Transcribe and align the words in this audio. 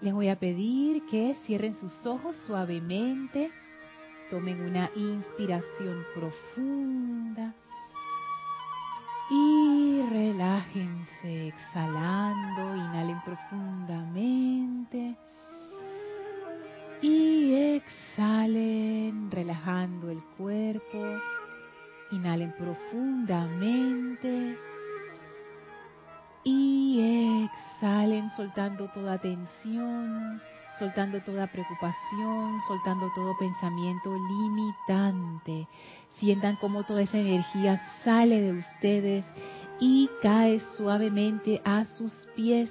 Les 0.00 0.12
voy 0.12 0.28
a 0.28 0.38
pedir 0.38 1.06
que 1.06 1.34
cierren 1.44 1.74
sus 1.74 2.06
ojos 2.06 2.36
suavemente, 2.46 3.50
tomen 4.30 4.60
una 4.60 4.90
inspiración 4.94 6.04
profunda 6.14 7.52
y 9.30 10.02
relájense 10.08 11.48
exhalando, 11.48 12.76
inhalen 12.76 13.20
profundamente 13.24 15.16
y 17.02 17.54
exhalen 17.54 19.32
relajando 19.32 20.10
el 20.10 20.22
cuerpo, 20.36 21.20
inhalen 22.12 22.54
profundamente 22.56 24.56
y 26.44 27.00
exhalen 27.00 27.37
soltando 28.36 28.88
toda 28.88 29.18
tensión, 29.18 30.40
soltando 30.78 31.20
toda 31.22 31.46
preocupación, 31.46 32.60
soltando 32.66 33.10
todo 33.14 33.36
pensamiento 33.38 34.14
limitante. 34.14 35.68
Sientan 36.18 36.56
cómo 36.56 36.84
toda 36.84 37.02
esa 37.02 37.18
energía 37.18 37.80
sale 38.04 38.40
de 38.40 38.52
ustedes 38.52 39.24
y 39.80 40.10
cae 40.22 40.60
suavemente 40.76 41.60
a 41.64 41.84
sus 41.84 42.12
pies, 42.34 42.70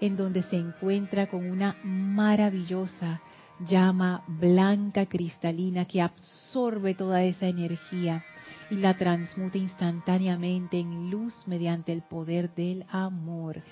en 0.00 0.16
donde 0.16 0.42
se 0.42 0.56
encuentra 0.56 1.26
con 1.26 1.50
una 1.50 1.76
maravillosa 1.82 3.20
llama 3.60 4.22
blanca 4.26 5.06
cristalina 5.06 5.86
que 5.86 6.02
absorbe 6.02 6.94
toda 6.94 7.22
esa 7.22 7.46
energía 7.46 8.24
y 8.70 8.76
la 8.76 8.96
transmute 8.96 9.58
instantáneamente 9.58 10.78
en 10.78 11.10
luz 11.10 11.34
mediante 11.46 11.92
el 11.92 12.02
poder 12.02 12.54
del 12.54 12.84
amor. 12.90 13.62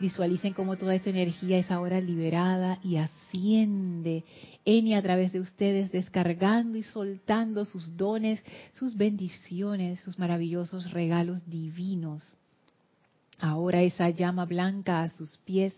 Visualicen 0.00 0.52
cómo 0.52 0.76
toda 0.76 0.94
esa 0.94 1.10
energía 1.10 1.58
es 1.58 1.70
ahora 1.70 2.00
liberada 2.00 2.78
y 2.84 2.96
asciende 2.96 4.24
en 4.64 4.86
y 4.86 4.94
a 4.94 5.02
través 5.02 5.32
de 5.32 5.40
ustedes, 5.40 5.90
descargando 5.90 6.78
y 6.78 6.82
soltando 6.82 7.64
sus 7.64 7.96
dones, 7.96 8.40
sus 8.74 8.96
bendiciones, 8.96 10.00
sus 10.00 10.18
maravillosos 10.18 10.92
regalos 10.92 11.48
divinos. 11.48 12.22
Ahora 13.40 13.82
esa 13.82 14.10
llama 14.10 14.46
blanca 14.46 15.02
a 15.02 15.08
sus 15.10 15.38
pies 15.38 15.72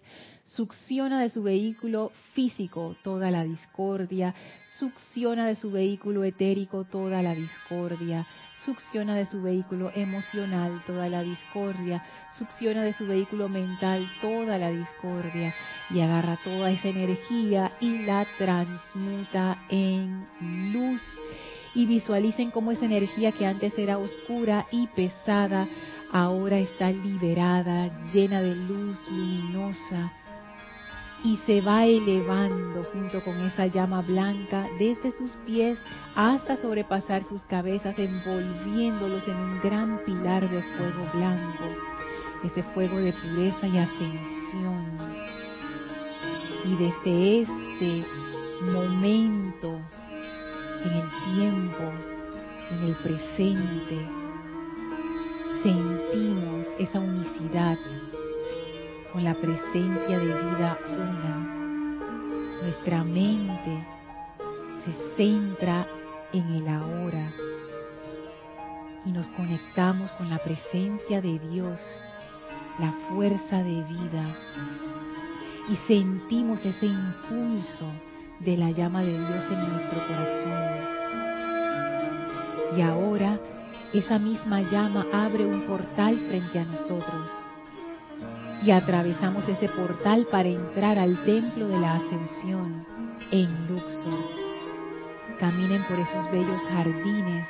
succiona 0.45 1.21
de 1.21 1.29
su 1.29 1.43
vehículo 1.43 2.11
físico 2.35 2.97
toda 3.03 3.31
la 3.31 3.45
discordia, 3.45 4.35
succiona 4.79 5.47
de 5.47 5.55
su 5.55 5.71
vehículo 5.71 6.25
etérico 6.25 6.85
toda 6.85 7.23
la 7.23 7.35
discordia, 7.35 8.27
succiona 8.65 9.15
de 9.15 9.27
su 9.27 9.43
vehículo 9.43 9.93
emocional 9.95 10.83
toda 10.87 11.09
la 11.09 11.23
discordia, 11.23 12.03
succiona 12.37 12.83
de 12.83 12.95
su 12.95 13.07
vehículo 13.07 13.49
mental 13.49 14.11
toda 14.21 14.59
la 14.59 14.71
discordia 14.71 15.55
y 15.91 16.01
agarra 16.01 16.39
toda 16.43 16.71
esa 16.71 16.89
energía 16.89 17.73
y 17.81 17.99
la 17.99 18.27
transmuta 18.39 19.59
en 19.69 20.27
luz. 20.73 21.03
Y 21.73 21.87
visualicen 21.87 22.51
cómo 22.51 22.73
esa 22.73 22.87
energía 22.87 23.31
que 23.31 23.47
antes 23.47 23.79
era 23.79 23.99
oscura 23.99 24.67
y 24.73 24.89
pesada, 24.89 25.69
ahora 26.13 26.59
está 26.59 26.91
liberada, 26.91 27.91
llena 28.13 28.41
de 28.41 28.55
luz 28.55 28.99
luminosa 29.11 30.13
y 31.23 31.37
se 31.47 31.61
va 31.61 31.85
elevando 31.85 32.83
junto 32.93 33.23
con 33.23 33.39
esa 33.43 33.67
llama 33.67 34.01
blanca 34.03 34.67
desde 34.79 35.13
sus 35.13 35.33
pies 35.47 35.79
hasta 36.15 36.57
sobrepasar 36.57 37.25
sus 37.25 37.43
cabezas, 37.43 37.99
envolviéndolos 37.99 39.27
en 39.29 39.37
un 39.37 39.61
gran 39.61 40.01
pilar 40.05 40.49
de 40.49 40.63
fuego 40.63 41.11
blanco, 41.13 41.65
ese 42.45 42.63
fuego 42.75 42.97
de 42.97 43.13
pureza 43.13 43.67
y 43.67 43.79
ascensión. 43.79 44.87
Y 46.65 46.77
desde 46.77 47.43
este 47.43 48.07
momento, 48.63 49.79
en 50.85 50.93
el 50.93 51.09
tiempo, 51.35 51.93
en 52.71 52.83
el 52.85 52.95
presente, 52.97 54.20
sentimos 55.63 56.67
esa 56.79 57.01
unicidad 57.01 57.77
con 59.13 59.25
la 59.25 59.35
presencia 59.35 60.19
de 60.19 60.27
vida 60.27 60.79
una. 60.89 62.63
Nuestra 62.63 63.05
mente 63.05 63.87
se 64.85 64.93
centra 65.17 65.87
en 66.33 66.55
el 66.55 66.69
ahora 66.69 67.33
y 69.05 69.11
nos 69.13 69.29
conectamos 69.29 70.11
con 70.13 70.31
la 70.31 70.39
presencia 70.39 71.21
de 71.21 71.39
Dios, 71.39 71.79
la 72.79 72.93
fuerza 73.09 73.63
de 73.63 73.83
vida, 73.85 74.37
y 75.69 75.77
sentimos 75.87 76.65
ese 76.65 76.87
impulso 76.87 77.87
de 78.41 78.57
la 78.57 78.71
llama 78.71 79.03
de 79.03 79.13
Dios 79.13 79.45
en 79.51 79.73
nuestro 79.73 80.07
corazón. 80.07 80.91
Y 82.77 82.83
ahora 82.83 83.39
esa 83.93 84.21
misma 84.21 84.61
llama 84.63 85.05
abre 85.13 85.45
un 85.45 85.63
portal 85.63 86.17
frente 86.29 86.61
a 86.61 86.65
nosotros 86.65 87.29
y 88.63 88.71
atravesamos 88.71 89.49
ese 89.49 89.69
portal 89.69 90.29
para 90.31 90.49
entrar 90.49 90.97
al 90.99 91.17
templo 91.25 91.67
de 91.67 91.81
la 91.81 91.95
ascensión 91.95 92.85
en 93.33 93.49
Luxor. 93.69 94.41
Caminen 95.41 95.83
por 95.89 95.99
esos 95.99 96.31
bellos 96.31 96.61
jardines, 96.71 97.49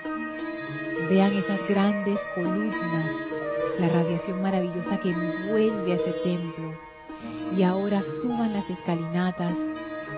vean 1.11 1.33
esas 1.33 1.61
grandes 1.69 2.19
columnas, 2.34 3.11
la 3.78 3.89
radiación 3.89 4.41
maravillosa 4.41 4.99
que 5.01 5.11
envuelve 5.11 5.93
a 5.93 5.97
ese 5.97 6.12
templo. 6.25 6.72
Y 7.55 7.65
ahora 7.65 8.03
suban 8.22 8.53
las 8.55 8.71
escalinatas, 8.71 9.57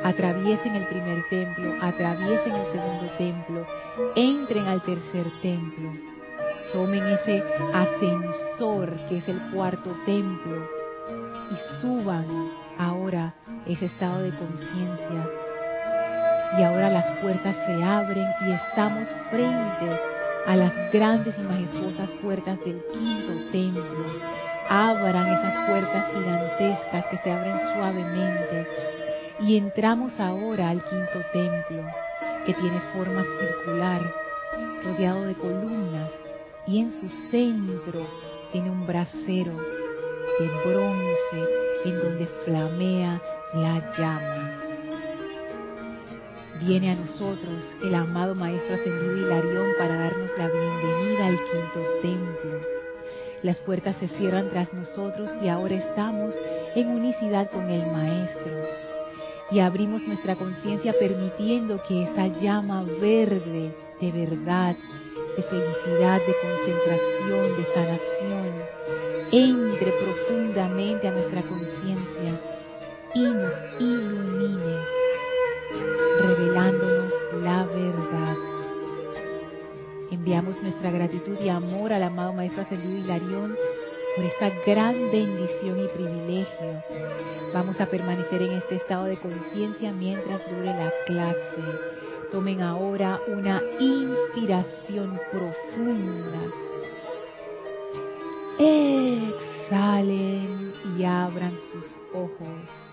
atraviesen 0.05 0.77
el 0.77 0.87
primer 0.87 1.27
templo, 1.31 1.75
atraviesen 1.81 2.53
el 2.53 2.73
segundo 2.73 3.11
templo, 3.17 3.67
entren 4.15 4.67
al 4.67 4.83
tercer 4.83 5.27
templo 5.41 6.12
tomen 6.73 7.07
ese 7.07 7.43
ascensor 7.75 8.97
que 9.09 9.19
es 9.19 9.29
el 9.29 9.39
cuarto 9.53 9.95
templo 10.07 10.67
y 11.51 11.81
suban 11.81 12.27
ahora 12.79 13.35
ese 13.67 13.87
estado 13.87 14.23
de 14.23 14.31
conciencia. 14.31 15.29
Y 16.59 16.63
ahora 16.63 16.91
las 16.91 17.19
puertas 17.19 17.57
se 17.67 17.83
abren 17.83 18.27
y 18.47 18.53
estamos 18.53 19.09
frente 19.31 20.01
a 20.47 20.57
las 20.57 20.73
grandes 20.93 21.35
y 21.39 21.43
majestuosas 21.43 22.11
puertas 22.23 22.59
del 22.65 22.83
quinto 22.93 23.51
templo. 23.53 24.07
Abran 24.69 25.27
esas 25.29 25.69
puertas 25.69 26.07
gigantescas 26.13 27.07
que 27.07 27.19
se 27.19 27.31
abren 27.31 27.59
suavemente 27.59 28.67
y 29.41 29.59
entramos 29.59 30.19
ahora 30.19 30.71
al 30.71 30.83
quinto 30.85 31.21
templo 31.33 31.85
que 32.47 32.55
tiene 32.55 32.81
forma 32.95 33.23
circular, 33.39 34.01
rodeado 34.85 35.23
de 35.25 35.35
columnas 35.35 36.11
y 36.67 36.79
en 36.81 36.93
su 36.93 37.09
centro 37.31 38.07
tiene 38.53 38.71
un 38.71 38.87
brasero 38.87 39.57
de 40.39 40.47
bronce 40.65 41.51
en 41.85 41.99
donde 41.99 42.27
flamea 42.45 43.21
la 43.55 43.93
llama. 43.99 44.63
Viene 46.61 46.93
a 46.93 46.95
nosotros 46.95 47.77
el 47.83 47.95
amado 47.95 48.35
Maestro 48.35 48.77
Ascendido 48.77 49.17
Hilarión 49.17 49.71
para 49.79 49.97
darnos 49.97 50.31
la 50.39 50.49
bienvenida 50.49 51.27
al 51.27 51.37
quinto 51.37 51.81
templo. 52.03 52.61
Las 53.43 53.59
puertas 53.59 53.97
se 53.97 54.07
cierran 54.07 54.49
tras 54.51 54.73
nosotros 54.73 55.29
y 55.43 55.49
ahora 55.49 55.75
estamos 55.75 56.35
en 56.77 56.87
unicidad 56.89 57.51
con 57.51 57.69
el 57.69 57.85
Maestro. 57.91 58.53
Y 59.51 59.59
abrimos 59.59 60.03
nuestra 60.03 60.37
conciencia 60.37 60.95
permitiendo 60.99 61.83
que 61.87 62.05
esa 62.05 62.29
llama 62.29 62.85
verde 63.01 63.75
de 64.01 64.13
verdad 64.13 64.77
de 65.37 65.43
felicidad, 65.43 66.21
de 66.27 66.35
concentración, 66.41 67.57
de 67.57 67.65
sanación, 67.75 68.53
entre 69.33 69.93
profundamente 69.93 71.09
a 71.09 71.13
nuestra 71.13 71.43
conciencia 71.43 72.41
y 73.15 73.21
nos 73.21 73.55
ilumine, 73.79 74.77
revelándonos 76.21 77.15
la 77.43 77.65
verdad. 77.65 78.37
Enviamos 80.11 80.63
nuestra 80.63 80.91
gratitud 80.91 81.39
y 81.43 81.49
amor 81.49 81.93
al 81.93 82.03
amado 82.03 82.35
Maestro 82.35 82.63
Ascendido 82.63 82.99
Hilarión 82.99 83.57
por 84.15 84.25
esta 84.27 84.51
gran 84.67 84.95
bendición 85.11 85.81
y 85.81 85.89
privilegio. 85.89 86.83
Vamos 87.55 87.81
a 87.81 87.87
permanecer 87.87 88.43
en 88.43 88.53
este 88.53 88.77
estado 88.77 89.05
de 89.05 89.17
conciencia 89.17 89.93
mientras 89.93 90.43
dure 90.51 90.67
la 90.67 90.93
clase 91.07 91.92
Tomen 92.33 92.63
ahora 92.63 93.21
una 93.29 93.61
inspiración 93.79 95.21
profunda. 95.31 96.41
Exhalen 98.59 100.73
y 100.99 101.05
abran 101.05 101.53
sus 101.71 101.95
ojos. 102.15 102.91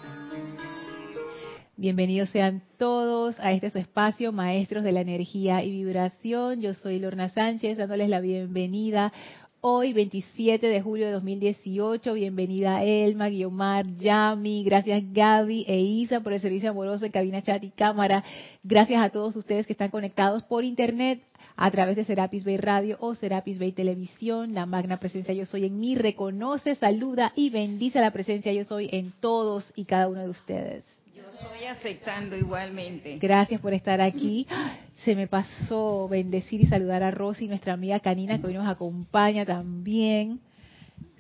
Bienvenidos 1.78 2.32
sean 2.32 2.62
todos 2.78 3.40
a 3.40 3.54
este 3.54 3.70
su 3.70 3.78
espacio, 3.78 4.34
maestros 4.34 4.84
de 4.84 4.92
la 4.92 5.00
energía 5.00 5.64
y 5.64 5.72
vibración. 5.72 6.60
Yo 6.60 6.74
soy 6.74 7.00
Lorna 7.00 7.30
Sánchez, 7.30 7.78
dándoles 7.78 8.10
la 8.10 8.20
bienvenida 8.20 9.14
hoy, 9.62 9.94
27 9.94 10.68
de 10.68 10.82
julio 10.82 11.08
de 11.08 11.12
2018. 11.14 12.14
Bienvenida 12.14 12.84
Elma, 12.84 13.30
Guiomar, 13.30 13.86
Yami, 13.96 14.64
gracias 14.64 15.04
Gaby 15.12 15.66
e 15.68 15.80
Isa 15.80 16.22
por 16.22 16.34
el 16.34 16.40
servicio 16.40 16.70
amoroso 16.70 17.06
en 17.06 17.12
cabina, 17.12 17.42
chat 17.42 17.64
y 17.64 17.70
cámara. 17.70 18.24
Gracias 18.64 19.02
a 19.02 19.10
todos 19.10 19.36
ustedes 19.36 19.68
que 19.68 19.74
están 19.74 19.90
conectados 19.90 20.44
por 20.44 20.64
internet 20.64 21.22
a 21.56 21.72
través 21.72 21.96
de 21.96 22.06
Serapis 22.06 22.46
Bay 22.46 22.58
Radio 22.58 22.98
o 23.02 23.16
Serapis 23.16 23.60
Bay 23.60 23.72
Televisión. 23.72 24.54
La 24.54 24.66
magna 24.66 24.98
presencia 24.98 25.34
yo 25.34 25.46
soy 25.46 25.66
en 25.66 25.80
mí 25.80 25.96
reconoce, 25.96 26.76
saluda 26.76 27.34
y 27.36 27.50
bendice 27.50 28.00
la 28.00 28.12
presencia 28.12 28.54
yo 28.54 28.64
soy 28.64 28.90
en 28.92 29.12
todos 29.20 29.74
y 29.76 29.86
cada 29.86 30.08
uno 30.08 30.22
de 30.22 30.30
ustedes. 30.30 30.99
Estoy 31.42 31.66
aceptando 31.66 32.36
igualmente. 32.36 33.18
Gracias 33.18 33.62
por 33.62 33.74
estar 33.74 34.02
aquí. 34.02 34.48
Se 35.06 35.16
me 35.16 35.28
pasó 35.28 36.08
bendecir 36.10 36.62
y 36.62 36.68
saludar 36.68 37.04
a 37.04 37.12
Rosy, 37.12 37.48
nuestra 37.48 37.74
amiga 37.74 38.00
canina, 38.02 38.40
que 38.40 38.48
hoy 38.48 38.54
nos 38.54 38.68
acompaña 38.68 39.46
también. 39.46 40.42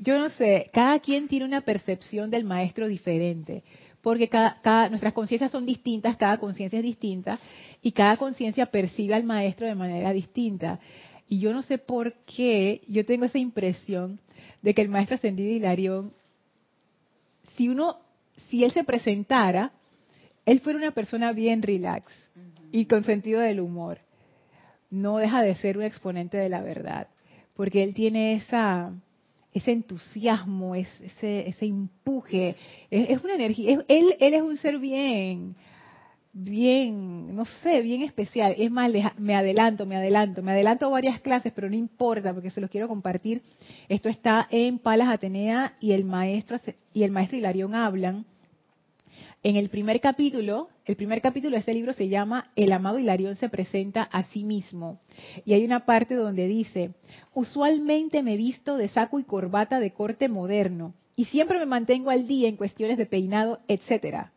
yo 0.00 0.18
no 0.18 0.28
sé, 0.30 0.70
cada 0.72 0.98
quien 1.00 1.28
tiene 1.28 1.44
una 1.44 1.62
percepción 1.62 2.30
del 2.30 2.44
maestro 2.44 2.88
diferente, 2.88 3.62
porque 4.04 4.28
cada, 4.28 4.90
nuestras 4.90 5.14
conciencias 5.14 5.50
son 5.50 5.64
distintas, 5.64 6.18
cada 6.18 6.36
conciencia 6.36 6.78
es 6.78 6.84
distinta 6.84 7.38
y 7.80 7.92
cada 7.92 8.18
conciencia 8.18 8.66
percibe 8.66 9.14
al 9.14 9.24
maestro 9.24 9.66
de 9.66 9.74
manera 9.74 10.12
distinta. 10.12 10.78
Y 11.26 11.40
yo 11.40 11.54
no 11.54 11.62
sé 11.62 11.78
por 11.78 12.12
qué, 12.26 12.82
yo 12.86 13.06
tengo 13.06 13.24
esa 13.24 13.38
impresión 13.38 14.20
de 14.60 14.74
que 14.74 14.82
el 14.82 14.90
maestro 14.90 15.14
ascendido 15.14 15.50
Hilarión, 15.50 16.12
si 17.56 17.70
uno, 17.70 17.96
si 18.50 18.62
él 18.62 18.72
se 18.72 18.84
presentara, 18.84 19.72
él 20.44 20.60
fuera 20.60 20.78
una 20.78 20.90
persona 20.90 21.32
bien 21.32 21.62
relax 21.62 22.04
y 22.72 22.84
con 22.84 23.04
sentido 23.04 23.40
del 23.40 23.58
humor. 23.58 24.00
No 24.90 25.16
deja 25.16 25.40
de 25.40 25.54
ser 25.54 25.78
un 25.78 25.84
exponente 25.84 26.36
de 26.36 26.50
la 26.50 26.60
verdad, 26.60 27.08
porque 27.56 27.82
él 27.82 27.94
tiene 27.94 28.34
esa, 28.34 28.92
ese 29.54 29.70
entusiasmo, 29.70 30.74
ese, 30.74 31.48
ese 31.48 31.64
empuje, 31.64 32.56
es, 32.90 33.22
una 33.22 33.36
energía, 33.36 33.84
él, 33.86 34.16
él 34.18 34.34
es 34.34 34.42
un 34.42 34.56
ser 34.56 34.78
bien, 34.78 35.54
bien, 36.32 37.34
no 37.36 37.44
sé, 37.62 37.80
bien 37.80 38.02
especial. 38.02 38.54
Es 38.58 38.70
más, 38.70 38.90
me 39.16 39.34
adelanto, 39.36 39.86
me 39.86 39.96
adelanto, 39.96 40.42
me 40.42 40.50
adelanto 40.50 40.90
varias 40.90 41.20
clases, 41.20 41.52
pero 41.54 41.70
no 41.70 41.76
importa 41.76 42.34
porque 42.34 42.50
se 42.50 42.60
los 42.60 42.68
quiero 42.68 42.88
compartir. 42.88 43.42
Esto 43.88 44.08
está 44.08 44.48
en 44.50 44.78
Palas 44.80 45.08
Atenea 45.08 45.74
y 45.80 45.92
el 45.92 46.04
maestro 46.04 46.58
y 46.92 47.04
el 47.04 47.12
maestro 47.12 47.38
Hilarión 47.38 47.74
hablan. 47.74 48.26
En 49.44 49.54
el 49.54 49.68
primer 49.68 50.00
capítulo, 50.00 50.68
el 50.84 50.96
primer 50.96 51.20
capítulo 51.20 51.54
de 51.54 51.60
este 51.60 51.74
libro 51.74 51.92
se 51.92 52.08
llama 52.08 52.50
El 52.56 52.72
amado 52.72 52.98
Hilarión 52.98 53.36
se 53.36 53.48
presenta 53.48 54.02
a 54.02 54.24
sí 54.24 54.42
mismo. 54.42 55.00
Y 55.44 55.52
hay 55.52 55.64
una 55.64 55.86
parte 55.86 56.16
donde 56.16 56.48
dice, 56.48 56.90
usualmente 57.34 58.24
me 58.24 58.36
visto 58.36 58.76
de 58.76 58.88
saco 58.88 59.20
y 59.20 59.24
corbata 59.24 59.78
de 59.78 59.92
corte 59.92 60.28
moderno 60.28 60.94
y 61.14 61.26
siempre 61.26 61.60
me 61.60 61.66
mantengo 61.66 62.10
al 62.10 62.26
día 62.26 62.48
en 62.48 62.56
cuestiones 62.56 62.98
de 62.98 63.06
peinado, 63.06 63.60
etcétera 63.68 64.32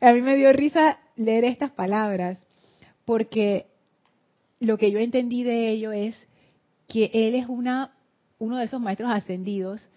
a 0.00 0.12
mí 0.12 0.20
me 0.20 0.36
dio 0.36 0.52
risa 0.52 0.98
leer 1.16 1.44
estas 1.44 1.70
palabras 1.70 2.46
porque 3.04 3.66
lo 4.58 4.78
que 4.78 4.90
yo 4.90 4.98
entendí 4.98 5.42
de 5.42 5.70
ello 5.70 5.92
es 5.92 6.16
que 6.88 7.10
él 7.12 7.34
es 7.34 7.46
una, 7.48 7.94
uno 8.38 8.56
de 8.56 8.64
esos 8.64 8.80
maestros 8.80 9.10
ascendidos 9.10 9.88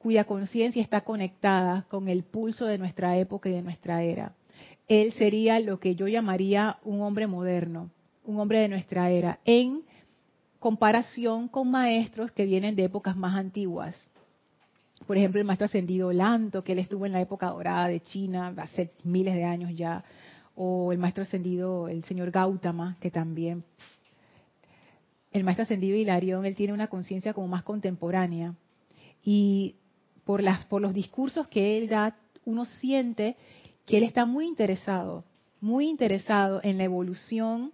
cuya 0.00 0.24
conciencia 0.24 0.80
está 0.80 1.02
conectada 1.02 1.84
con 1.90 2.08
el 2.08 2.22
pulso 2.24 2.64
de 2.64 2.78
nuestra 2.78 3.18
época 3.18 3.50
y 3.50 3.52
de 3.52 3.62
nuestra 3.62 4.02
era. 4.02 4.32
Él 4.88 5.12
sería 5.12 5.60
lo 5.60 5.78
que 5.78 5.94
yo 5.94 6.08
llamaría 6.08 6.78
un 6.84 7.02
hombre 7.02 7.26
moderno, 7.26 7.90
un 8.24 8.40
hombre 8.40 8.60
de 8.60 8.68
nuestra 8.68 9.10
era, 9.10 9.40
en 9.44 9.82
comparación 10.58 11.48
con 11.48 11.70
maestros 11.70 12.32
que 12.32 12.46
vienen 12.46 12.76
de 12.76 12.84
épocas 12.84 13.14
más 13.14 13.36
antiguas. 13.36 14.10
Por 15.06 15.18
ejemplo, 15.18 15.38
el 15.38 15.46
maestro 15.46 15.66
ascendido 15.66 16.12
Lanto, 16.12 16.64
que 16.64 16.72
él 16.72 16.78
estuvo 16.78 17.04
en 17.04 17.12
la 17.12 17.20
época 17.20 17.48
dorada 17.48 17.88
de 17.88 18.00
China, 18.00 18.54
hace 18.56 18.92
miles 19.04 19.34
de 19.34 19.44
años 19.44 19.72
ya, 19.74 20.02
o 20.54 20.92
el 20.92 20.98
maestro 20.98 21.24
ascendido, 21.24 21.88
el 21.88 22.04
señor 22.04 22.30
Gautama, 22.30 22.96
que 23.00 23.10
también, 23.10 23.64
el 25.30 25.44
maestro 25.44 25.64
ascendido 25.64 25.96
Hilarión, 25.96 26.46
él 26.46 26.54
tiene 26.54 26.72
una 26.72 26.88
conciencia 26.88 27.34
como 27.34 27.48
más 27.48 27.62
contemporánea, 27.64 28.54
y 29.22 29.76
por, 30.24 30.42
las, 30.42 30.64
por 30.66 30.82
los 30.82 30.94
discursos 30.94 31.48
que 31.48 31.78
él 31.78 31.88
da, 31.88 32.16
uno 32.44 32.64
siente 32.64 33.36
que 33.86 33.98
él 33.98 34.04
está 34.04 34.24
muy 34.24 34.46
interesado, 34.46 35.24
muy 35.60 35.88
interesado 35.88 36.60
en 36.62 36.78
la 36.78 36.84
evolución 36.84 37.72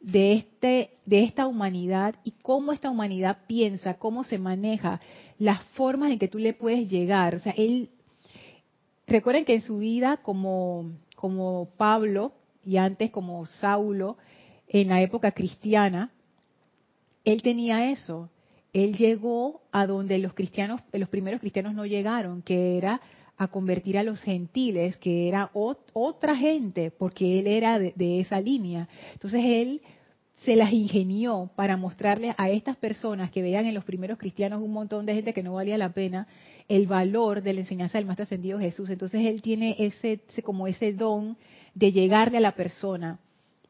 de, 0.00 0.34
este, 0.34 0.90
de 1.06 1.22
esta 1.22 1.46
humanidad 1.46 2.16
y 2.24 2.32
cómo 2.42 2.72
esta 2.72 2.90
humanidad 2.90 3.38
piensa, 3.46 3.94
cómo 3.94 4.24
se 4.24 4.38
maneja, 4.38 5.00
las 5.38 5.62
formas 5.74 6.10
en 6.10 6.18
que 6.18 6.28
tú 6.28 6.38
le 6.38 6.54
puedes 6.54 6.90
llegar. 6.90 7.34
O 7.34 7.38
sea, 7.38 7.52
él, 7.56 7.90
recuerden 9.06 9.44
que 9.44 9.54
en 9.54 9.60
su 9.62 9.78
vida 9.78 10.18
como, 10.18 10.90
como 11.16 11.68
Pablo 11.76 12.32
y 12.64 12.76
antes 12.76 13.10
como 13.10 13.46
Saulo, 13.46 14.16
en 14.68 14.88
la 14.88 15.02
época 15.02 15.32
cristiana, 15.32 16.10
él 17.24 17.42
tenía 17.42 17.90
eso. 17.90 18.30
Él 18.72 18.96
llegó 18.96 19.62
a 19.70 19.86
donde 19.86 20.18
los 20.18 20.32
cristianos, 20.34 20.80
los 20.92 21.08
primeros 21.08 21.40
cristianos 21.40 21.74
no 21.74 21.84
llegaron, 21.84 22.42
que 22.42 22.78
era 22.78 23.00
a 23.36 23.48
convertir 23.48 23.98
a 23.98 24.02
los 24.02 24.20
gentiles, 24.20 24.96
que 24.98 25.28
era 25.28 25.50
otra 25.52 26.36
gente, 26.36 26.90
porque 26.90 27.40
él 27.40 27.46
era 27.46 27.78
de, 27.78 28.20
esa 28.20 28.40
línea. 28.40 28.88
Entonces 29.14 29.42
él 29.44 29.82
se 30.44 30.56
las 30.56 30.72
ingenió 30.72 31.50
para 31.54 31.76
mostrarle 31.76 32.34
a 32.36 32.50
estas 32.50 32.76
personas 32.76 33.30
que 33.30 33.42
veían 33.42 33.66
en 33.66 33.74
los 33.74 33.84
primeros 33.84 34.18
cristianos 34.18 34.62
un 34.62 34.72
montón 34.72 35.06
de 35.06 35.14
gente 35.14 35.32
que 35.32 35.42
no 35.42 35.54
valía 35.54 35.78
la 35.78 35.92
pena 35.92 36.26
el 36.68 36.86
valor 36.86 37.42
de 37.42 37.52
la 37.52 37.60
enseñanza 37.60 37.98
del 37.98 38.06
más 38.06 38.18
ascendido 38.18 38.58
Jesús. 38.58 38.90
Entonces 38.90 39.24
él 39.26 39.40
tiene 39.40 39.76
ese, 39.78 40.20
como 40.42 40.66
ese 40.66 40.92
don 40.92 41.36
de 41.74 41.92
llegarle 41.92 42.38
a 42.38 42.40
la 42.40 42.54
persona 42.54 43.18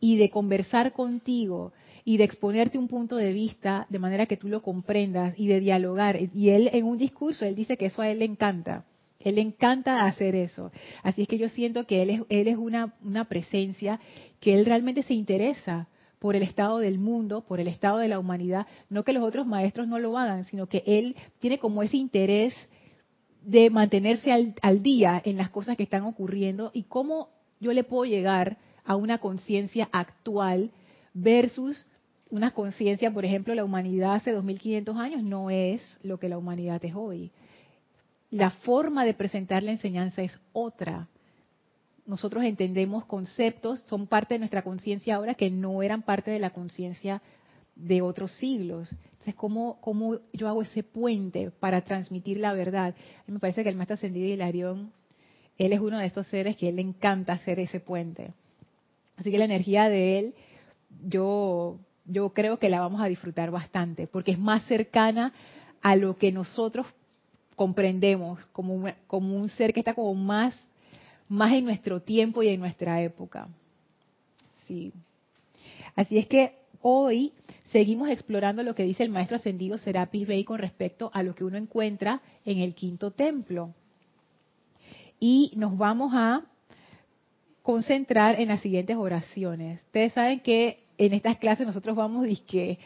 y 0.01 0.17
de 0.17 0.31
conversar 0.31 0.93
contigo 0.93 1.73
y 2.05 2.17
de 2.17 2.25
exponerte 2.25 2.79
un 2.79 2.89
punto 2.89 3.17
de 3.17 3.33
vista 3.33 3.87
de 3.89 3.99
manera 3.99 4.27
que 4.27 4.37
tú 4.37 4.49
lo 4.49 4.63
comprendas 4.63 5.35
y 5.37 5.47
de 5.47 5.61
dialogar. 5.61 6.19
Y 6.35 6.51
él 6.51 6.71
en 6.73 6.85
un 6.85 6.99
discurso, 6.99 7.45
él 7.45 7.55
dice 7.55 7.77
que 7.77 7.87
eso 7.87 8.03
a 8.03 8.11
él 8.11 8.21
le 8.21 8.25
encanta. 8.25 8.85
Él 9.21 9.37
le 9.37 9.41
encanta 9.41 10.05
hacer 10.05 10.35
eso. 10.35 10.73
Así 11.03 11.23
es 11.23 11.29
que 11.29 11.39
yo 11.39 11.49
siento 11.49 11.87
que 11.87 12.03
él 12.03 12.11
es, 12.11 12.21
él 12.29 12.49
es 12.49 12.57
una, 12.57 12.95
una 13.05 13.27
presencia 13.27 14.01
que 14.41 14.55
él 14.55 14.67
realmente 14.67 15.05
se 15.05 15.15
interesa 15.15 15.89
por 16.19 16.35
el 16.37 16.43
estado 16.43 16.79
del 16.79 16.99
mundo, 16.99 17.43
por 17.43 17.61
el 17.61 17.69
estado 17.69 17.99
de 17.99 18.09
la 18.09 18.19
humanidad. 18.19 18.67
No 18.91 19.05
que 19.05 19.13
los 19.13 19.23
otros 19.23 19.47
maestros 19.47 19.87
no 19.87 19.99
lo 19.99 20.19
hagan, 20.19 20.45
sino 20.47 20.67
que 20.67 20.83
él 20.87 21.17
tiene 21.39 21.59
como 21.59 21.83
ese 21.83 21.97
interés 21.97 22.55
de 23.43 23.71
mantenerse 23.71 24.33
al, 24.33 24.55
al 24.63 24.83
día 24.83 25.21
en 25.25 25.37
las 25.37 25.51
cosas 25.51 25.77
que 25.77 25.83
están 25.83 26.03
ocurriendo 26.03 26.71
y 26.75 26.85
cómo 26.85 27.29
yo 27.61 27.73
le 27.73 27.85
puedo 27.85 28.05
llegar 28.05 28.59
a 28.85 28.97
una 28.97 29.19
conciencia 29.19 29.89
actual 29.93 30.71
versus 31.15 31.87
una 32.31 32.53
conciencia, 32.53 33.13
por 33.13 33.25
ejemplo, 33.25 33.55
la 33.55 33.65
humanidad 33.65 34.15
hace 34.15 34.33
2500 34.33 34.97
años 34.97 35.23
no 35.23 35.51
es 35.51 35.99
lo 36.03 36.19
que 36.19 36.29
la 36.29 36.39
humanidad 36.39 36.83
es 36.85 36.95
hoy. 36.95 37.31
La 38.31 38.51
forma 38.51 39.05
de 39.05 39.13
presentar 39.13 39.63
la 39.63 39.73
enseñanza 39.73 40.23
es 40.23 40.41
otra. 40.55 41.09
Nosotros 42.07 42.45
entendemos 42.45 43.05
conceptos, 43.05 43.81
son 43.81 44.07
parte 44.07 44.35
de 44.35 44.39
nuestra 44.39 44.63
conciencia 44.63 45.17
ahora 45.17 45.35
que 45.35 45.51
no 45.51 45.83
eran 45.83 46.03
parte 46.03 46.31
de 46.31 46.39
la 46.39 46.51
conciencia 46.51 47.21
de 47.77 48.01
otros 48.01 48.33
siglos. 48.33 48.91
Entonces, 49.13 49.35
¿cómo, 49.35 49.79
¿cómo 49.83 50.19
yo 50.33 50.49
hago 50.49 50.63
ese 50.63 50.83
puente 50.83 51.51
para 51.51 51.83
transmitir 51.83 52.39
la 52.39 52.55
verdad? 52.55 52.95
A 53.19 53.25
mí 53.27 53.35
me 53.35 53.39
parece 53.39 53.63
que 53.63 53.69
el 53.69 53.77
maestro 53.77 53.95
ascendido 53.95 54.27
Hilarión, 54.27 54.93
él 55.59 55.75
es 55.75 55.81
uno 55.81 55.99
de 55.99 56.07
estos 56.07 56.27
seres 56.29 56.57
que 56.57 56.71
él 56.71 56.77
le 56.77 56.83
encanta 56.83 57.35
hacer 57.35 57.61
ese 57.61 57.79
puente. 57.79 58.33
Así 59.17 59.31
que 59.31 59.39
la 59.39 59.45
energía 59.45 59.89
de 59.91 60.19
él, 60.19 60.35
yo 61.05 61.79
yo 62.05 62.31
creo 62.31 62.59
que 62.59 62.69
la 62.69 62.81
vamos 62.81 63.01
a 63.01 63.07
disfrutar 63.07 63.51
bastante, 63.51 64.07
porque 64.07 64.33
es 64.33 64.39
más 64.39 64.65
cercana 64.65 65.33
a 65.81 65.97
lo 65.97 66.17
que 66.17 66.33
nosotros 66.33 66.87
comprendemos 67.57 68.45
como 68.47 68.75
un, 68.75 68.93
como 69.07 69.37
un 69.37 69.49
ser 69.51 69.73
que 69.73 69.81
está 69.81 69.95
como 69.95 70.15
más, 70.15 70.55
más 71.29 71.53
en 71.53 71.65
nuestro 71.65 72.01
tiempo 72.01 72.43
y 72.43 72.49
en 72.49 72.61
nuestra 72.61 73.01
época. 73.03 73.49
Sí. 74.67 74.93
Así 75.95 76.19
es 76.19 76.27
que 76.27 76.55
hoy 76.81 77.33
seguimos 77.71 78.09
explorando 78.11 78.63
lo 78.63 78.75
que 78.75 78.85
dice 78.85 79.03
el 79.03 79.11
maestro 79.11 79.37
ascendido 79.37 79.79
Serapis 79.79 80.27
Bey 80.27 80.45
con 80.45 80.59
respecto 80.59 81.11
a 81.15 81.23
lo 81.23 81.35
que 81.35 81.45
uno 81.45 81.57
encuentra 81.57 82.21
en 82.45 82.59
el 82.59 82.75
quinto 82.75 83.11
templo. 83.11 83.75
Y 85.21 85.53
nos 85.55 85.77
vamos 85.79 86.13
a 86.15 86.43
concentrar 87.63 88.41
en 88.41 88.49
las 88.49 88.61
siguientes 88.61 88.97
oraciones. 88.97 89.81
Ustedes 89.83 90.13
saben 90.15 90.41
que 90.41 90.82
en 91.07 91.15
estas 91.15 91.39
clases 91.39 91.67
nosotros 91.67 91.97
vamos 91.97 92.27
que 92.47 92.79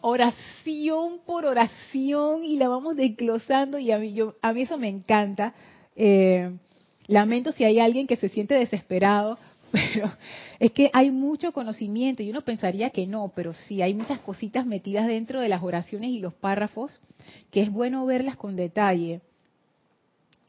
oración 0.00 1.20
por 1.26 1.44
oración 1.44 2.44
y 2.44 2.56
la 2.56 2.68
vamos 2.68 2.96
desglosando 2.96 3.78
y 3.78 3.90
a 3.90 3.98
mí, 3.98 4.12
yo, 4.12 4.36
a 4.42 4.52
eso 4.52 4.78
me 4.78 4.88
encanta. 4.88 5.54
Eh, 5.96 6.56
lamento 7.06 7.52
si 7.52 7.64
hay 7.64 7.78
alguien 7.78 8.06
que 8.06 8.16
se 8.16 8.28
siente 8.28 8.54
desesperado, 8.54 9.38
pero 9.72 10.10
es 10.60 10.72
que 10.72 10.90
hay 10.92 11.10
mucho 11.10 11.52
conocimiento 11.52 12.22
y 12.22 12.30
uno 12.30 12.42
pensaría 12.42 12.90
que 12.90 13.06
no, 13.06 13.32
pero 13.34 13.52
sí, 13.52 13.82
hay 13.82 13.94
muchas 13.94 14.20
cositas 14.20 14.66
metidas 14.66 15.06
dentro 15.06 15.40
de 15.40 15.48
las 15.48 15.62
oraciones 15.62 16.10
y 16.10 16.20
los 16.20 16.34
párrafos 16.34 17.00
que 17.50 17.62
es 17.62 17.70
bueno 17.70 18.06
verlas 18.06 18.36
con 18.36 18.54
detalle. 18.54 19.22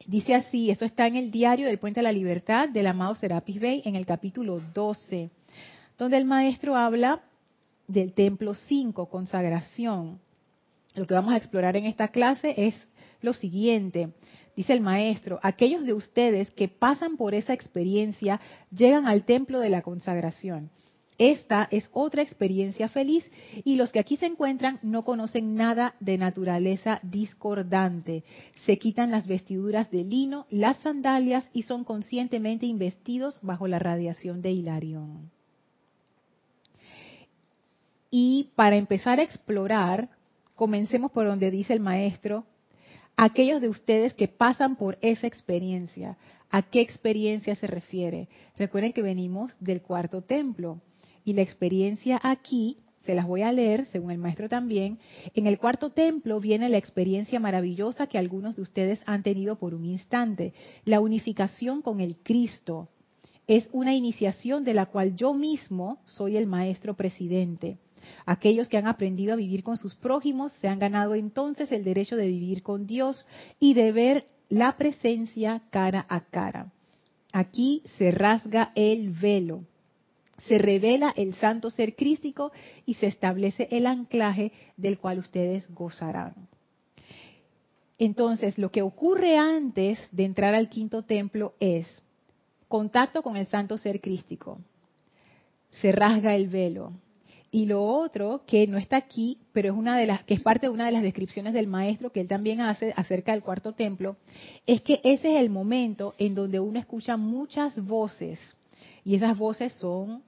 Dice 0.05 0.35
así, 0.35 0.69
esto 0.69 0.85
está 0.85 1.07
en 1.07 1.15
el 1.15 1.31
diario 1.31 1.67
del 1.67 1.79
Puente 1.79 1.99
a 1.99 2.03
la 2.03 2.11
Libertad 2.11 2.69
del 2.69 2.87
amado 2.87 3.15
Serapis 3.15 3.59
Bey 3.59 3.81
en 3.85 3.95
el 3.95 4.05
capítulo 4.05 4.61
12 4.73 5.31
donde 5.97 6.17
el 6.17 6.25
maestro 6.25 6.75
habla 6.75 7.21
del 7.87 8.13
templo 8.13 8.53
5, 8.53 9.09
consagración. 9.09 10.19
Lo 10.95 11.05
que 11.05 11.13
vamos 11.13 11.33
a 11.33 11.37
explorar 11.37 11.77
en 11.77 11.85
esta 11.85 12.09
clase 12.09 12.53
es 12.57 12.89
lo 13.21 13.33
siguiente. 13.33 14.09
Dice 14.55 14.73
el 14.73 14.81
maestro, 14.81 15.39
aquellos 15.43 15.85
de 15.85 15.93
ustedes 15.93 16.49
que 16.51 16.67
pasan 16.67 17.17
por 17.17 17.35
esa 17.35 17.53
experiencia 17.53 18.41
llegan 18.71 19.07
al 19.07 19.23
templo 19.23 19.59
de 19.59 19.69
la 19.69 19.83
consagración. 19.83 20.71
Esta 21.19 21.67
es 21.71 21.89
otra 21.93 22.21
experiencia 22.21 22.89
feliz 22.89 23.29
y 23.63 23.75
los 23.75 23.91
que 23.91 23.99
aquí 23.99 24.17
se 24.17 24.27
encuentran 24.27 24.79
no 24.83 25.03
conocen 25.03 25.55
nada 25.55 25.95
de 25.99 26.17
naturaleza 26.17 26.99
discordante. 27.01 28.23
Se 28.65 28.77
quitan 28.77 29.09
las 29.09 29.25
vestiduras 29.25 29.89
de 29.89 30.03
lino, 30.03 30.45
las 30.51 30.77
sandalias 30.77 31.49
y 31.53 31.63
son 31.63 31.83
conscientemente 31.83 32.67
investidos 32.67 33.39
bajo 33.41 33.67
la 33.67 33.79
radiación 33.79 34.43
de 34.43 34.51
Hilarión. 34.51 35.36
Y 38.37 38.43
para 38.55 38.75
empezar 38.75 39.19
a 39.19 39.23
explorar, 39.23 40.09
comencemos 40.53 41.11
por 41.11 41.25
donde 41.25 41.49
dice 41.49 41.73
el 41.73 41.79
maestro, 41.79 42.45
aquellos 43.15 43.59
de 43.61 43.67
ustedes 43.67 44.13
que 44.13 44.27
pasan 44.27 44.75
por 44.75 44.99
esa 45.01 45.25
experiencia, 45.25 46.17
¿a 46.51 46.61
qué 46.61 46.81
experiencia 46.81 47.55
se 47.55 47.65
refiere? 47.65 48.29
Recuerden 48.55 48.93
que 48.93 49.01
venimos 49.01 49.55
del 49.59 49.81
cuarto 49.81 50.21
templo 50.21 50.79
y 51.25 51.33
la 51.33 51.41
experiencia 51.41 52.19
aquí, 52.21 52.77
se 53.05 53.15
las 53.15 53.25
voy 53.25 53.41
a 53.41 53.51
leer 53.51 53.87
según 53.87 54.11
el 54.11 54.19
maestro 54.19 54.47
también, 54.47 54.99
en 55.33 55.47
el 55.47 55.57
cuarto 55.57 55.89
templo 55.89 56.39
viene 56.39 56.69
la 56.69 56.77
experiencia 56.77 57.39
maravillosa 57.39 58.05
que 58.05 58.19
algunos 58.19 58.55
de 58.55 58.61
ustedes 58.61 59.01
han 59.07 59.23
tenido 59.23 59.55
por 59.55 59.73
un 59.73 59.83
instante, 59.83 60.53
la 60.85 60.99
unificación 60.99 61.81
con 61.81 62.01
el 62.01 62.17
Cristo. 62.17 62.87
Es 63.47 63.67
una 63.71 63.95
iniciación 63.95 64.63
de 64.63 64.75
la 64.75 64.85
cual 64.85 65.15
yo 65.15 65.33
mismo 65.33 65.97
soy 66.05 66.37
el 66.37 66.45
maestro 66.45 66.93
presidente. 66.93 67.79
Aquellos 68.25 68.67
que 68.67 68.77
han 68.77 68.87
aprendido 68.87 69.33
a 69.33 69.37
vivir 69.37 69.63
con 69.63 69.77
sus 69.77 69.95
prójimos 69.95 70.51
se 70.53 70.67
han 70.67 70.79
ganado 70.79 71.15
entonces 71.15 71.71
el 71.71 71.83
derecho 71.83 72.15
de 72.15 72.27
vivir 72.27 72.63
con 72.63 72.87
Dios 72.87 73.25
y 73.59 73.73
de 73.73 73.91
ver 73.91 74.25
la 74.49 74.77
presencia 74.77 75.61
cara 75.69 76.05
a 76.09 76.21
cara. 76.21 76.71
Aquí 77.31 77.83
se 77.97 78.11
rasga 78.11 78.71
el 78.75 79.11
velo, 79.11 79.63
se 80.47 80.57
revela 80.57 81.13
el 81.15 81.35
santo 81.35 81.69
ser 81.69 81.95
crístico 81.95 82.51
y 82.85 82.95
se 82.95 83.07
establece 83.07 83.67
el 83.71 83.85
anclaje 83.85 84.51
del 84.77 84.97
cual 84.97 85.19
ustedes 85.19 85.69
gozarán. 85.73 86.33
Entonces, 87.97 88.57
lo 88.57 88.71
que 88.71 88.83
ocurre 88.83 89.37
antes 89.37 89.99
de 90.11 90.25
entrar 90.25 90.53
al 90.53 90.69
quinto 90.69 91.01
templo 91.03 91.53
es 91.59 91.87
contacto 92.67 93.23
con 93.23 93.37
el 93.37 93.47
santo 93.47 93.77
ser 93.77 94.01
crístico. 94.01 94.59
Se 95.71 95.91
rasga 95.91 96.35
el 96.35 96.47
velo, 96.47 96.93
y 97.51 97.65
lo 97.65 97.83
otro 97.83 98.41
que 98.45 98.67
no 98.67 98.77
está 98.77 98.97
aquí, 98.97 99.39
pero 99.53 99.69
es 99.69 99.75
una 99.75 99.97
de 99.97 100.05
las 100.05 100.23
que 100.23 100.33
es 100.33 100.41
parte 100.41 100.67
de 100.67 100.73
una 100.73 100.85
de 100.85 100.91
las 100.91 101.01
descripciones 101.01 101.53
del 101.53 101.67
maestro 101.67 102.11
que 102.11 102.21
él 102.21 102.27
también 102.27 102.61
hace 102.61 102.93
acerca 102.95 103.31
del 103.31 103.43
cuarto 103.43 103.73
templo, 103.73 104.17
es 104.65 104.81
que 104.81 104.99
ese 105.03 105.35
es 105.35 105.41
el 105.41 105.49
momento 105.49 106.13
en 106.17 106.35
donde 106.35 106.59
uno 106.59 106.79
escucha 106.79 107.17
muchas 107.17 107.75
voces 107.83 108.39
y 109.03 109.15
esas 109.15 109.37
voces 109.37 109.73
son 109.73 110.23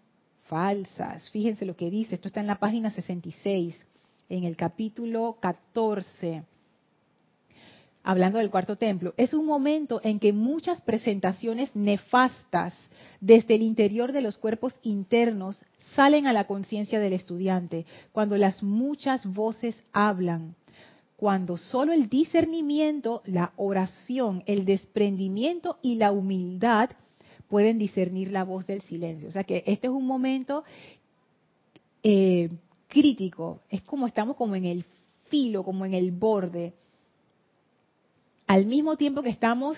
falsas. 0.45 1.29
Fíjense 1.31 1.65
lo 1.65 1.75
que 1.75 1.89
dice, 1.89 2.15
esto 2.15 2.27
está 2.27 2.39
en 2.39 2.47
la 2.47 2.59
página 2.59 2.89
66, 2.89 3.75
en 4.29 4.43
el 4.45 4.55
capítulo 4.55 5.37
14 5.39 6.43
hablando 8.03 8.39
del 8.39 8.49
cuarto 8.49 8.75
templo, 8.75 9.13
es 9.17 9.33
un 9.33 9.45
momento 9.45 10.01
en 10.03 10.19
que 10.19 10.33
muchas 10.33 10.81
presentaciones 10.81 11.69
nefastas 11.75 12.73
desde 13.19 13.55
el 13.55 13.61
interior 13.61 14.13
de 14.13 14.21
los 14.21 14.37
cuerpos 14.37 14.73
internos 14.81 15.59
salen 15.95 16.27
a 16.27 16.33
la 16.33 16.45
conciencia 16.45 16.99
del 16.99 17.13
estudiante, 17.13 17.85
cuando 18.11 18.37
las 18.37 18.61
muchas 18.63 19.25
voces 19.25 19.81
hablan, 19.91 20.55
cuando 21.15 21.57
solo 21.57 21.91
el 21.91 22.07
discernimiento, 22.09 23.21
la 23.25 23.51
oración, 23.57 24.43
el 24.45 24.65
desprendimiento 24.65 25.77
y 25.81 25.95
la 25.95 26.11
humildad 26.11 26.91
pueden 27.49 27.77
discernir 27.77 28.31
la 28.31 28.43
voz 28.43 28.67
del 28.67 28.81
silencio. 28.81 29.27
O 29.27 29.31
sea 29.31 29.43
que 29.43 29.63
este 29.65 29.87
es 29.87 29.93
un 29.93 30.05
momento 30.05 30.63
eh, 32.03 32.49
crítico, 32.87 33.61
es 33.69 33.81
como 33.81 34.07
estamos 34.07 34.37
como 34.37 34.55
en 34.55 34.65
el 34.65 34.85
filo, 35.27 35.63
como 35.63 35.85
en 35.85 35.93
el 35.93 36.11
borde. 36.11 36.73
Al 38.47 38.65
mismo 38.65 38.95
tiempo 38.95 39.21
que 39.21 39.29
estamos 39.29 39.77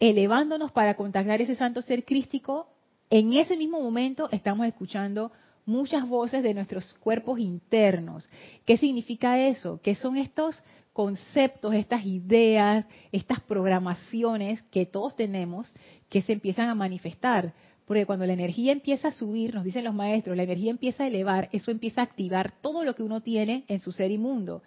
elevándonos 0.00 0.72
para 0.72 0.94
contactar 0.94 1.40
ese 1.40 1.56
santo 1.56 1.82
ser 1.82 2.04
crístico, 2.04 2.68
en 3.10 3.32
ese 3.34 3.56
mismo 3.56 3.80
momento 3.80 4.28
estamos 4.30 4.66
escuchando 4.66 5.32
muchas 5.64 6.08
voces 6.08 6.42
de 6.42 6.54
nuestros 6.54 6.94
cuerpos 6.94 7.38
internos. 7.38 8.28
¿Qué 8.64 8.76
significa 8.76 9.38
eso? 9.38 9.80
Que 9.82 9.94
son 9.94 10.16
estos 10.16 10.62
conceptos, 10.92 11.74
estas 11.74 12.06
ideas, 12.06 12.86
estas 13.12 13.40
programaciones 13.40 14.62
que 14.70 14.86
todos 14.86 15.14
tenemos 15.14 15.72
que 16.08 16.22
se 16.22 16.32
empiezan 16.32 16.68
a 16.68 16.74
manifestar. 16.74 17.52
Porque 17.84 18.06
cuando 18.06 18.26
la 18.26 18.32
energía 18.32 18.72
empieza 18.72 19.08
a 19.08 19.12
subir, 19.12 19.54
nos 19.54 19.62
dicen 19.62 19.84
los 19.84 19.94
maestros, 19.94 20.36
la 20.36 20.42
energía 20.42 20.70
empieza 20.70 21.04
a 21.04 21.06
elevar, 21.06 21.48
eso 21.52 21.70
empieza 21.70 22.00
a 22.00 22.04
activar 22.04 22.52
todo 22.60 22.82
lo 22.82 22.94
que 22.94 23.02
uno 23.02 23.20
tiene 23.20 23.64
en 23.68 23.78
su 23.78 23.92
ser 23.92 24.10
inmundo. 24.10 24.62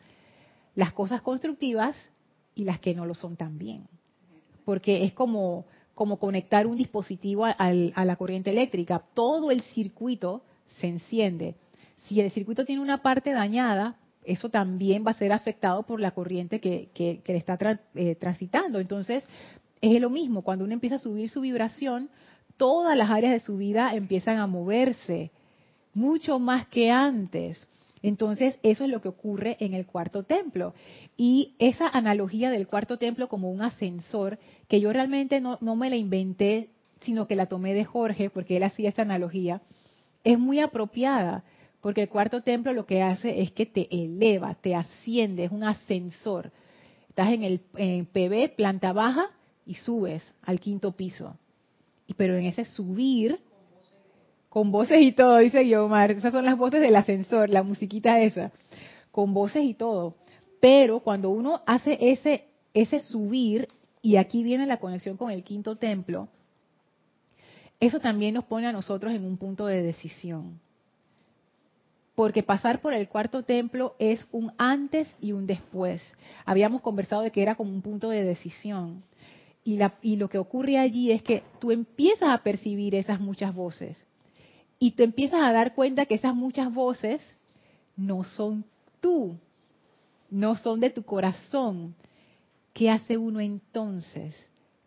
Las 0.76 0.94
cosas 0.94 1.22
constructivas 1.22 1.98
y 2.56 2.64
las 2.64 2.80
que 2.80 2.94
no 2.94 3.06
lo 3.06 3.16
son 3.16 3.36
también. 3.36 3.88
Porque 4.64 5.04
es 5.04 5.14
como, 5.14 5.66
como 6.00 6.16
conectar 6.16 6.66
un 6.66 6.78
dispositivo 6.78 7.44
a, 7.44 7.74
la 7.74 8.16
corriente 8.16 8.52
eléctrica. 8.52 9.04
Todo 9.14 9.52
el 9.52 9.64
circuito 9.64 10.44
se 10.80 10.88
enciende. 10.88 11.56
Si 12.08 12.22
el 12.22 12.32
circuito 12.32 12.64
tiene 12.64 12.82
una 12.82 13.02
parte 13.02 13.34
dañada, 13.34 13.98
eso 14.24 14.48
también 14.48 15.04
va 15.06 15.12
a 15.12 15.16
ser 15.16 15.34
afectado 15.34 15.84
por 15.84 16.00
la 16.00 16.12
corriente 16.12 16.62
que, 16.62 16.88
que, 16.94 17.22
le 17.28 17.38
está 17.38 17.58
eh, 17.96 18.16
transitando. 18.16 18.80
Entonces, 18.80 19.26
es 19.82 20.00
lo 20.00 20.10
mismo, 20.10 20.42
cuando 20.42 20.64
uno 20.64 20.72
empieza 20.72 20.96
a 20.96 21.00
subir 21.00 21.30
su 21.30 21.42
vibración, 21.42 22.10
todas 22.56 22.96
las 22.96 23.10
áreas 23.10 23.34
de 23.34 23.42
su 23.42 23.58
vida 23.58 23.94
empiezan 23.94 24.38
a 24.38 24.48
moverse, 24.48 25.32
mucho 25.94 26.40
más 26.40 26.66
que 26.68 26.92
antes. 26.92 27.68
Entonces, 28.02 28.58
eso 28.64 28.86
es 28.86 28.90
lo 28.90 29.02
que 29.02 29.10
ocurre 29.10 29.58
en 29.60 29.74
el 29.74 29.86
cuarto 29.86 30.24
templo. 30.24 30.74
Y 31.18 31.56
esa 31.60 31.88
analogía 31.88 32.50
del 32.50 32.68
cuarto 32.68 32.98
templo 32.98 33.28
como 33.28 33.52
un 33.52 33.62
ascensor, 33.62 34.40
que 34.68 34.80
yo 34.80 34.94
realmente 34.94 35.42
no, 35.42 35.58
me 35.76 35.90
la 35.90 35.96
inventé, 35.96 36.70
sino 37.02 37.28
que 37.28 37.36
la 37.36 37.48
tomé 37.48 37.74
de 37.74 37.86
Jorge, 37.86 38.30
porque 38.30 38.58
él 38.58 38.64
hacía 38.64 38.90
esa 38.90 39.02
analogía, 39.02 39.62
es 40.24 40.38
muy 40.38 40.60
apropiada, 40.60 41.44
porque 41.82 42.02
el 42.02 42.10
cuarto 42.10 42.42
templo 42.42 42.74
lo 42.74 42.86
que 42.86 43.02
hace 43.02 43.42
es 43.42 43.52
que 43.52 43.66
te 43.66 43.88
eleva, 43.92 44.56
te 44.56 44.76
asciende, 44.76 45.46
es 45.46 45.52
un 45.52 45.64
ascensor. 45.64 46.52
Estás 47.10 47.32
en 47.32 47.44
el 47.44 47.62
en 47.76 48.06
PB, 48.06 48.56
planta 48.56 48.94
baja, 48.94 49.30
y 49.66 49.76
subes 49.76 50.24
al 50.42 50.60
quinto 50.60 50.94
piso. 50.94 51.38
Pero 52.18 52.36
en 52.38 52.46
ese 52.46 52.66
subir, 52.66 53.40
con 54.50 54.72
voces 54.72 55.00
y 55.02 55.12
todo, 55.12 55.38
dice 55.38 55.64
Guiomar, 55.64 56.12
esas 56.12 56.34
son 56.34 56.46
las 56.46 56.58
voces 56.58 56.82
del 56.82 56.96
ascensor, 56.96 57.50
la 57.50 57.64
musiquita 57.64 58.20
esa, 58.20 58.52
con 59.12 59.34
voces 59.34 59.64
y 59.64 59.76
todo. 59.76 60.16
Pero 60.60 61.00
cuando 61.02 61.30
uno 61.30 61.62
hace 61.66 61.98
ese, 62.02 62.46
ese 62.74 63.00
subir, 63.00 63.68
y 64.02 64.16
aquí 64.16 64.44
viene 64.44 64.66
la 64.66 64.78
conexión 64.78 65.18
con 65.18 65.32
el 65.32 65.44
quinto 65.44 65.76
templo, 65.76 66.30
eso 67.80 68.00
también 68.00 68.34
nos 68.34 68.46
pone 68.46 68.68
a 68.68 68.72
nosotros 68.72 69.14
en 69.14 69.24
un 69.24 69.38
punto 69.38 69.68
de 69.68 69.84
decisión. 69.84 70.60
Porque 72.16 72.44
pasar 72.44 72.82
por 72.82 72.94
el 72.94 73.08
cuarto 73.08 73.44
templo 73.44 73.96
es 74.00 74.28
un 74.32 74.52
antes 74.58 75.08
y 75.22 75.32
un 75.32 75.48
después. 75.48 76.02
Habíamos 76.46 76.82
conversado 76.82 77.22
de 77.22 77.32
que 77.32 77.42
era 77.42 77.56
como 77.56 77.72
un 77.72 77.82
punto 77.82 78.10
de 78.10 78.24
decisión. 78.24 79.04
Y, 79.64 80.16
lo 80.16 80.30
que 80.30 80.40
ocurre 80.40 80.80
allí 80.80 81.12
es 81.12 81.22
que 81.22 81.44
tú 81.60 81.72
empiezas 81.72 82.30
a 82.30 82.40
percibir 82.40 82.96
esas 82.96 83.20
muchas 83.20 83.54
voces 83.54 83.96
y 84.80 84.92
te 84.92 85.04
empiezas 85.04 85.42
a 85.42 85.52
dar 85.52 85.76
cuenta 85.76 86.06
que 86.06 86.16
esas 86.16 86.34
muchas 86.34 86.74
voces 86.74 87.22
no 87.98 88.24
son 88.24 88.64
tú, 89.02 89.38
no 90.30 90.56
son 90.56 90.80
de 90.80 90.90
tu 90.90 91.04
corazón. 91.04 91.96
¿Qué 92.74 92.90
hace 92.90 93.18
uno 93.18 93.42
entonces 93.42 94.36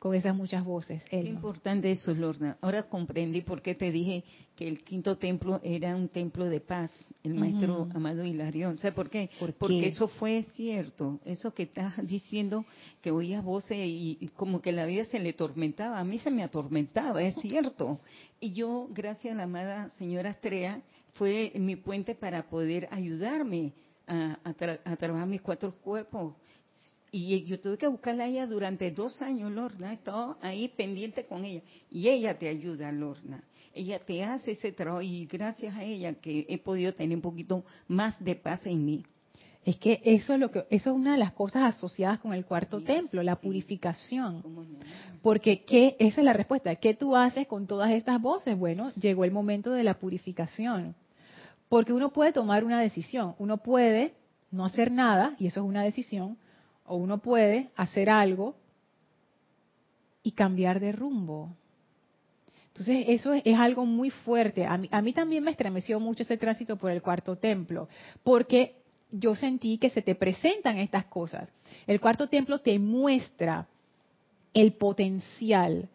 con 0.02 0.16
esas 0.16 0.34
muchas 0.34 0.64
voces? 0.64 1.00
Qué 1.04 1.20
importante 1.20 1.92
eso, 1.92 2.12
Lorna. 2.12 2.58
Ahora 2.60 2.88
comprendí 2.88 3.42
por 3.42 3.62
qué 3.62 3.76
te 3.76 3.92
dije 3.92 4.24
que 4.56 4.66
el 4.66 4.82
quinto 4.82 5.16
templo 5.16 5.60
era 5.62 5.94
un 5.94 6.08
templo 6.08 6.46
de 6.46 6.58
paz, 6.58 6.90
el 7.22 7.34
maestro 7.34 7.86
Amado 7.94 8.24
Hilarión. 8.24 8.78
¿Sabes 8.78 8.96
por 8.96 9.08
qué? 9.08 9.30
Porque 9.60 9.86
eso 9.86 10.08
fue 10.08 10.44
cierto. 10.54 11.20
Eso 11.24 11.54
que 11.54 11.62
estás 11.62 11.94
diciendo, 12.08 12.64
que 13.00 13.12
oías 13.12 13.44
voces 13.44 13.78
y, 13.78 14.18
y, 14.20 14.26
como 14.30 14.60
que 14.60 14.72
la 14.72 14.86
vida 14.86 15.04
se 15.04 15.20
le 15.20 15.34
tormentaba. 15.34 16.00
A 16.00 16.04
mí 16.04 16.18
se 16.18 16.32
me 16.32 16.42
atormentaba, 16.42 17.22
es 17.22 17.36
cierto. 17.36 18.00
Y 18.40 18.54
yo, 18.54 18.88
gracias 18.90 19.34
a 19.34 19.36
la 19.36 19.44
amada 19.44 19.88
señora 19.90 20.30
Estrella, 20.30 20.82
fue 21.12 21.52
mi 21.54 21.76
puente 21.76 22.16
para 22.16 22.48
poder 22.50 22.88
ayudarme 22.90 23.72
a, 24.08 24.36
a, 24.42 24.96
trabajar 24.96 25.28
mis 25.28 25.42
cuatro 25.42 25.72
cuerpos. 25.80 26.34
Y 27.14 27.44
yo 27.44 27.60
tuve 27.60 27.76
que 27.76 27.86
buscarla 27.86 28.24
a 28.24 28.26
ella 28.26 28.46
durante 28.46 28.90
dos 28.90 29.20
años, 29.20 29.52
Lorna. 29.52 29.90
He 29.90 29.94
estado 29.96 30.38
ahí 30.40 30.68
pendiente 30.68 31.26
con 31.26 31.44
ella. 31.44 31.60
Y 31.90 32.08
ella 32.08 32.38
te 32.38 32.48
ayuda, 32.48 32.90
Lorna. 32.90 33.44
Ella 33.74 33.98
te 33.98 34.24
hace 34.24 34.52
ese 34.52 34.72
trabajo 34.72 35.02
y 35.02 35.26
gracias 35.26 35.76
a 35.76 35.84
ella 35.84 36.14
que 36.14 36.46
he 36.48 36.56
podido 36.56 36.94
tener 36.94 37.14
un 37.14 37.22
poquito 37.22 37.64
más 37.86 38.18
de 38.24 38.34
paz 38.34 38.66
en 38.66 38.84
mí. 38.84 39.04
Es 39.64 39.76
que 39.76 40.00
eso 40.04 40.34
es 40.34 40.40
lo 40.40 40.50
que 40.50 40.64
eso 40.70 40.90
es 40.90 40.96
una 40.96 41.12
de 41.12 41.18
las 41.18 41.32
cosas 41.32 41.74
asociadas 41.74 42.18
con 42.18 42.32
el 42.32 42.44
cuarto 42.46 42.80
templo, 42.80 43.22
la 43.22 43.36
purificación. 43.36 44.42
Porque 45.22 45.64
¿qué? 45.64 45.96
esa 45.98 46.20
es 46.22 46.24
la 46.24 46.32
respuesta. 46.32 46.74
¿Qué 46.76 46.94
tú 46.94 47.14
haces 47.14 47.46
con 47.46 47.66
todas 47.66 47.90
estas 47.92 48.20
voces? 48.20 48.58
Bueno, 48.58 48.90
llegó 48.94 49.24
el 49.24 49.30
momento 49.32 49.72
de 49.72 49.84
la 49.84 49.98
purificación. 49.98 50.94
Porque 51.68 51.92
uno 51.92 52.10
puede 52.10 52.32
tomar 52.32 52.64
una 52.64 52.80
decisión, 52.80 53.34
uno 53.38 53.58
puede 53.58 54.14
no 54.50 54.64
hacer 54.64 54.90
nada 54.90 55.34
y 55.38 55.46
eso 55.46 55.60
es 55.60 55.66
una 55.66 55.82
decisión, 55.82 56.36
o 56.92 56.96
uno 56.96 57.18
puede 57.18 57.70
hacer 57.74 58.10
algo 58.10 58.54
y 60.22 60.32
cambiar 60.32 60.78
de 60.78 60.92
rumbo. 60.92 61.48
Entonces, 62.68 63.06
eso 63.08 63.32
es, 63.32 63.58
algo 63.58 63.86
muy 63.86 64.10
fuerte. 64.10 64.66
A 64.66 64.76
mí, 64.76 64.90
a 64.90 65.00
mí 65.00 65.14
también 65.14 65.42
me 65.42 65.52
estremeció 65.52 65.98
mucho 65.98 66.22
ese 66.22 66.36
tránsito 66.36 66.76
por 66.76 66.90
el 66.90 67.00
cuarto 67.00 67.36
templo, 67.36 67.88
porque 68.22 68.74
yo 69.10 69.34
sentí 69.34 69.78
que 69.78 69.88
se 69.88 70.02
te 70.02 70.14
presentan 70.14 70.76
estas 70.78 71.06
cosas. 71.06 71.50
El 71.86 71.98
cuarto 71.98 72.28
templo 72.28 72.58
te 72.58 72.78
muestra 72.78 73.66
el 74.52 74.74
potencial, 74.74 75.88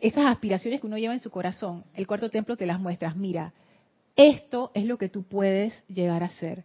esas 0.00 0.26
aspiraciones 0.26 0.80
que 0.80 0.86
uno 0.86 0.96
lleva 0.96 1.14
en 1.14 1.20
su 1.20 1.30
corazón. 1.32 1.82
El 1.92 2.06
cuarto 2.06 2.30
templo 2.30 2.56
te 2.56 2.66
las 2.66 2.78
muestras. 2.78 3.16
Mira, 3.16 3.52
esto 4.14 4.70
es 4.74 4.84
lo 4.84 4.96
que 4.96 5.08
tú 5.08 5.24
puedes 5.24 5.74
llegar 5.88 6.22
a 6.22 6.30
ser. 6.30 6.62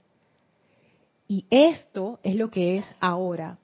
Y 1.28 1.46
esto 1.50 2.20
es 2.22 2.36
lo 2.36 2.52
que 2.52 2.78
es 2.78 2.86
ahora. 3.00 3.58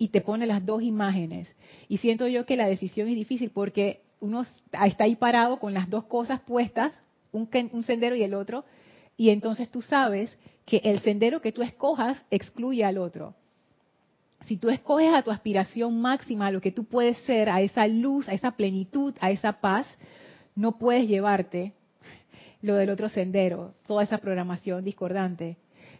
Y 0.00 0.08
te 0.08 0.22
pone 0.22 0.46
las 0.46 0.64
dos 0.64 0.82
imágenes. 0.82 1.54
Y 1.86 1.98
siento 1.98 2.26
yo 2.26 2.46
que 2.46 2.56
la 2.56 2.66
decisión 2.66 3.08
es 3.08 3.14
difícil 3.14 3.50
porque 3.50 4.00
uno 4.18 4.46
está 4.82 5.04
ahí 5.04 5.14
parado 5.14 5.58
con 5.58 5.74
las 5.74 5.90
dos 5.90 6.04
cosas 6.04 6.40
puestas, 6.40 7.02
un, 7.32 7.48
sendero 7.84 8.16
y 8.16 8.22
el 8.22 8.32
otro, 8.32 8.64
y 9.18 9.28
entonces 9.28 9.70
tú 9.70 9.82
sabes 9.82 10.38
que 10.64 10.78
el 10.84 11.00
sendero 11.00 11.42
que 11.42 11.52
tú 11.52 11.62
escojas 11.62 12.24
excluye 12.30 12.82
al 12.82 12.96
otro. 12.96 13.34
Si 14.46 14.56
tú 14.56 14.70
escoges 14.70 15.12
a 15.12 15.22
tu 15.22 15.30
aspiración 15.30 16.00
máxima, 16.00 16.46
a 16.46 16.50
lo 16.50 16.62
que 16.62 16.72
tú 16.72 16.84
puedes 16.84 17.18
ser, 17.24 17.50
a 17.50 17.60
esa 17.60 17.86
luz, 17.86 18.26
a 18.26 18.32
esa 18.32 18.52
plenitud, 18.52 19.14
a 19.20 19.30
esa 19.30 19.60
paz, 19.60 19.86
no 20.54 20.78
puedes 20.78 21.06
llevarte 21.06 21.74
lo 22.62 22.74
del 22.74 22.88
otro 22.88 23.10
sendero, 23.10 23.74
toda 23.86 24.02
esa 24.02 24.18
programación 24.18 24.82
discordante. 24.82 25.58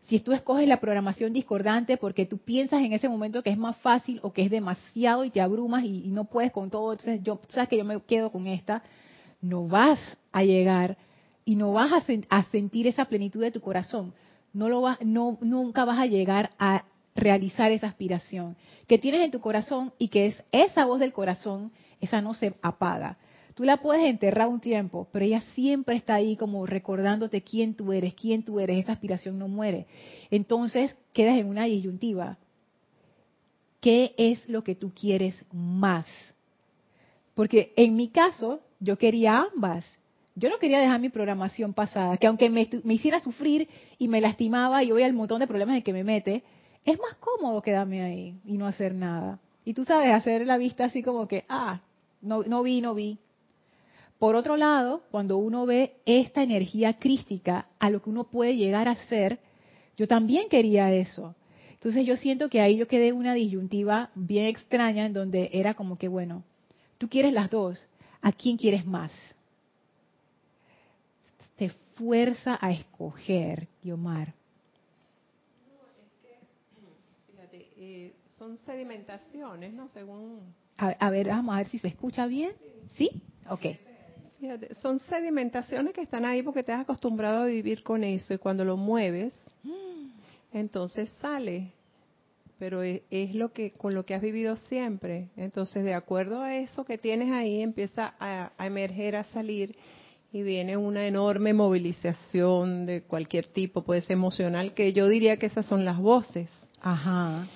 Si 0.09 0.21
tú 0.21 0.33
escoges 0.33 0.67
la 0.67 0.81
programación 0.81 1.33
discordante 1.33 1.97
porque 1.97 2.27
tú 2.27 2.39
piensas 2.39 2.83
en 2.83 2.93
ese 2.93 3.09
momento 3.09 3.43
que 3.43 3.51
es 3.51 3.59
más 3.59 3.77
fácil 3.79 4.19
o 4.23 4.33
que 4.33 4.43
es 4.43 4.51
demasiado 4.51 5.25
y 5.25 5.31
te 5.31 5.41
abrumas 5.41 5.85
y, 5.85 6.09
no 6.09 6.25
puedes 6.25 6.53
con 6.53 6.71
todo, 6.71 6.93
entonces 6.93 7.23
yo 7.23 7.41
sabes 7.49 7.69
que 7.69 7.79
yo 7.79 7.85
me 7.85 8.01
quedo 8.03 8.33
con 8.33 8.47
esta, 8.47 8.83
no 9.41 9.69
vas 9.69 10.19
a 10.33 10.43
llegar 10.43 10.97
y 11.45 11.57
no 11.57 11.73
vas 11.73 11.93
a, 12.29 12.43
sentir 12.45 12.87
esa 12.87 13.05
plenitud 13.05 13.41
de 13.41 13.51
tu 13.51 13.61
corazón. 13.61 14.13
No 14.53 14.69
lo 14.69 14.81
vas, 14.81 14.99
no, 15.01 15.39
nunca 15.41 15.85
vas 15.85 15.99
a 15.99 16.07
llegar 16.07 16.51
a 16.59 16.85
realizar 17.15 17.71
esa 17.71 17.87
aspiración 17.87 18.57
que 18.87 18.99
tienes 18.99 19.21
en 19.23 19.31
tu 19.31 19.41
corazón 19.41 19.93
y 19.99 20.09
que 20.09 20.27
es 20.27 20.43
esa 20.51 20.85
voz 20.85 20.99
del 20.99 21.13
corazón, 21.13 21.71
esa 22.01 22.21
no 22.21 22.35
se 22.35 22.55
apaga. 22.63 23.17
Tú 23.61 23.67
la 23.67 23.77
puedes 23.77 24.07
enterrar 24.07 24.49
un 24.49 24.59
tiempo, 24.59 25.07
pero 25.13 25.23
ella 25.23 25.43
siempre 25.55 25.95
está 25.95 26.15
ahí 26.15 26.35
como 26.35 26.65
recordándote 26.65 27.43
quién 27.43 27.75
tú 27.75 27.93
eres, 27.93 28.15
quién 28.15 28.43
tú 28.43 28.59
eres, 28.59 28.79
esa 28.79 28.93
aspiración 28.93 29.39
no 29.39 29.49
muere. 29.49 29.87
Entonces 30.31 30.97
quedas 31.13 31.37
en 31.37 31.47
una 31.47 31.65
disyuntiva. 31.65 32.39
¿Qué 33.83 34.15
es 34.17 34.49
lo 34.49 34.65
que 34.65 34.77
tú 34.77 34.93
quieres 34.99 35.35
más? 35.53 36.07
Porque 37.35 37.75
en 37.77 37.97
mi 37.97 38.09
caso, 38.09 38.61
yo 38.79 38.97
quería 38.97 39.45
ambas. 39.55 39.85
Yo 40.35 40.49
no 40.49 40.59
quería 40.59 40.81
dejar 40.81 40.99
mi 40.99 41.11
programación 41.11 41.75
pasada, 41.75 42.17
que 42.17 42.29
aunque 42.29 42.49
me, 42.49 42.67
hiciera 42.85 43.21
sufrir 43.21 43.69
y 43.99 44.09
me 44.09 44.23
lastimaba 44.23 44.83
y 44.83 44.91
hoy 44.91 45.03
el 45.03 45.13
montón 45.13 45.39
de 45.39 45.47
problemas 45.47 45.77
en 45.77 45.83
que 45.83 45.93
me 45.93 46.03
mete, 46.03 46.45
es 46.87 46.99
más 46.99 47.15
cómodo 47.17 47.61
quedarme 47.61 48.03
ahí 48.03 48.35
y 48.47 48.57
no 48.57 48.67
hacer 48.67 48.95
nada. 48.95 49.39
Y 49.67 49.75
tú 49.75 49.85
sabes, 49.85 50.15
hacer 50.15 50.47
la 50.47 50.57
vista 50.57 50.87
así 50.87 51.03
como 51.03 51.29
que, 51.29 51.45
ah, 51.51 51.83
no, 52.23 52.43
no 52.43 52.63
vi, 52.63 52.81
no 52.81 52.95
vi. 52.95 53.19
Por 54.21 54.37
otro 54.37 54.57
lado, 54.57 55.03
cuando 55.11 55.39
uno 55.39 55.67
ve 55.67 55.97
esta 56.07 56.45
energía 56.45 56.93
crística 56.99 57.67
a 57.81 57.91
lo 57.91 58.01
que 58.01 58.11
uno 58.11 58.25
puede 58.25 58.57
llegar 58.57 58.87
a 58.87 58.95
ser, 58.95 59.41
yo 59.97 60.07
también 60.07 60.49
quería 60.49 60.95
eso. 60.95 61.35
Entonces 61.73 62.07
yo 62.07 62.17
siento 62.17 62.49
que 62.49 62.61
ahí 62.61 62.77
yo 62.77 62.87
quedé 62.87 63.09
en 63.09 63.17
una 63.17 63.35
disyuntiva 63.35 64.11
bien 64.15 64.45
extraña 64.45 65.07
en 65.07 65.13
donde 65.13 65.51
era 65.53 65.75
como 65.75 65.97
que, 65.97 66.07
bueno, 66.07 66.45
tú 66.99 67.09
quieres 67.09 67.33
las 67.33 67.51
dos, 67.51 67.89
¿a 68.23 68.31
quién 68.31 68.57
quieres 68.57 68.87
más? 68.87 69.11
fuerza 72.01 72.59
a 72.61 72.73
escoger, 72.73 73.69
Guiomar? 73.83 74.33
Fíjate, 77.31 77.69
eh, 77.77 78.15
son 78.39 78.57
sedimentaciones, 78.59 79.75
¿no? 79.75 79.89
Según... 79.89 80.55
A, 80.79 81.11
ver, 81.11 81.29
vamos 81.29 81.55
a 81.55 81.59
ver 81.59 81.69
si 81.69 81.79
se 81.79 81.89
escucha 81.89 82.27
bien. 82.27 82.53
¿Sí? 82.97 83.11
Ok. 83.51 83.67
Fíjate, 84.41 84.75
son 84.77 84.99
sedimentaciones 85.01 85.93
que 85.93 86.01
están 86.01 86.25
ahí 86.25 86.43
porque 86.43 86.63
te 86.63 86.73
has 86.73 86.81
acostumbrado 86.81 87.43
a 87.43 87.47
vivir 87.47 87.83
con 87.83 88.03
eso 88.03 88.33
y 88.33 88.39
cuando 88.39 88.65
lo 88.65 88.79
mueves, 88.79 89.35
entonces 90.53 91.11
sale. 91.21 91.73
Pero 92.59 92.83
es, 92.83 93.35
lo 93.35 93.53
que 93.53 93.73
con 93.73 93.95
lo 93.95 94.05
que 94.05 94.15
has 94.15 94.21
vivido 94.21 94.57
siempre. 94.57 95.29
Entonces, 95.37 95.85
de 95.85 95.95
acuerdo 95.95 96.41
a 96.41 96.57
eso 96.57 96.85
que 96.85 96.99
tienes 96.99 97.31
ahí, 97.31 97.63
empieza 97.63 98.15
a, 98.19 98.53
a 98.57 98.67
emerger, 98.67 99.17
a 99.17 99.25
salir 99.25 99.77
y 100.33 100.43
viene 100.43 100.77
una 100.77 101.07
enorme 101.07 101.53
movilización 101.53 102.87
de 102.87 103.03
cualquier 103.03 103.49
tipo, 103.49 103.83
puede 103.83 104.01
ser 104.03 104.13
emocional, 104.13 104.75
que 104.75 104.93
yo 104.93 105.09
diría 105.09 105.39
que 105.39 105.47
esas 105.47 105.67
son 105.67 105.85
las 105.85 105.99
voces 105.99 106.49
Ajá. 106.81 107.47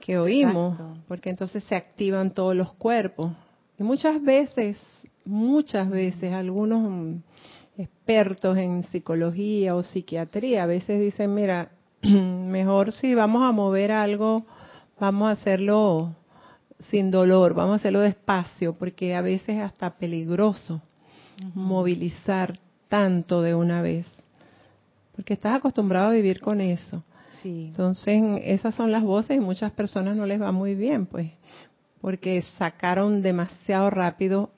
que 0.00 0.18
oímos, 0.18 0.78
porque 1.08 1.30
entonces 1.30 1.62
se 1.64 1.76
activan 1.76 2.32
todos 2.32 2.56
los 2.56 2.72
cuerpos. 2.74 3.32
Y 3.78 3.82
muchas 3.82 4.22
veces, 4.22 4.78
muchas 5.24 5.88
veces, 5.88 6.32
algunos 6.32 7.20
expertos 7.76 8.58
en 8.58 8.84
psicología 8.84 9.74
o 9.74 9.82
psiquiatría, 9.82 10.64
a 10.64 10.66
veces 10.66 11.00
dicen, 11.00 11.34
mira, 11.34 11.70
mejor 12.02 12.92
si 12.92 13.14
vamos 13.14 13.42
a 13.42 13.52
mover 13.52 13.92
algo, 13.92 14.44
vamos 14.98 15.28
a 15.28 15.32
hacerlo 15.32 16.14
sin 16.90 17.10
dolor, 17.10 17.54
vamos 17.54 17.74
a 17.74 17.76
hacerlo 17.76 18.00
despacio, 18.00 18.74
porque 18.74 19.14
a 19.14 19.22
veces 19.22 19.56
es 19.56 19.62
hasta 19.62 19.90
peligroso 19.90 20.82
movilizar 21.54 22.58
tanto 22.88 23.42
de 23.42 23.54
una 23.54 23.82
vez, 23.82 24.06
porque 25.16 25.34
estás 25.34 25.56
acostumbrado 25.56 26.10
a 26.10 26.12
vivir 26.12 26.40
con 26.40 26.60
eso. 26.60 27.02
Entonces, 27.44 28.22
esas 28.44 28.74
son 28.74 28.92
las 28.92 29.02
voces 29.02 29.36
y 29.36 29.40
muchas 29.40 29.72
personas 29.72 30.16
no 30.16 30.26
les 30.26 30.40
va 30.40 30.52
muy 30.52 30.74
bien, 30.74 31.06
pues, 31.06 31.32
porque 32.00 32.40
sacaron 32.42 33.22
demasiado 33.22 33.90
rápido 33.90 34.50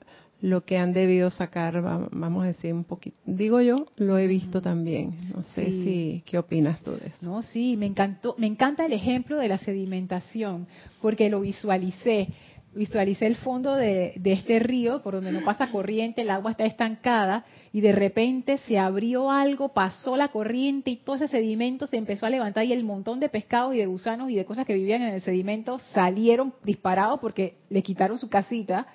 lo 0.45 0.63
que 0.63 0.77
han 0.77 0.93
debido 0.93 1.31
sacar, 1.31 1.81
vamos 1.81 2.43
a 2.43 2.47
decir 2.47 2.71
un 2.71 2.83
poquito. 2.83 3.17
Digo 3.25 3.61
yo, 3.61 3.87
lo 3.95 4.19
he 4.19 4.27
visto 4.27 4.61
también. 4.61 5.15
No 5.33 5.41
sé 5.41 5.65
si 5.65 6.23
qué 6.23 6.37
opinas 6.37 6.81
tú 6.81 6.91
de 6.91 7.07
eso. 7.07 7.17
No, 7.21 7.41
sí, 7.41 7.75
me 7.77 7.87
encantó, 7.87 8.35
me 8.37 8.45
encanta 8.45 8.85
el 8.85 8.93
ejemplo 8.93 9.39
de 9.39 9.47
la 9.47 9.57
sedimentación, 9.57 10.67
porque 11.01 11.29
lo 11.31 11.41
visualicé. 11.41 12.27
Visualicé 12.75 13.25
el 13.25 13.37
fondo 13.37 13.73
de, 13.73 14.13
de 14.17 14.33
este 14.33 14.59
río 14.59 15.01
por 15.01 15.15
donde 15.15 15.31
no 15.31 15.43
pasa 15.43 15.71
corriente, 15.71 16.21
el 16.21 16.29
agua 16.29 16.51
está 16.51 16.65
estancada 16.65 17.45
y 17.71 17.81
de 17.81 17.93
repente 17.93 18.57
se 18.67 18.77
abrió 18.77 19.31
algo, 19.31 19.69
pasó 19.69 20.15
la 20.17 20.27
corriente 20.27 20.91
y 20.91 20.97
todo 20.97 21.15
ese 21.15 21.29
sedimento 21.29 21.87
se 21.87 21.95
empezó 21.95 22.25
a 22.25 22.29
levantar 22.29 22.65
y 22.65 22.73
el 22.73 22.83
montón 22.83 23.21
de 23.21 23.29
pescados 23.29 23.73
y 23.73 23.77
de 23.77 23.85
gusanos 23.85 24.29
y 24.29 24.35
de 24.35 24.43
cosas 24.43 24.67
que 24.67 24.73
vivían 24.73 25.01
en 25.03 25.13
el 25.13 25.21
sedimento 25.21 25.79
salieron 25.93 26.53
disparados 26.63 27.21
porque 27.21 27.55
le 27.69 27.81
quitaron 27.81 28.19
su 28.19 28.27
casita 28.27 28.85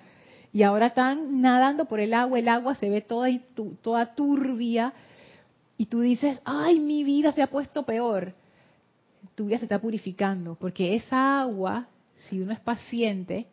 y 0.52 0.62
ahora 0.62 0.88
están 0.88 1.40
nadando 1.40 1.84
por 1.84 2.00
el 2.00 2.12
agua, 2.12 2.38
el 2.38 2.48
agua 2.48 2.74
se 2.74 2.88
ve 2.88 3.00
toda, 3.00 3.28
toda 3.82 4.14
turbia 4.14 4.92
y 5.76 5.86
tú 5.86 6.00
dices, 6.00 6.40
ay, 6.44 6.80
mi 6.80 7.04
vida 7.04 7.32
se 7.32 7.42
ha 7.42 7.46
puesto 7.46 7.84
peor. 7.84 8.34
Tu 9.34 9.46
vida 9.46 9.58
se 9.58 9.64
está 9.64 9.78
purificando 9.78 10.56
porque 10.56 10.96
esa 10.96 11.40
agua, 11.40 11.86
si 12.28 12.40
uno 12.40 12.52
es 12.52 12.60
paciente, 12.60 13.46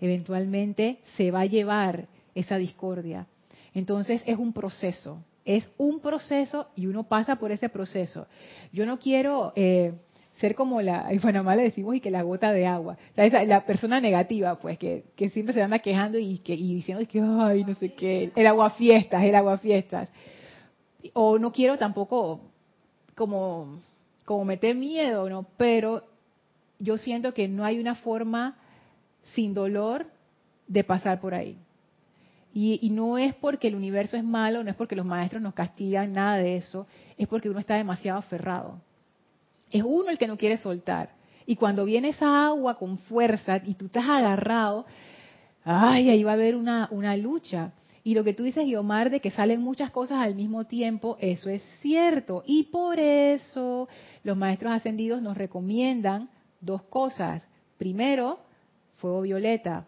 eventualmente 0.00 0.98
se 1.16 1.30
va 1.30 1.42
a 1.42 1.46
llevar 1.46 2.08
esa 2.34 2.56
discordia. 2.56 3.26
Entonces 3.72 4.22
es 4.26 4.38
un 4.38 4.52
proceso, 4.52 5.22
es 5.44 5.68
un 5.78 6.00
proceso 6.00 6.68
y 6.74 6.86
uno 6.86 7.04
pasa 7.04 7.36
por 7.36 7.52
ese 7.52 7.68
proceso. 7.68 8.26
Yo 8.72 8.86
no 8.86 8.98
quiero... 8.98 9.52
Eh, 9.54 9.94
ser 10.40 10.54
como 10.54 10.80
la, 10.80 11.06
en 11.10 11.20
Panamá 11.20 11.54
le 11.54 11.62
decimos 11.62 11.94
y 11.94 12.00
que 12.00 12.10
la 12.10 12.22
gota 12.22 12.52
de 12.52 12.66
agua, 12.66 12.96
la 13.14 13.64
persona 13.64 14.00
negativa, 14.00 14.58
pues, 14.58 14.78
que, 14.78 15.04
que 15.16 15.30
siempre 15.30 15.54
se 15.54 15.62
anda 15.62 15.78
quejando 15.78 16.18
y, 16.18 16.38
que, 16.38 16.54
y 16.54 16.74
diciendo 16.74 17.04
que, 17.08 17.20
ay, 17.20 17.64
no 17.64 17.74
sé 17.74 17.92
qué, 17.94 18.32
el 18.34 18.46
agua 18.46 18.70
fiestas, 18.70 19.22
el 19.22 19.34
agua 19.34 19.58
fiestas. 19.58 20.08
O 21.12 21.38
no 21.38 21.52
quiero 21.52 21.78
tampoco 21.78 22.40
como, 23.14 23.80
como 24.24 24.44
meter 24.44 24.74
miedo, 24.74 25.28
¿no? 25.28 25.46
Pero 25.56 26.04
yo 26.78 26.98
siento 26.98 27.32
que 27.34 27.48
no 27.48 27.64
hay 27.64 27.78
una 27.78 27.94
forma 27.94 28.56
sin 29.34 29.54
dolor 29.54 30.06
de 30.66 30.84
pasar 30.84 31.20
por 31.20 31.34
ahí. 31.34 31.56
Y, 32.52 32.80
y, 32.82 32.90
no 32.90 33.16
es 33.16 33.32
porque 33.36 33.68
el 33.68 33.76
universo 33.76 34.16
es 34.16 34.24
malo, 34.24 34.64
no 34.64 34.70
es 34.70 34.76
porque 34.76 34.96
los 34.96 35.06
maestros 35.06 35.40
nos 35.40 35.54
castigan, 35.54 36.12
nada 36.12 36.36
de 36.36 36.56
eso, 36.56 36.88
es 37.16 37.28
porque 37.28 37.48
uno 37.48 37.60
está 37.60 37.76
demasiado 37.76 38.18
aferrado. 38.18 38.80
Es 39.70 39.82
uno 39.82 40.10
el 40.10 40.18
que 40.18 40.26
no 40.26 40.36
quiere 40.36 40.56
soltar. 40.56 41.10
Y 41.46 41.56
cuando 41.56 41.84
viene 41.84 42.10
esa 42.10 42.46
agua 42.46 42.78
con 42.78 42.98
fuerza 42.98 43.60
y 43.64 43.74
tú 43.74 43.86
estás 43.86 44.04
agarrado, 44.08 44.86
ay, 45.64 46.10
ahí 46.10 46.22
va 46.22 46.32
a 46.32 46.34
haber 46.34 46.56
una, 46.56 46.88
una 46.90 47.16
lucha. 47.16 47.72
Y 48.02 48.14
lo 48.14 48.24
que 48.24 48.32
tú 48.32 48.44
dices, 48.44 48.64
Guiomar, 48.64 49.10
de 49.10 49.20
que 49.20 49.30
salen 49.30 49.60
muchas 49.60 49.90
cosas 49.90 50.18
al 50.18 50.34
mismo 50.34 50.64
tiempo, 50.64 51.16
eso 51.20 51.50
es 51.50 51.62
cierto. 51.80 52.42
Y 52.46 52.64
por 52.64 52.98
eso 52.98 53.88
los 54.22 54.36
maestros 54.36 54.72
ascendidos 54.72 55.20
nos 55.20 55.36
recomiendan 55.36 56.30
dos 56.60 56.82
cosas. 56.82 57.46
Primero, 57.76 58.40
fuego 58.96 59.22
violeta 59.22 59.86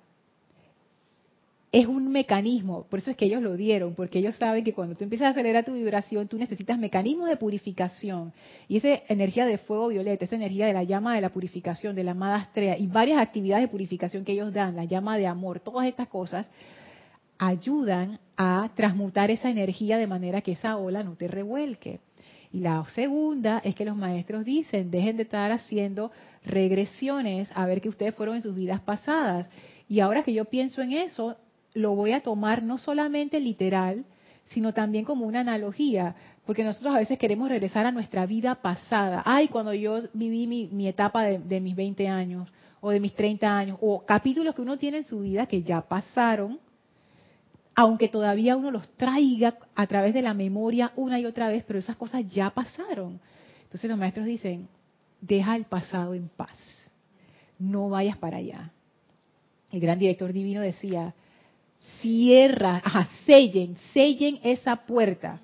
es 1.73 1.87
un 1.87 2.13
mecanismo, 2.13 2.85
por 2.91 2.99
eso 2.99 3.11
es 3.11 3.17
que 3.17 3.25
ellos 3.25 3.41
lo 3.41 3.57
dieron, 3.57 3.95
porque 3.95 4.19
ellos 4.19 4.37
saben 4.37 4.63
que 4.63 4.75
cuando 4.75 4.95
tú 4.95 5.05
empiezas 5.05 5.29
a 5.29 5.31
acelerar 5.31 5.65
tu 5.65 5.73
vibración, 5.73 6.29
tú 6.29 6.37
necesitas 6.37 6.79
mecanismos 6.79 7.31
de 7.31 7.39
purificación. 7.39 8.35
Y 8.69 8.77
esa 8.77 9.01
energía 9.09 9.47
de 9.47 9.57
fuego 9.57 9.89
violeta, 9.89 10.27
esa 10.27 10.37
energía 10.37 10.67
de 10.67 10.75
la 10.75 10.83
llama 10.83 11.15
de 11.15 11.23
la 11.23 11.31
purificación, 11.31 11.97
de 11.97 12.05
la 12.05 12.11
amada 12.11 12.43
estrella, 12.43 12.77
y 12.77 12.87
varias 12.89 13.23
actividades 13.23 13.65
de 13.65 13.69
purificación 13.69 14.23
que 14.23 14.33
ellos 14.33 14.53
dan, 14.53 14.77
la 14.77 14.85
llama 14.85 15.17
de 15.17 15.27
amor, 15.27 15.61
todas 15.61 15.87
estas 15.87 16.09
cosas, 16.09 16.47
ayudan 17.39 18.21
a 18.37 18.71
transmutar 18.75 19.31
esa 19.31 19.49
energía 19.49 19.97
de 19.97 20.07
manera 20.07 20.43
que 20.43 20.53
esa 20.53 20.77
ola 20.77 21.03
no 21.03 21.17
te 21.17 21.27
revuelque. 21.27 22.01
Y 22.53 22.61
la 22.61 22.85
segunda 22.95 23.63
es 23.65 23.75
que 23.75 23.87
los 23.87 23.97
maestros 23.97 24.45
dicen, 24.45 24.91
dejen 24.91 25.17
de 25.17 25.23
estar 25.23 25.51
haciendo 25.51 26.13
regresiones 26.45 27.51
a 27.55 27.65
ver 27.65 27.81
que 27.81 27.89
ustedes 27.89 28.15
fueron 28.15 28.37
en 28.37 28.43
sus 28.43 28.55
vidas 28.55 28.83
pasadas. 28.83 29.49
Y 29.89 30.01
ahora 30.01 30.23
que 30.23 30.35
yo 30.35 30.45
pienso 30.45 30.83
en 30.83 30.93
eso, 30.93 31.37
lo 31.75 31.95
voy 31.95 32.13
a 32.13 32.21
tomar 32.21 32.63
no 32.63 32.79
solamente 32.79 33.41
literal, 33.41 34.05
sino 34.47 34.75
también 34.75 35.05
como 35.05 35.27
una 35.27 35.41
analogía, 35.41 36.15
porque 36.45 36.65
nosotros 36.65 36.95
a 36.95 36.99
veces 36.99 37.19
queremos 37.19 37.49
regresar 37.49 37.87
a 37.87 37.93
nuestra 37.93 38.27
vida 38.27 38.57
pasada. 38.57 39.23
Ay, 39.25 39.49
cuando 39.49 39.73
yo 39.73 40.03
viví 40.13 40.47
mi, 40.47 40.89
etapa 40.89 41.25
de, 41.25 41.39
de, 41.39 41.61
mis 41.61 41.75
20 41.75 42.09
años 42.09 42.53
o 42.81 42.91
de 42.91 43.01
mis 43.01 43.15
30 43.15 43.57
años, 43.57 43.79
o 43.81 44.05
capítulos 44.05 44.55
que 44.55 44.63
uno 44.63 44.77
tiene 44.77 44.99
en 44.99 45.05
su 45.05 45.21
vida 45.21 45.47
que 45.47 45.63
ya 45.63 45.83
pasaron, 45.83 46.59
aunque 47.75 48.09
todavía 48.09 48.57
uno 48.57 48.71
los 48.71 48.89
traiga 48.97 49.57
a 49.75 49.87
través 49.87 50.13
de 50.15 50.23
la 50.23 50.35
memoria 50.35 50.93
una 50.97 51.19
y 51.19 51.27
otra 51.27 51.49
vez, 51.49 51.65
pero 51.65 51.79
esas 51.79 51.97
cosas 51.97 52.27
ya 52.27 52.51
pasaron. 52.51 53.21
Entonces 53.65 53.89
los 53.89 53.99
maestros 53.99 54.27
dicen, 54.27 54.69
deja 55.21 55.57
el 55.57 55.65
pasado 55.65 56.15
en 56.15 56.29
paz, 56.29 56.59
no 57.59 57.89
vayas 57.89 58.19
para 58.19 58.39
allá. 58.39 58.73
El 59.71 59.81
gran 59.81 59.99
director 59.99 60.33
divino 60.33 60.61
decía, 60.61 61.15
cierra, 62.01 62.83
ajá, 62.85 63.09
sellen, 63.27 63.77
sellen 63.93 64.41
esa 64.43 64.77
puerta, 64.77 65.41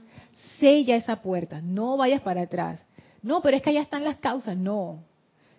sella 0.58 0.96
esa 0.96 1.22
puerta, 1.22 1.60
no 1.60 1.96
vayas 1.96 2.20
para 2.20 2.42
atrás. 2.42 2.84
No, 3.22 3.42
pero 3.42 3.56
es 3.56 3.62
que 3.62 3.70
allá 3.70 3.82
están 3.82 4.04
las 4.04 4.16
causas, 4.16 4.56
no. 4.56 5.04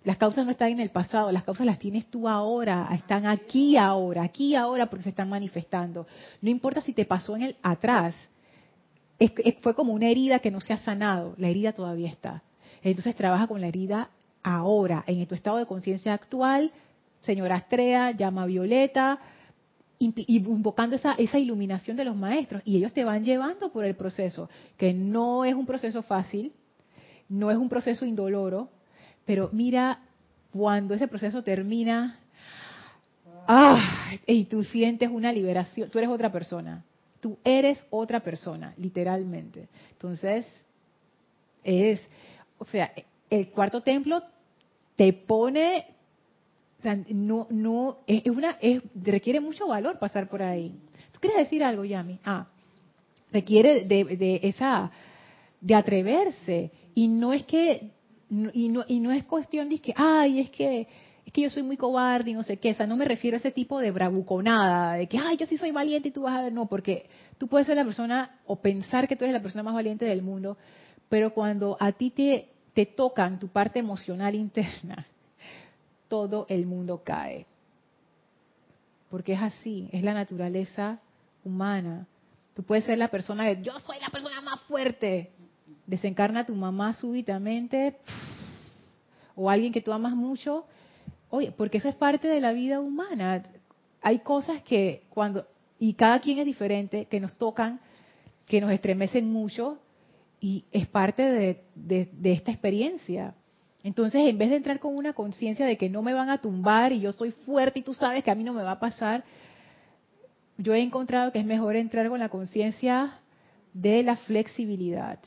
Las 0.03 0.17
causas 0.17 0.45
no 0.45 0.51
están 0.51 0.69
en 0.69 0.79
el 0.79 0.91
pasado, 0.91 1.31
las 1.31 1.43
causas 1.43 1.65
las 1.65 1.77
tienes 1.77 2.05
tú 2.05 2.27
ahora, 2.27 2.87
están 2.93 3.25
aquí 3.25 3.75
ahora, 3.75 4.23
aquí 4.23 4.55
ahora 4.55 4.89
porque 4.89 5.03
se 5.03 5.09
están 5.09 5.29
manifestando. 5.29 6.07
No 6.41 6.49
importa 6.49 6.81
si 6.81 6.93
te 6.93 7.05
pasó 7.05 7.35
en 7.35 7.43
el 7.43 7.55
atrás, 7.61 8.15
fue 9.61 9.75
como 9.75 9.93
una 9.93 10.09
herida 10.09 10.39
que 10.39 10.51
no 10.51 10.61
se 10.61 10.71
ha 10.71 10.77
sanado, 10.77 11.35
la 11.37 11.49
herida 11.49 11.73
todavía 11.73 12.07
está. 12.07 12.43
Entonces 12.81 13.15
trabaja 13.15 13.47
con 13.47 13.59
la 13.59 13.67
herida 13.67 14.09
ahora, 14.41 15.03
en 15.05 15.27
tu 15.27 15.35
estado 15.35 15.57
de 15.57 15.65
conciencia 15.65 16.13
actual, 16.13 16.71
señora 17.21 17.57
Astrea, 17.57 18.11
llama 18.11 18.45
Violeta, 18.45 19.19
invocando 19.99 20.95
esa, 20.95 21.13
esa 21.13 21.37
iluminación 21.37 21.97
de 21.97 22.05
los 22.05 22.15
maestros 22.15 22.61
y 22.63 22.77
ellos 22.77 22.93
te 22.93 23.03
van 23.03 23.23
llevando 23.23 23.71
por 23.71 23.83
el 23.83 23.95
proceso, 23.95 24.49
que 24.77 24.93
no 24.93 25.43
es 25.43 25.53
un 25.53 25.65
proceso 25.65 26.01
fácil, 26.01 26.53
no 27.27 27.51
es 27.51 27.57
un 27.57 27.67
proceso 27.67 28.05
indoloro, 28.05 28.69
pero 29.25 29.49
mira, 29.51 29.99
cuando 30.51 30.93
ese 30.93 31.07
proceso 31.07 31.43
termina, 31.43 32.19
¡ah! 33.47 34.13
y 34.25 34.45
tú 34.45 34.63
sientes 34.63 35.09
una 35.09 35.31
liberación, 35.33 35.89
tú 35.89 35.99
eres 35.99 36.09
otra 36.09 36.31
persona, 36.31 36.83
tú 37.19 37.37
eres 37.43 37.83
otra 37.89 38.21
persona, 38.21 38.73
literalmente. 38.77 39.67
Entonces, 39.91 40.47
es, 41.63 42.01
o 42.57 42.65
sea, 42.65 42.91
el 43.29 43.49
cuarto 43.49 43.81
templo 43.81 44.23
te 44.95 45.13
pone 45.13 45.85
o 46.79 46.81
sea, 46.81 46.97
no, 47.09 47.47
no, 47.49 47.97
es 48.07 48.25
una, 48.27 48.57
es, 48.61 48.81
requiere 48.95 49.41
mucho 49.41 49.67
valor 49.67 49.99
pasar 49.99 50.29
por 50.29 50.41
ahí. 50.41 50.73
¿Tú 51.11 51.19
quieres 51.19 51.39
decir 51.39 51.61
algo, 51.61 51.83
Yami? 51.83 52.19
Ah, 52.23 52.47
requiere 53.33 53.83
de, 53.83 54.05
de 54.05 54.39
esa, 54.43 54.89
de 55.59 55.75
atreverse. 55.75 56.71
Y 56.95 57.09
no 57.09 57.33
es 57.33 57.43
que, 57.43 57.91
y 58.53 58.69
no, 58.69 58.85
y 58.87 59.01
no 59.01 59.11
es 59.11 59.25
cuestión 59.25 59.67
de 59.67 59.79
que, 59.79 59.93
ay, 59.97 60.39
es 60.39 60.51
que, 60.51 60.87
es 61.25 61.33
que 61.33 61.41
yo 61.41 61.49
soy 61.49 61.63
muy 61.63 61.75
cobarde 61.75 62.31
y 62.31 62.33
no 62.33 62.43
sé 62.43 62.57
qué. 62.57 62.71
O 62.71 62.75
sea, 62.75 62.87
no 62.87 62.95
me 62.95 63.03
refiero 63.03 63.35
a 63.35 63.39
ese 63.39 63.51
tipo 63.51 63.79
de 63.79 63.91
bravuconada, 63.91 64.93
de 64.93 65.07
que, 65.07 65.17
ay, 65.17 65.35
yo 65.35 65.45
sí 65.47 65.57
soy 65.57 65.71
valiente 65.71 66.07
y 66.07 66.11
tú 66.11 66.21
vas 66.21 66.39
a 66.39 66.43
ver. 66.43 66.53
No, 66.53 66.67
porque 66.67 67.09
tú 67.37 67.49
puedes 67.49 67.67
ser 67.67 67.75
la 67.75 67.83
persona 67.83 68.39
o 68.45 68.55
pensar 68.61 69.05
que 69.09 69.17
tú 69.17 69.25
eres 69.25 69.33
la 69.33 69.41
persona 69.41 69.63
más 69.63 69.73
valiente 69.73 70.05
del 70.05 70.21
mundo, 70.21 70.57
pero 71.09 71.33
cuando 71.33 71.75
a 71.77 71.91
ti 71.91 72.11
te, 72.11 72.47
te 72.73 72.85
tocan 72.85 73.37
tu 73.37 73.49
parte 73.49 73.79
emocional 73.79 74.33
interna, 74.33 75.05
todo 76.09 76.45
el 76.49 76.65
mundo 76.65 77.01
cae. 77.03 77.45
Porque 79.09 79.33
es 79.33 79.41
así, 79.41 79.89
es 79.93 80.03
la 80.03 80.13
naturaleza 80.13 80.99
humana. 81.45 82.05
Tú 82.53 82.63
puedes 82.63 82.83
ser 82.83 82.97
la 82.97 83.07
persona 83.07 83.45
de, 83.45 83.61
yo 83.61 83.79
soy 83.79 83.97
la 84.01 84.09
persona 84.09 84.41
más 84.41 84.59
fuerte. 84.61 85.31
Desencarna 85.87 86.41
a 86.41 86.45
tu 86.45 86.53
mamá 86.53 86.93
súbitamente, 86.93 87.97
o 89.35 89.49
alguien 89.49 89.71
que 89.71 89.81
tú 89.81 89.93
amas 89.93 90.13
mucho. 90.13 90.65
Oye, 91.29 91.51
porque 91.51 91.77
eso 91.77 91.87
es 91.87 91.95
parte 91.95 92.27
de 92.27 92.41
la 92.41 92.51
vida 92.51 92.79
humana. 92.79 93.43
Hay 94.01 94.19
cosas 94.19 94.61
que 94.63 95.03
cuando, 95.09 95.47
y 95.79 95.93
cada 95.93 96.19
quien 96.19 96.39
es 96.39 96.45
diferente, 96.45 97.05
que 97.05 97.19
nos 97.19 97.33
tocan 97.37 97.79
que 98.49 98.59
nos 98.59 98.71
estremecen 98.71 99.31
mucho 99.31 99.77
y 100.41 100.65
es 100.71 100.87
parte 100.87 101.21
de, 101.21 101.63
de 101.75 102.31
esta 102.31 102.51
experiencia. 102.51 103.35
Entonces, 103.83 104.27
en 104.27 104.37
vez 104.37 104.49
de 104.49 104.57
entrar 104.57 104.79
con 104.79 104.95
una 104.95 105.13
conciencia 105.13 105.65
de 105.65 105.77
que 105.77 105.89
no 105.89 106.01
me 106.01 106.13
van 106.13 106.29
a 106.29 106.41
tumbar 106.41 106.91
y 106.91 106.99
yo 106.99 107.13
soy 107.13 107.31
fuerte 107.31 107.79
y 107.79 107.83
tú 107.83 107.93
sabes 107.93 108.23
que 108.23 108.31
a 108.31 108.35
mí 108.35 108.43
no 108.43 108.53
me 108.53 108.63
va 108.63 108.71
a 108.71 108.79
pasar, 108.79 109.23
yo 110.57 110.73
he 110.73 110.81
encontrado 110.81 111.31
que 111.31 111.39
es 111.39 111.45
mejor 111.45 111.77
entrar 111.77 112.09
con 112.09 112.19
la 112.19 112.29
conciencia 112.29 113.13
de 113.73 114.03
la 114.03 114.17
flexibilidad. 114.17 115.19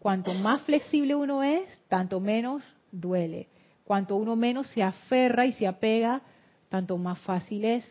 Cuanto 0.00 0.34
más 0.34 0.62
flexible 0.62 1.14
uno 1.14 1.44
es, 1.44 1.62
tanto 1.88 2.18
menos 2.18 2.64
duele. 2.90 3.46
Cuanto 3.84 4.16
uno 4.16 4.34
menos 4.34 4.66
se 4.68 4.82
aferra 4.82 5.46
y 5.46 5.52
se 5.52 5.68
apega, 5.68 6.22
tanto 6.68 6.98
más 6.98 7.20
fácil 7.20 7.64
es. 7.64 7.84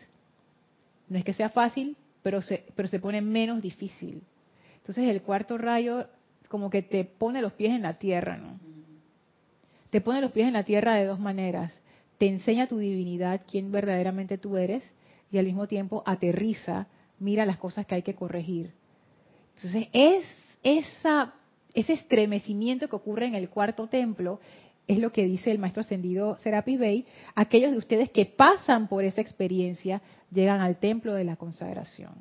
No 1.08 1.16
es 1.16 1.24
que 1.24 1.32
sea 1.32 1.48
fácil, 1.48 1.96
pero 2.22 2.42
se, 2.42 2.66
pero 2.74 2.88
se 2.88 2.98
pone 2.98 3.22
menos 3.22 3.62
difícil. 3.62 4.22
Entonces 4.76 5.08
el 5.08 5.22
cuarto 5.22 5.56
rayo 5.56 6.06
como 6.48 6.68
que 6.68 6.82
te 6.82 7.04
pone 7.04 7.40
los 7.40 7.54
pies 7.54 7.70
en 7.70 7.82
la 7.82 7.94
tierra, 7.94 8.36
¿no? 8.36 8.58
Te 9.92 10.00
pone 10.00 10.22
los 10.22 10.32
pies 10.32 10.46
en 10.46 10.54
la 10.54 10.62
tierra 10.62 10.94
de 10.94 11.04
dos 11.04 11.20
maneras. 11.20 11.70
Te 12.16 12.26
enseña 12.26 12.66
tu 12.66 12.78
divinidad, 12.78 13.42
quién 13.46 13.70
verdaderamente 13.70 14.38
tú 14.38 14.56
eres, 14.56 14.82
y 15.30 15.36
al 15.36 15.44
mismo 15.44 15.68
tiempo 15.68 16.02
aterriza, 16.06 16.86
mira 17.18 17.44
las 17.44 17.58
cosas 17.58 17.84
que 17.84 17.96
hay 17.96 18.02
que 18.02 18.14
corregir. 18.14 18.72
Entonces, 19.54 19.88
es 19.92 20.24
esa, 20.62 21.34
ese 21.74 21.92
estremecimiento 21.92 22.88
que 22.88 22.96
ocurre 22.96 23.26
en 23.26 23.34
el 23.34 23.50
cuarto 23.50 23.86
templo 23.86 24.40
es 24.88 24.98
lo 24.98 25.12
que 25.12 25.26
dice 25.26 25.50
el 25.50 25.58
maestro 25.58 25.82
ascendido 25.82 26.38
Serapis 26.38 26.78
Bey. 26.78 27.06
Aquellos 27.34 27.72
de 27.72 27.78
ustedes 27.78 28.08
que 28.08 28.24
pasan 28.24 28.88
por 28.88 29.04
esa 29.04 29.20
experiencia 29.20 30.00
llegan 30.30 30.62
al 30.62 30.78
templo 30.78 31.12
de 31.12 31.24
la 31.24 31.36
consagración. 31.36 32.14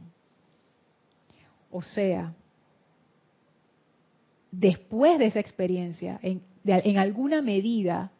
O 1.71 1.81
sea, 1.81 2.33
después 4.51 5.17
de 5.19 5.27
esa 5.27 5.39
experiencia, 5.39 6.19
en, 6.21 6.50
en 6.65 6.97
alguna 6.97 7.41
medida, 7.41 8.11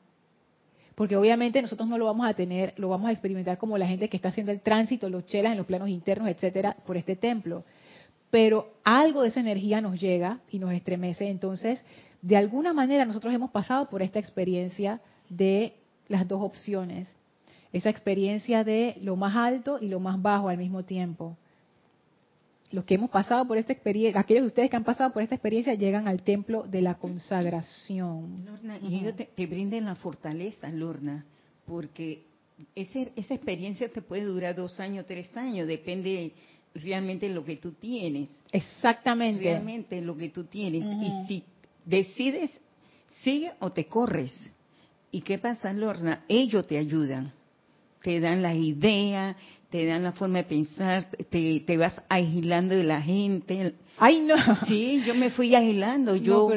porque 0.96 1.16
obviamente 1.16 1.62
nosotros 1.62 1.88
no 1.88 1.98
lo 1.98 2.06
vamos 2.06 2.28
a 2.28 2.34
tener, 2.34 2.74
lo 2.78 2.90
vamos 2.90 3.10
a 3.10 3.12
experimentar 3.12 3.58
como 3.58 3.78
la 3.78 3.88
gente 3.88 4.10
que 4.10 4.18
está 4.18 4.30
haciendo 4.30 4.52
el 4.52 4.62
tránsito, 4.62 5.10
los 5.10 5.26
chelas 5.26 5.52
en 5.52 5.58
los 5.58 5.66
planos 5.66 5.90
internos, 5.90 6.30
etcétera, 6.30 6.76
por 6.86 6.98
este 6.98 7.16
templo. 7.16 7.64
Pero 8.30 8.74
algo 8.84 9.22
de 9.22 9.30
esa 9.30 9.40
energía 9.40 9.82
nos 9.82 10.00
llega 10.00 10.40
y 10.50 10.60
nos 10.60 10.72
estremece. 10.74 11.30
Entonces, 11.30 11.84
de 12.22 12.38
alguna 12.38 12.74
manera 12.74 13.06
nosotros 13.06 13.34
hemos 13.34 13.52
pasado 13.52 13.90
por 13.90 14.02
esta 14.02 14.20
experiencia 14.20 15.02
de 15.30 15.74
las 16.08 16.28
dos 16.28 16.42
opciones. 16.42 17.08
Esa 17.74 17.90
experiencia 17.90 18.64
de 18.64 18.98
lo 19.02 19.16
más 19.16 19.36
alto 19.36 19.80
y 19.82 19.88
lo 19.88 20.00
más 20.00 20.22
bajo 20.22 20.50
al 20.50 20.58
mismo 20.58 20.84
tiempo 20.84 21.38
los 22.72 22.86
que 22.86 22.96
hemos 22.96 23.10
pasado 23.10 23.46
por 23.46 23.58
esta 23.58 23.74
experiencia, 23.74 24.20
aquellos 24.20 24.44
de 24.44 24.48
ustedes 24.48 24.70
que 24.70 24.76
han 24.76 24.84
pasado 24.84 25.12
por 25.12 25.22
esta 25.22 25.36
experiencia 25.36 25.74
llegan 25.74 26.08
al 26.08 26.24
templo 26.24 26.64
de 26.64 26.82
la 26.82 26.96
consagración. 26.96 28.46
Lorna, 28.46 28.80
y 28.82 28.96
ellos 28.96 29.16
te, 29.16 29.46
brinden 29.46 29.86
la 29.86 29.96
fortaleza, 29.96 30.70
Lorna, 30.70 31.26
porque 31.66 32.24
ese, 32.76 33.12
esa 33.16 33.34
experiencia 33.34 33.92
te 33.92 34.02
puede 34.02 34.24
durar 34.24 34.56
dos 34.56 34.80
años, 34.80 35.06
tres 35.06 35.36
años, 35.36 35.68
depende 35.68 36.34
realmente 36.76 37.28
de 37.28 37.34
lo 37.34 37.44
que 37.44 37.58
tú 37.58 37.74
tienes. 37.74 38.30
Exactamente. 38.52 39.44
Realmente 39.44 40.02
lo 40.02 40.16
que 40.16 40.30
tú 40.30 40.46
tienes. 40.46 40.86
Y 40.86 41.28
si 41.28 41.44
decides, 41.86 42.52
sigue 43.24 43.52
o 43.60 43.72
te 43.72 43.86
corres. 43.86 44.34
¿Y 45.12 45.22
qué 45.22 45.38
pasa, 45.38 45.74
Lorna? 45.74 46.24
Ellos 46.30 46.66
te 46.68 46.78
ayudan, 46.78 47.34
te 48.02 48.20
dan 48.22 48.42
la 48.42 48.54
idea, 48.54 49.36
te 49.72 49.86
dan 49.86 50.04
la 50.04 50.12
forma 50.12 50.40
de 50.40 50.44
pensar, 50.44 51.08
te, 51.30 51.62
te 51.62 51.78
vas 51.78 52.04
aislando 52.10 52.76
de 52.76 52.84
la 52.84 53.02
gente. 53.02 53.74
Ay, 53.98 54.20
no. 54.20 54.36
Sí, 54.68 55.02
yo 55.06 55.16
me 55.16 55.32
fui 55.32 55.56
aislando, 55.56 56.16
yo, 56.18 56.52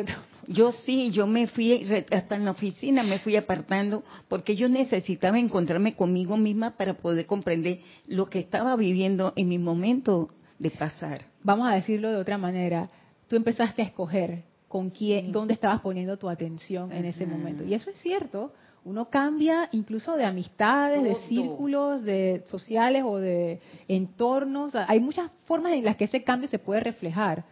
yo 0.48 0.72
sí, 0.72 1.10
yo 1.12 1.26
me 1.26 1.46
fui, 1.46 1.86
hasta 2.10 2.34
en 2.34 2.44
la 2.44 2.50
oficina 2.50 3.04
me 3.04 3.20
fui 3.20 3.36
apartando, 3.36 4.02
porque 4.28 4.56
yo 4.56 4.68
necesitaba 4.68 5.38
encontrarme 5.38 5.94
conmigo 5.94 6.36
misma 6.36 6.72
para 6.72 6.94
poder 6.94 7.26
comprender 7.26 7.78
lo 8.08 8.26
que 8.26 8.40
estaba 8.40 8.74
viviendo 8.74 9.32
en 9.36 9.48
mi 9.48 9.58
momento 9.58 10.30
de 10.58 10.70
pasar. 10.70 11.26
Vamos 11.44 11.68
a 11.68 11.74
decirlo 11.76 12.10
de 12.10 12.16
otra 12.16 12.36
manera, 12.36 12.90
tú 13.28 13.36
empezaste 13.36 13.82
a 13.82 13.84
escoger 13.84 14.42
con 14.66 14.90
quién, 14.90 15.30
dónde 15.30 15.54
estabas 15.54 15.80
poniendo 15.82 16.16
tu 16.16 16.28
atención 16.28 16.90
en 16.90 17.04
ese 17.04 17.26
momento. 17.26 17.62
Y 17.62 17.74
eso 17.74 17.90
es 17.90 17.98
cierto, 18.00 18.52
uno 18.84 19.08
cambia 19.08 19.68
incluso 19.72 20.14
de 20.16 20.24
amistades, 20.24 21.02
de 21.02 21.14
círculos, 21.26 22.02
de 22.02 22.44
sociales 22.46 23.02
o 23.04 23.18
de 23.18 23.60
entornos. 23.88 24.74
Hay 24.74 25.00
muchas 25.00 25.30
formas 25.46 25.72
en 25.72 25.84
las 25.84 25.96
que 25.96 26.04
ese 26.04 26.22
cambio 26.22 26.48
se 26.48 26.58
puede 26.58 26.80
reflejar. 26.80 27.44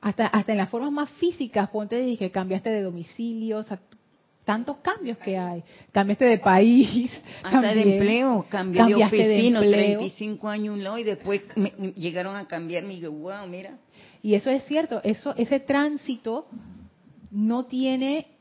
Hasta, 0.00 0.28
hasta 0.28 0.52
en 0.52 0.58
las 0.58 0.70
formas 0.70 0.92
más 0.92 1.10
físicas, 1.10 1.68
ponte 1.70 2.00
y 2.06 2.16
que 2.16 2.30
cambiaste 2.30 2.70
de 2.70 2.82
domicilio, 2.82 3.64
tantos 4.44 4.76
cambios 4.76 5.18
que 5.18 5.36
hay. 5.36 5.64
Cambiaste 5.90 6.24
de 6.24 6.38
país. 6.38 7.10
Hasta 7.42 7.74
de 7.74 7.96
empleo, 7.96 8.46
cambié 8.48 8.84
de 8.84 8.94
oficina, 9.04 9.60
35 9.60 10.48
años 10.48 10.74
un 10.76 10.84
lado 10.84 10.98
y 10.98 11.02
después 11.02 11.42
llegaron 11.96 12.36
a 12.36 12.46
cambiar 12.46 12.84
y 12.84 13.00
digo, 13.00 13.10
wow, 13.10 13.48
mira. 13.48 13.78
Y 14.22 14.34
eso 14.34 14.48
es 14.50 14.64
cierto, 14.64 15.00
eso, 15.02 15.34
ese 15.36 15.58
tránsito 15.58 16.46
no 17.32 17.66
tiene 17.66 18.37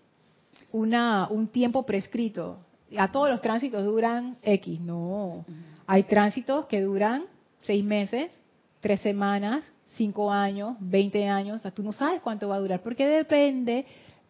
una, 0.78 1.28
un 1.30 1.48
tiempo 1.48 1.84
prescrito. 1.84 2.60
A 2.98 3.12
todos 3.12 3.30
los 3.30 3.42
tránsitos 3.42 3.84
duran 3.84 4.38
X, 4.42 4.80
no. 4.80 5.46
Hay 5.88 6.04
tránsitos 6.04 6.68
que 6.68 6.82
duran 6.82 7.26
seis 7.62 7.84
meses, 7.84 8.42
tres 8.80 9.02
semanas, 9.02 9.66
cinco 9.96 10.32
años, 10.32 10.78
veinte 10.80 11.28
años. 11.28 11.62
tú 11.74 11.84
no 11.84 11.92
sabes 11.92 12.22
cuánto 12.22 12.48
va 12.48 12.56
a 12.56 12.60
durar, 12.60 12.82
porque 12.82 13.06
depende 13.08 13.86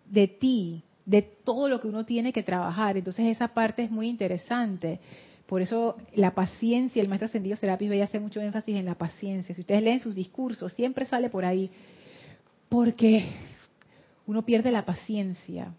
de 0.05 0.27
ti, 0.27 0.83
de 1.05 1.21
todo 1.21 1.67
lo 1.67 1.79
que 1.79 1.87
uno 1.87 2.05
tiene 2.05 2.31
que 2.31 2.43
trabajar. 2.43 2.97
Entonces 2.97 3.27
esa 3.27 3.49
parte 3.49 3.83
es 3.83 3.91
muy 3.91 4.07
interesante. 4.07 4.99
Por 5.45 5.61
eso 5.61 5.97
la 6.15 6.33
paciencia, 6.33 7.01
el 7.01 7.09
maestro 7.09 7.27
ascendido 7.27 7.57
Serapis 7.57 7.89
Bey 7.89 8.01
hace 8.01 8.19
mucho 8.19 8.41
énfasis 8.41 8.75
en 8.75 8.85
la 8.85 8.95
paciencia. 8.95 9.53
Si 9.53 9.61
ustedes 9.61 9.83
leen 9.83 9.99
sus 9.99 10.15
discursos, 10.15 10.73
siempre 10.73 11.05
sale 11.05 11.29
por 11.29 11.45
ahí. 11.45 11.69
Porque 12.69 13.25
uno 14.25 14.43
pierde 14.43 14.71
la 14.71 14.83
paciencia 14.83 15.73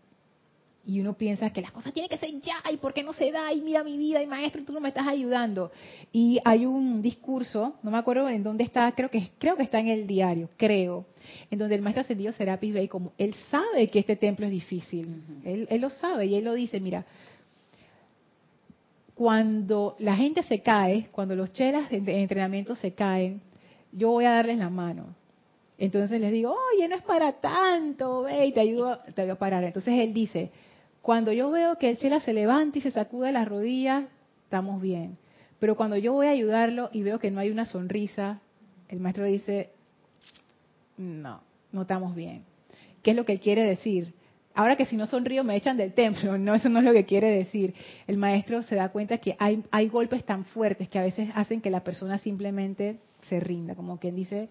y 0.89 1.01
uno 1.01 1.13
piensa 1.13 1.51
que 1.51 1.61
las 1.61 1.71
cosas 1.71 1.93
tienen 1.93 2.09
que 2.09 2.17
ser 2.17 2.31
ya 2.41 2.63
y 2.73 2.79
por 2.79 2.95
qué 2.95 3.03
no 3.03 3.13
se 3.13 3.31
da 3.31 3.53
y 3.53 3.61
mira 3.61 3.85
mi 3.85 3.99
vida 3.99 4.23
y 4.23 4.27
maestro 4.27 4.65
tú 4.65 4.73
no 4.73 4.81
me 4.81 4.89
estás 4.89 5.07
ayudando. 5.07 5.71
Y 6.13 6.41
hay 6.47 6.65
un 6.65 7.03
discurso 7.03 7.75
no 7.83 7.91
me 7.91 7.99
acuerdo 7.99 8.27
en 8.31 8.43
dónde 8.43 8.65
está 8.65 8.91
creo 8.93 9.11
que 9.11 9.29
creo 9.39 9.55
que 9.55 9.65
está 9.65 9.81
en 9.81 9.89
el 9.89 10.07
diario 10.07 10.49
creo 10.57 11.05
en 11.51 11.59
donde 11.59 11.75
el 11.75 11.83
maestro 11.83 12.01
ascendido 12.01 12.33
Serapis 12.33 12.73
Bey 12.73 12.89
como 12.89 13.13
él 13.19 13.35
sabe 13.51 13.89
que 13.89 13.99
este 13.99 14.17
templo 14.17 14.47
es 14.47 14.51
difícil. 14.51 15.23
Él, 15.45 15.67
él 15.71 15.81
lo 15.83 15.91
sabe 15.91 16.25
y 16.25 16.37
él 16.37 16.45
lo 16.45 16.55
dice 16.55 16.81
mira 16.81 17.05
cuando 19.15 19.95
la 19.99 20.17
gente 20.17 20.43
se 20.43 20.63
cae 20.63 21.09
cuando 21.13 21.37
los 21.37 21.53
chelas 21.53 21.91
de 21.91 22.23
entrenamiento 22.23 22.75
se 22.75 22.93
caen 22.95 23.43
yo 23.93 24.09
voy 24.09 24.25
a 24.25 24.31
darles 24.31 24.57
la 24.57 24.71
mano 24.71 25.19
entonces 25.81 26.21
les 26.21 26.33
digo, 26.33 26.57
oye, 26.75 26.89
no 26.89 26.97
es 26.97 27.03
para 27.03 27.35
tanto, 27.35 28.23
ve 28.23 28.47
y 28.47 28.53
te 28.53 28.59
ayudo, 28.59 28.99
te 29.15 29.23
voy 29.23 29.31
a 29.31 29.37
parar. 29.37 29.63
Entonces 29.63 29.95
él 29.95 30.13
dice, 30.13 30.51
cuando 31.03 31.33
yo 31.33 31.51
veo 31.51 31.77
que 31.79 31.91
el 31.91 31.97
chela 31.97 32.21
se 32.21 32.33
levanta 32.33 32.79
y 32.79 32.81
se 32.81 32.91
sacude 32.91 33.33
las 33.33 33.49
rodillas, 33.49 34.05
estamos 34.45 34.81
bien. 34.83 35.17
Pero 35.59 35.77
cuando 35.77 35.97
yo 35.97 36.13
voy 36.13 36.27
a 36.27 36.31
ayudarlo 36.31 36.91
y 36.93 37.03
veo 37.03 37.19
que 37.19 37.31
no 37.31 37.41
hay 37.41 37.51
una 37.51 37.67
sonrisa, 37.67 38.41
el 38.89 39.01
maestro 39.01 39.25
dice, 39.25 39.71
no, 40.97 41.43
no 41.73 41.83
estamos 41.83 42.15
bien. 42.15 42.45
¿Qué 43.03 43.13
es 43.13 43.17
lo 43.17 43.25
que 43.25 43.39
quiere 43.39 43.63
decir? 43.63 44.15
Ahora 44.55 44.77
que 44.77 44.87
si 44.87 44.97
no 44.97 45.07
sonrío 45.07 45.45
me 45.45 45.57
echan 45.57 45.77
del 45.77 45.93
templo, 45.95 46.37
no, 46.39 46.55
eso 46.55 46.69
no 46.69 46.81
es 46.81 46.85
lo 46.85 46.93
que 46.93 47.05
quiere 47.05 47.31
decir. 47.31 47.75
El 48.07 48.17
maestro 48.17 48.63
se 48.63 48.75
da 48.75 48.89
cuenta 48.89 49.19
que 49.19 49.37
hay, 49.39 49.63
hay 49.71 49.89
golpes 49.89 50.25
tan 50.25 50.45
fuertes 50.47 50.89
que 50.89 50.99
a 50.99 51.03
veces 51.03 51.31
hacen 51.35 51.61
que 51.61 51.71
la 51.71 51.85
persona 51.85 52.19
simplemente 52.19 52.99
se 53.23 53.41
rinda, 53.41 53.75
como 53.75 53.99
quien 53.99 54.17
dice, 54.17 54.49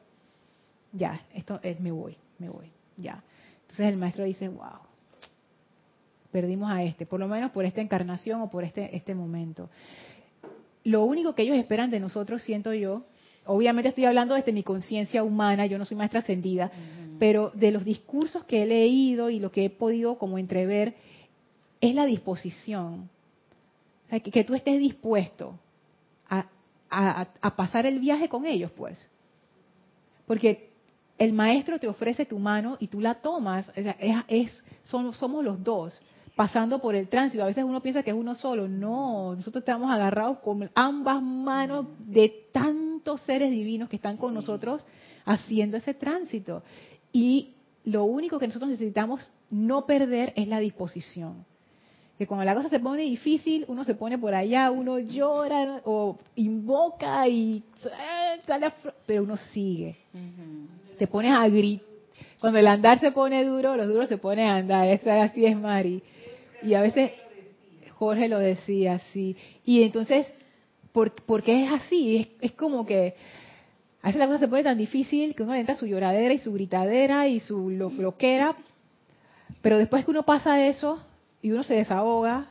ya, 0.92 1.22
esto 1.34 1.60
es, 1.64 1.80
me 1.80 1.92
voy, 1.92 2.18
me 2.40 2.50
voy, 2.50 2.72
ya. 2.96 3.24
Entonces 3.62 3.88
el 3.88 3.98
maestro 3.98 4.24
dice, 4.24 4.48
wow, 4.48 4.87
perdimos 6.32 6.72
a 6.72 6.84
este, 6.84 7.06
por 7.06 7.20
lo 7.20 7.28
menos 7.28 7.52
por 7.52 7.66
esta 7.66 7.82
encarnación 7.82 8.42
o 8.42 8.50
por 8.50 8.63
este, 8.63 8.96
este 8.96 9.16
momento. 9.16 9.70
Lo 10.84 11.04
único 11.04 11.36
que 11.36 11.44
ellos 11.44 11.58
esperan 11.58 11.92
de 11.92 12.00
nosotros, 12.00 12.42
siento 12.42 12.74
yo, 12.74 13.04
obviamente 13.46 13.90
estoy 13.90 14.06
hablando 14.06 14.36
desde 14.36 14.52
mi 14.52 14.63
conciencia 14.63 15.24
humana, 15.24 15.66
yo 15.66 15.78
no 15.78 15.86
soy 15.86 15.98
maestra 15.98 16.20
ascendida, 16.20 16.72
pero 17.20 17.52
de 17.54 17.72
los 17.72 17.84
discursos 17.84 18.44
que 18.46 18.63
he 18.63 18.66
leído 18.66 19.30
y 19.30 19.40
lo 19.40 19.52
que 19.52 19.66
he 19.66 19.70
podido 19.70 20.18
como 20.18 20.38
entrever, 20.38 20.96
es 21.82 21.94
la 21.94 22.06
disposición. 22.06 23.10
que, 24.10 24.44
tú 24.44 24.56
estés 24.56 24.80
dispuesto 24.80 25.60
a, 26.30 26.48
a, 27.42 27.56
pasar 27.56 27.86
el 27.86 28.00
viaje 28.00 28.30
con 28.30 28.46
ellos, 28.46 28.72
pues. 28.72 29.12
Porque 30.26 30.70
el 31.18 31.34
maestro 31.34 31.80
te 31.80 31.88
ofrece 31.88 32.26
tu 32.26 32.40
mano 32.40 32.78
y 32.80 32.88
tú 32.88 33.02
la 33.02 33.16
tomas, 33.16 33.72
es, 34.28 34.63
son, 34.84 35.13
somos 35.13 35.44
los 35.44 35.63
dos 35.63 36.00
pasando 36.38 36.80
por 36.80 36.95
el 36.95 37.10
tránsito. 37.10 37.43
A 37.43 37.47
veces 37.47 37.63
uno 37.63 37.82
piensa 37.82 38.04
que 38.04 38.12
es 38.12 38.15
uno 38.15 38.36
solo. 38.36 38.67
No, 38.67 39.34
nosotros 39.36 39.63
estamos 39.63 39.91
agarrados 39.91 40.38
con 40.38 40.69
ambas 40.76 41.21
manos 41.21 41.88
de 41.97 42.45
tantos 42.52 43.21
seres 43.21 43.50
divinos 43.50 43.89
que 43.89 43.95
están 43.95 44.17
con 44.17 44.36
nosotros 44.36 44.86
haciendo 45.26 45.78
ese 45.78 45.95
tránsito. 45.95 46.62
Y 47.12 47.56
lo 47.86 48.04
único 48.04 48.38
que 48.38 48.45
nosotros 48.45 48.69
necesitamos 48.69 49.34
no 49.50 49.88
perder 49.88 50.32
es 50.36 50.47
la 50.47 50.60
disposición. 50.60 51.43
Que 52.19 52.28
cuando 52.28 52.45
la 52.45 52.54
cosa 52.54 52.69
se 52.69 52.80
pone 52.80 53.02
difícil, 53.02 53.65
uno 53.67 53.84
se 53.84 53.95
pone 53.95 54.19
por 54.19 54.36
allá, 54.36 54.69
uno 54.69 55.00
llora 55.00 55.82
o 55.86 56.19
invoca 56.36 57.28
y 57.28 57.63
eh, 57.84 58.41
sale 58.45 58.71
pero 59.08 59.23
uno 59.23 59.38
sigue. 59.38 59.95
Te 61.00 61.08
pones 61.08 61.32
a 61.32 61.47
gritar. 61.47 61.88
Cuando 62.39 62.60
el 62.60 62.67
andar 62.67 63.00
se 63.00 63.12
pone 63.12 63.43
duro, 63.43 63.76
los 63.76 63.88
duros 63.88 64.08
se 64.08 64.17
ponen 64.17 64.45
a 64.47 64.58
andar. 64.58 64.88
Eso 64.88 65.12
así 65.12 65.43
es 65.43 65.58
Mari. 65.58 66.04
Y 66.68 66.74
a 66.74 66.82
veces 66.82 67.12
Jorge 67.94 68.28
lo 68.28 68.40
decía 68.40 68.96
así. 68.96 69.38
Y 69.64 69.84
entonces, 69.84 70.28
¿por, 70.92 71.42
qué 71.42 71.64
es 71.64 71.72
así? 71.72 72.36
Es, 72.42 72.52
como 72.52 72.86
que 72.86 73.16
a 74.02 74.08
veces 74.08 74.20
la 74.20 74.28
cosa 74.28 74.40
se 74.40 74.50
pone 74.50 74.64
tan 74.64 74.78
difícil 74.78 75.34
que 75.34 75.44
uno 75.44 75.56
entra 75.56 75.76
su 75.76 75.88
lloradera 75.88 76.34
y 76.34 76.40
su 76.40 76.52
gritadera 76.52 77.28
y 77.28 77.40
su 77.40 77.70
lo, 77.70 77.90
loquera, 77.90 78.58
pero 79.62 79.78
después 79.78 80.04
que 80.04 80.12
uno 80.12 80.24
pasa 80.24 80.68
eso 80.68 81.02
y 81.42 81.52
uno 81.52 81.64
se 81.64 81.76
desahoga, 81.76 82.48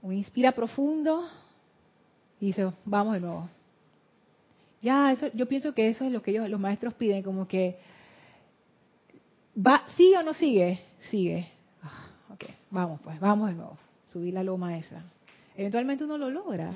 uno 0.00 0.14
inspira 0.14 0.52
profundo 0.52 1.28
y 2.40 2.46
dice, 2.46 2.70
vamos 2.86 3.14
de 3.14 3.20
nuevo. 3.20 3.50
Ya, 4.80 5.12
eso, 5.12 5.28
yo 5.34 5.46
pienso 5.46 5.74
que 5.74 5.88
eso 5.88 6.06
es 6.06 6.12
lo 6.12 6.22
que 6.22 6.30
ellos, 6.30 6.48
los 6.48 6.60
maestros 6.60 6.94
piden, 6.94 7.22
como 7.22 7.46
que 7.46 7.78
va, 9.54 9.84
sigue 9.96 10.16
o 10.16 10.22
no 10.22 10.32
sigue, 10.32 10.80
sigue. 11.10 11.53
Ok, 12.34 12.46
vamos 12.70 13.00
pues, 13.02 13.20
vamos 13.20 13.48
de 13.48 13.54
nuevo, 13.54 13.78
subir 14.10 14.34
la 14.34 14.42
loma 14.42 14.76
esa. 14.76 15.04
Eventualmente 15.56 16.02
uno 16.02 16.18
lo 16.18 16.30
logra, 16.30 16.72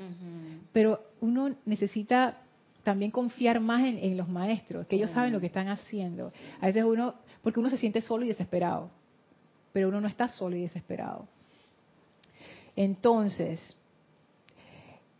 pero 0.71 1.01
uno 1.19 1.53
necesita 1.65 2.37
también 2.83 3.11
confiar 3.11 3.59
más 3.59 3.83
en, 3.83 4.15
los 4.15 4.29
maestros, 4.29 4.87
que 4.87 4.95
ellos 4.95 5.11
saben 5.11 5.33
lo 5.33 5.41
que 5.41 5.47
están 5.47 5.67
haciendo. 5.67 6.31
A 6.61 6.67
veces 6.67 6.85
uno, 6.85 7.15
porque 7.43 7.59
uno 7.59 7.69
se 7.69 7.77
siente 7.77 7.99
solo 7.99 8.23
y 8.23 8.29
desesperado, 8.29 8.89
pero 9.73 9.89
uno 9.89 9.99
no 9.99 10.07
está 10.07 10.29
solo 10.29 10.55
y 10.55 10.61
desesperado. 10.61 11.27
Entonces, 12.77 13.75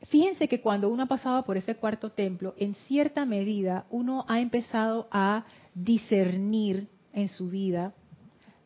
fíjense 0.03 0.47
que 0.47 0.61
cuando 0.61 0.87
uno 0.87 1.03
ha 1.03 1.07
pasado 1.07 1.43
por 1.43 1.57
ese 1.57 1.75
cuarto 1.75 2.11
templo, 2.11 2.53
en 2.57 2.75
cierta 2.87 3.25
medida 3.25 3.85
uno 3.89 4.23
ha 4.29 4.39
empezado 4.39 5.09
a 5.11 5.43
discernir 5.75 6.87
en 7.11 7.27
su 7.27 7.49
vida 7.49 7.93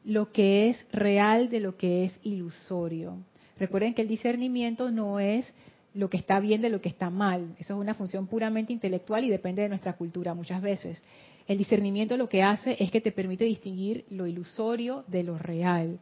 lo 0.05 0.31
que 0.31 0.69
es 0.69 0.85
real 0.91 1.49
de 1.49 1.59
lo 1.59 1.77
que 1.77 2.05
es 2.05 2.19
ilusorio. 2.23 3.17
Recuerden 3.57 3.93
que 3.93 4.01
el 4.01 4.07
discernimiento 4.07 4.91
no 4.91 5.19
es 5.19 5.51
lo 5.93 6.09
que 6.09 6.17
está 6.17 6.39
bien 6.39 6.61
de 6.61 6.69
lo 6.69 6.81
que 6.81 6.89
está 6.89 7.09
mal. 7.09 7.55
Eso 7.59 7.73
es 7.75 7.79
una 7.79 7.93
función 7.93 8.27
puramente 8.27 8.73
intelectual 8.73 9.23
y 9.23 9.29
depende 9.29 9.61
de 9.61 9.69
nuestra 9.69 9.93
cultura 9.93 10.33
muchas 10.33 10.61
veces. 10.61 11.01
El 11.47 11.57
discernimiento 11.57 12.17
lo 12.17 12.29
que 12.29 12.41
hace 12.41 12.77
es 12.79 12.89
que 12.91 13.01
te 13.01 13.11
permite 13.11 13.45
distinguir 13.45 14.05
lo 14.09 14.27
ilusorio 14.27 15.03
de 15.07 15.23
lo 15.23 15.37
real. 15.37 15.99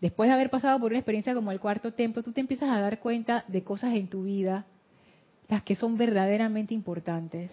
Después 0.00 0.28
de 0.28 0.34
haber 0.34 0.50
pasado 0.50 0.78
por 0.80 0.90
una 0.90 0.98
experiencia 0.98 1.34
como 1.34 1.52
el 1.52 1.60
cuarto 1.60 1.92
templo, 1.92 2.22
tú 2.22 2.32
te 2.32 2.40
empiezas 2.40 2.68
a 2.68 2.80
dar 2.80 2.98
cuenta 2.98 3.44
de 3.48 3.62
cosas 3.62 3.94
en 3.94 4.08
tu 4.08 4.24
vida, 4.24 4.66
las 5.48 5.62
que 5.62 5.76
son 5.76 5.96
verdaderamente 5.96 6.74
importantes 6.74 7.50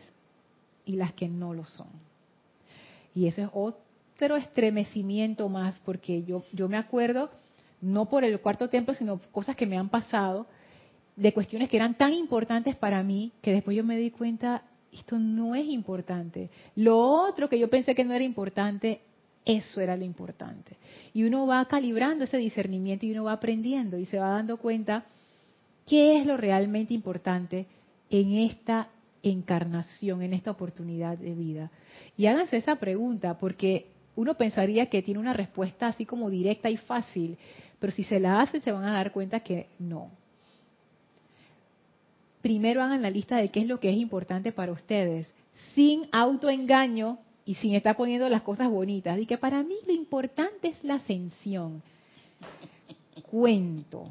y 0.85 0.93
las 0.93 1.13
que 1.13 1.29
no 1.29 1.53
lo 1.53 1.65
son. 1.65 1.89
Y 3.13 3.27
eso 3.27 3.43
es 3.43 3.49
otro 3.53 3.88
pero 4.19 4.35
estremecimiento 4.35 5.47
más, 5.47 5.79
porque 5.85 6.23
yo, 6.23 6.43
yo 6.51 6.67
me 6.67 6.77
acuerdo, 6.77 7.29
no 7.81 8.09
por 8.09 8.25
el 8.25 8.37
cuarto 8.41 8.67
templo, 8.67 8.93
sino 8.93 9.21
cosas 9.31 9.55
que 9.55 9.65
me 9.65 9.77
han 9.77 9.87
pasado, 9.87 10.45
de 11.15 11.33
cuestiones 11.33 11.69
que 11.69 11.77
eran 11.77 11.97
tan 11.97 12.13
importantes 12.13 12.75
para 12.75 13.01
mí, 13.01 13.31
que 13.41 13.53
después 13.53 13.77
yo 13.77 13.83
me 13.83 13.97
di 13.97 14.11
cuenta, 14.11 14.63
esto 14.91 15.17
no 15.17 15.55
es 15.55 15.65
importante. 15.65 16.49
Lo 16.75 16.99
otro 16.99 17.47
que 17.47 17.57
yo 17.57 17.69
pensé 17.69 17.95
que 17.95 18.03
no 18.03 18.13
era 18.13 18.23
importante, 18.23 19.01
eso 19.45 19.79
era 19.79 19.95
lo 19.95 20.03
importante. 20.03 20.75
Y 21.13 21.23
uno 21.23 21.47
va 21.47 21.65
calibrando 21.65 22.25
ese 22.25 22.37
discernimiento 22.37 23.05
y 23.05 23.13
uno 23.13 23.23
va 23.23 23.33
aprendiendo 23.33 23.97
y 23.97 24.05
se 24.05 24.19
va 24.19 24.31
dando 24.31 24.57
cuenta 24.57 25.05
qué 25.85 26.19
es 26.19 26.25
lo 26.25 26.35
realmente 26.35 26.93
importante 26.93 27.67
en 28.09 28.33
esta 28.33 28.89
encarnación, 29.23 30.21
en 30.21 30.33
esta 30.33 30.51
oportunidad 30.51 31.17
de 31.17 31.33
vida. 31.33 31.71
Y 32.17 32.25
háganse 32.25 32.57
esa 32.57 32.75
pregunta, 32.75 33.37
porque 33.37 33.98
uno 34.19 34.33
pensaría 34.33 34.87
que 34.87 35.01
tiene 35.01 35.17
una 35.17 35.31
respuesta 35.31 35.87
así 35.87 36.05
como 36.05 36.29
directa 36.29 36.69
y 36.69 36.75
fácil, 36.75 37.37
pero 37.79 37.93
si 37.93 38.03
se 38.03 38.19
la 38.19 38.41
hacen 38.41 38.61
se 38.61 38.73
van 38.73 38.83
a 38.83 38.91
dar 38.91 39.13
cuenta 39.13 39.39
que 39.39 39.67
no. 39.79 40.11
Primero 42.41 42.83
hagan 42.83 43.01
la 43.01 43.09
lista 43.09 43.37
de 43.37 43.47
qué 43.47 43.61
es 43.61 43.67
lo 43.67 43.79
que 43.79 43.89
es 43.89 43.95
importante 43.95 44.51
para 44.51 44.73
ustedes, 44.73 45.25
sin 45.73 46.09
autoengaño 46.11 47.17
y 47.45 47.55
sin 47.55 47.75
estar 47.75 47.95
poniendo 47.95 48.27
las 48.27 48.41
cosas 48.41 48.69
bonitas. 48.69 49.17
Y 49.19 49.25
que 49.25 49.37
para 49.37 49.63
mí 49.63 49.75
lo 49.87 49.93
importante 49.93 50.67
es 50.67 50.83
la 50.83 50.95
ascensión. 50.95 51.81
Cuento, 53.31 54.09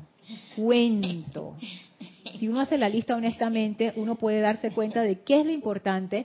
cuento. 0.57 1.55
Si 2.39 2.49
uno 2.49 2.61
hace 2.61 2.79
la 2.79 2.89
lista 2.89 3.15
honestamente, 3.15 3.93
uno 3.97 4.15
puede 4.15 4.41
darse 4.41 4.71
cuenta 4.71 5.03
de 5.03 5.21
qué 5.21 5.41
es 5.41 5.45
lo 5.45 5.53
importante 5.53 6.25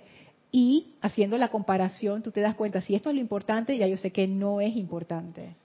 y 0.55 0.93
haciendo 1.01 1.35
la 1.39 1.49
comparación, 1.49 2.21
tú 2.21 2.29
te 2.29 2.39
das 2.39 2.53
cuenta, 2.53 2.79
si 2.79 2.93
esto 2.93 3.09
es 3.09 3.15
lo 3.15 3.21
importante, 3.21 3.75
ya 3.75 3.87
yo 3.87 3.97
sé 3.97 4.11
que 4.11 4.27
no 4.27 4.61
es 4.61 4.75
importante. 4.75 5.55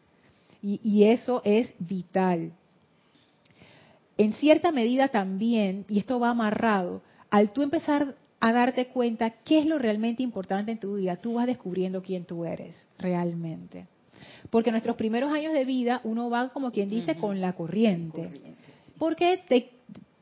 Y, 0.62 1.04
eso 1.04 1.42
es 1.44 1.72
vital. 1.78 2.52
En 4.16 4.32
cierta 4.32 4.72
medida 4.72 5.08
también, 5.08 5.84
y 5.88 5.98
esto 5.98 6.18
va 6.18 6.30
amarrado, 6.30 7.02
al 7.30 7.52
tú 7.52 7.62
empezar 7.62 8.16
a 8.40 8.52
darte 8.52 8.86
cuenta 8.86 9.30
qué 9.30 9.58
es 9.58 9.66
lo 9.66 9.78
realmente 9.78 10.22
importante 10.22 10.72
en 10.72 10.80
tu 10.80 10.96
vida, 10.96 11.16
tú 11.16 11.34
vas 11.34 11.46
descubriendo 11.46 12.02
quién 12.02 12.24
tú 12.24 12.46
eres 12.46 12.74
realmente. 12.98 13.86
Porque 14.48 14.70
en 14.70 14.72
nuestros 14.72 14.96
primeros 14.96 15.30
años 15.30 15.52
de 15.52 15.66
vida 15.66 16.00
uno 16.02 16.30
va, 16.30 16.48
como 16.48 16.72
quien 16.72 16.88
dice, 16.88 17.16
con 17.16 17.42
la 17.42 17.52
corriente. 17.52 18.56
Porque 18.98 19.42
te, 19.46 19.70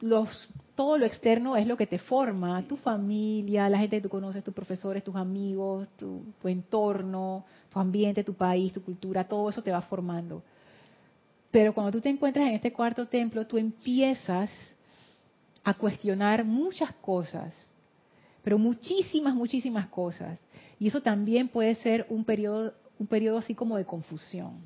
los 0.00 0.48
todo 0.76 0.98
lo 0.98 1.06
externo 1.06 1.56
es 1.56 1.66
lo 1.66 1.76
que 1.76 1.86
te 1.86 1.98
forma, 1.98 2.62
tu 2.62 2.76
familia, 2.76 3.68
la 3.68 3.78
gente 3.78 3.96
que 3.96 4.02
tú 4.02 4.08
conoces, 4.10 4.44
tus 4.44 4.54
profesores, 4.54 5.02
tus 5.02 5.16
amigos, 5.16 5.88
tu, 5.96 6.22
entorno, 6.44 7.46
tu 7.72 7.80
ambiente, 7.80 8.22
tu 8.22 8.34
país, 8.34 8.72
tu 8.74 8.82
cultura, 8.82 9.24
todo 9.24 9.48
eso 9.48 9.62
te 9.62 9.72
va 9.72 9.80
formando. 9.80 10.42
Pero 11.50 11.72
cuando 11.72 11.92
tú 11.92 12.00
te 12.00 12.10
encuentras 12.10 12.46
en 12.46 12.54
este 12.54 12.72
cuarto 12.72 13.06
templo, 13.06 13.46
tú 13.46 13.56
empiezas 13.56 14.50
a 15.64 15.72
cuestionar 15.72 16.44
muchas 16.44 16.92
cosas, 16.96 17.54
pero 18.44 18.58
muchísimas, 18.58 19.34
muchísimas 19.34 19.86
cosas. 19.86 20.38
Y 20.78 20.88
eso 20.88 21.00
también 21.00 21.48
puede 21.48 21.74
ser 21.76 22.06
un 22.10 22.22
periodo, 22.22 22.74
un 22.98 23.06
periodo 23.06 23.38
así 23.38 23.54
como 23.54 23.78
de 23.78 23.86
confusión. 23.86 24.60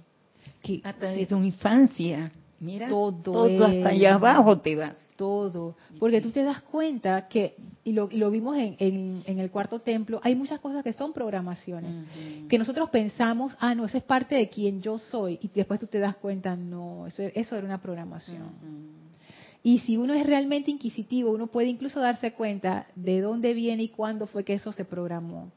Que, 0.60 0.80
Hasta 0.82 1.06
desde 1.06 1.26
tu 1.26 1.40
infancia. 1.40 2.32
Mira, 2.60 2.88
todo, 2.90 3.44
hasta 3.64 3.88
allá 3.88 4.14
abajo 4.14 4.58
te 4.58 4.76
vas. 4.76 4.96
Todo. 5.16 5.76
Porque 5.98 6.20
tú 6.20 6.30
te 6.30 6.44
das 6.44 6.60
cuenta 6.60 7.26
que, 7.26 7.56
y 7.84 7.92
lo, 7.92 8.08
vimos 8.30 8.54
en, 8.58 9.22
el 9.24 9.50
cuarto 9.50 9.78
templo, 9.78 10.20
hay 10.22 10.34
muchas 10.34 10.60
cosas 10.60 10.84
que 10.84 10.92
son 10.92 11.14
programaciones. 11.14 11.96
Que 12.50 12.58
nosotros 12.58 12.90
pensamos, 12.90 13.56
ah, 13.60 13.74
no, 13.74 13.86
eso 13.86 13.96
es 13.96 14.04
parte 14.04 14.34
de 14.34 14.50
quien 14.50 14.82
yo 14.82 14.98
soy. 14.98 15.38
Y 15.40 15.48
después 15.54 15.80
tú 15.80 15.86
te 15.86 15.98
das 15.98 16.16
cuenta, 16.16 16.54
no, 16.54 17.06
eso, 17.06 17.22
eso 17.34 17.56
era 17.56 17.64
una 17.64 17.80
programación. 17.80 18.50
Y 19.62 19.78
si 19.80 19.96
uno 19.96 20.12
es 20.12 20.26
realmente 20.26 20.70
inquisitivo, 20.70 21.30
uno 21.30 21.46
puede 21.46 21.68
incluso 21.68 21.98
darse 21.98 22.32
cuenta 22.32 22.86
de 22.94 23.22
dónde 23.22 23.54
viene 23.54 23.84
y 23.84 23.88
cuándo 23.88 24.26
fue 24.26 24.44
que 24.44 24.52
eso 24.52 24.70
se 24.70 24.84
programó. 24.84 25.50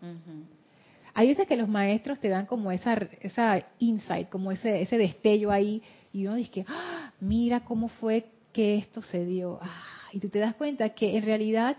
Hay 1.14 1.28
veces 1.28 1.48
que 1.48 1.58
los 1.58 1.68
maestros 1.68 2.20
te 2.20 2.30
dan 2.30 2.46
como 2.46 2.72
esa, 2.72 2.94
esa 3.22 3.62
insight, 3.80 4.30
como 4.30 4.52
ese, 4.52 4.82
ese 4.82 4.98
destello 4.98 5.52
ahí 5.52 5.84
y 6.14 6.28
uno 6.28 6.36
dice, 6.36 6.64
¡Ah! 6.70 7.12
mira 7.20 7.66
cómo 7.66 7.90
fue 7.90 8.28
que 8.54 8.78
esto 8.78 9.02
se 9.02 9.26
dio. 9.26 9.60
Ah, 9.62 9.84
y 10.14 10.20
tú 10.20 10.30
te 10.30 10.40
das 10.40 10.54
cuenta 10.54 10.90
que 10.90 11.18
en 11.18 11.24
realidad 11.24 11.76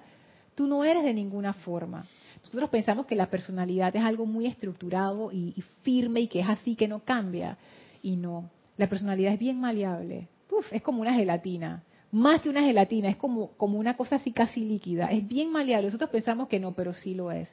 tú 0.56 0.66
no 0.66 0.84
eres 0.84 1.04
de 1.04 1.14
ninguna 1.14 1.52
forma. 1.52 2.04
Nosotros 2.42 2.68
pensamos 2.68 3.06
que 3.06 3.14
la 3.14 3.30
personalidad 3.30 3.94
es 3.94 4.02
algo 4.02 4.26
muy 4.26 4.46
estructurado 4.46 5.30
y, 5.32 5.54
firme 5.82 6.20
y 6.20 6.28
que 6.28 6.40
es 6.40 6.48
así, 6.48 6.74
que 6.74 6.88
no 6.88 7.04
cambia. 7.04 7.56
Y 8.02 8.16
no, 8.16 8.50
la 8.76 8.88
personalidad 8.88 9.32
es 9.32 9.38
bien 9.38 9.60
maleable. 9.60 10.28
Uf, 10.50 10.72
es 10.72 10.82
como 10.82 11.00
una 11.00 11.14
gelatina. 11.14 11.84
Más 12.10 12.40
que 12.40 12.48
una 12.48 12.62
gelatina, 12.62 13.08
es 13.08 13.16
como, 13.16 13.52
como 13.52 13.78
una 13.78 13.96
cosa 13.96 14.16
así 14.16 14.32
casi 14.32 14.60
líquida. 14.64 15.06
Es 15.06 15.26
bien 15.26 15.50
maleable. 15.50 15.86
Nosotros 15.86 16.10
pensamos 16.10 16.48
que 16.48 16.60
no, 16.60 16.72
pero 16.72 16.92
sí 16.92 17.14
lo 17.14 17.30
es. 17.32 17.48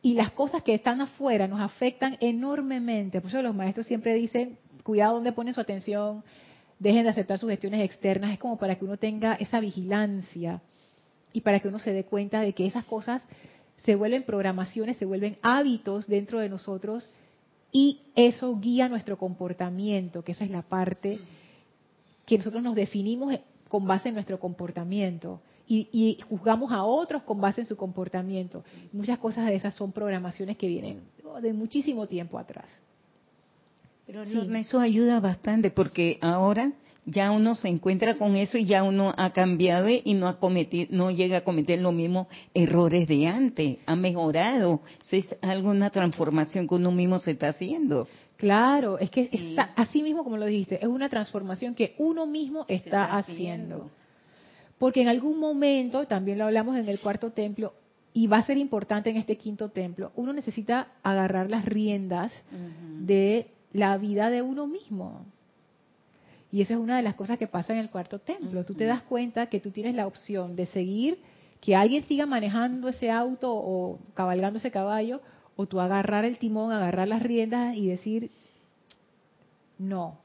Y 0.00 0.14
las 0.14 0.30
cosas 0.32 0.62
que 0.62 0.74
están 0.74 1.00
afuera 1.00 1.48
nos 1.48 1.60
afectan 1.60 2.16
enormemente. 2.20 3.20
Por 3.20 3.30
eso 3.30 3.42
los 3.42 3.54
maestros 3.54 3.86
siempre 3.86 4.14
dicen, 4.14 4.58
cuidado 4.84 5.14
donde 5.14 5.32
pone 5.32 5.52
su 5.52 5.60
atención, 5.60 6.22
dejen 6.78 7.04
de 7.04 7.08
aceptar 7.08 7.38
sugestiones 7.38 7.82
externas, 7.82 8.32
es 8.32 8.38
como 8.38 8.58
para 8.58 8.76
que 8.76 8.84
uno 8.84 8.96
tenga 8.98 9.34
esa 9.34 9.58
vigilancia 9.58 10.60
y 11.32 11.40
para 11.40 11.58
que 11.58 11.68
uno 11.68 11.80
se 11.80 11.92
dé 11.92 12.04
cuenta 12.04 12.40
de 12.40 12.52
que 12.52 12.66
esas 12.66 12.84
cosas 12.84 13.26
se 13.78 13.96
vuelven 13.96 14.22
programaciones, 14.22 14.96
se 14.98 15.06
vuelven 15.06 15.38
hábitos 15.42 16.06
dentro 16.06 16.38
de 16.38 16.48
nosotros 16.48 17.10
y 17.72 18.02
eso 18.14 18.56
guía 18.60 18.88
nuestro 18.88 19.18
comportamiento, 19.18 20.22
que 20.22 20.32
esa 20.32 20.44
es 20.44 20.50
la 20.50 20.62
parte 20.62 21.18
que 22.24 22.38
nosotros 22.38 22.62
nos 22.62 22.76
definimos 22.76 23.34
con 23.68 23.86
base 23.86 24.10
en 24.10 24.14
nuestro 24.14 24.38
comportamiento. 24.38 25.40
y, 25.66 26.18
juzgamos 26.28 26.72
a 26.72 26.84
otros 26.84 27.22
con 27.22 27.40
base 27.40 27.62
en 27.62 27.66
su 27.66 27.76
comportamiento. 27.76 28.62
Muchas 28.92 29.18
cosas 29.18 29.46
de 29.46 29.54
esas 29.54 29.74
son 29.74 29.92
programaciones 29.92 30.58
que 30.58 30.68
vienen 30.68 31.02
de 31.40 31.52
muchísimo 31.54 32.06
tiempo 32.06 32.38
atrás. 32.38 32.68
Pero 34.06 34.22
eso 34.22 34.80
ayuda 34.80 35.20
bastante 35.20 35.70
porque 35.70 36.18
ahora 36.20 36.72
ya 37.06 37.30
uno 37.30 37.54
se 37.54 37.68
encuentra 37.68 38.16
con 38.16 38.36
eso 38.36 38.58
y 38.58 38.64
ya 38.64 38.82
uno 38.82 39.14
ha 39.16 39.32
cambiado 39.32 39.88
y 39.88 40.14
no 40.14 40.28
ha 40.28 40.38
cometido, 40.38 40.88
no 40.90 41.10
llega 41.10 41.38
a 41.38 41.44
cometer 41.44 41.78
los 41.80 41.92
mismos 41.92 42.28
errores 42.54 43.06
de 43.08 43.26
antes, 43.26 43.78
ha 43.86 43.96
mejorado. 43.96 44.80
es 45.10 45.36
alguna 45.42 45.90
transformación 45.90 46.66
que 46.66 46.74
uno 46.74 46.90
mismo 46.92 47.18
se 47.18 47.32
está 47.32 47.48
haciendo. 47.48 48.08
Claro, 48.36 48.98
es 48.98 49.10
que 49.10 49.28
está, 49.30 49.72
así 49.76 50.02
mismo 50.02 50.24
como 50.24 50.36
lo 50.36 50.46
dijiste, 50.46 50.78
es 50.82 50.88
una 50.88 51.08
transformación 51.08 51.74
que 51.74 51.94
uno 51.98 52.26
mismo 52.26 52.64
está, 52.68 53.16
haciendo. 53.16 53.90
Porque 54.78 55.02
en 55.02 55.08
algún 55.08 55.38
momento, 55.38 56.06
también 56.06 56.38
lo 56.38 56.44
hablamos 56.44 56.76
en 56.76 56.88
el 56.88 56.98
cuarto 57.00 57.30
templo, 57.30 57.74
y 58.12 58.26
va 58.26 58.38
a 58.38 58.46
ser 58.46 58.58
importante 58.58 59.10
en 59.10 59.16
este 59.16 59.36
quinto 59.36 59.70
templo, 59.70 60.12
uno 60.14 60.32
necesita 60.32 60.88
agarrar 61.02 61.50
las 61.50 61.64
riendas 61.64 62.32
de 63.00 63.48
la 63.74 63.98
vida 63.98 64.30
de 64.30 64.40
uno 64.40 64.66
mismo. 64.66 65.26
Y 66.50 66.62
esa 66.62 66.74
es 66.74 66.80
una 66.80 66.96
de 66.96 67.02
las 67.02 67.16
cosas 67.16 67.36
que 67.36 67.48
pasa 67.48 67.72
en 67.72 67.80
el 67.80 67.90
cuarto 67.90 68.20
templo. 68.20 68.64
Tú 68.64 68.74
te 68.74 68.84
das 68.86 69.02
cuenta 69.02 69.48
que 69.48 69.60
tú 69.60 69.72
tienes 69.72 69.96
la 69.96 70.06
opción 70.06 70.54
de 70.54 70.66
seguir, 70.66 71.18
que 71.60 71.74
alguien 71.74 72.04
siga 72.04 72.24
manejando 72.24 72.88
ese 72.88 73.10
auto 73.10 73.52
o 73.52 73.98
cabalgando 74.14 74.58
ese 74.58 74.70
caballo, 74.70 75.20
o 75.56 75.66
tú 75.66 75.80
agarrar 75.80 76.24
el 76.24 76.38
timón, 76.38 76.72
agarrar 76.72 77.08
las 77.08 77.22
riendas 77.22 77.76
y 77.76 77.88
decir, 77.88 78.30
no, 79.76 80.18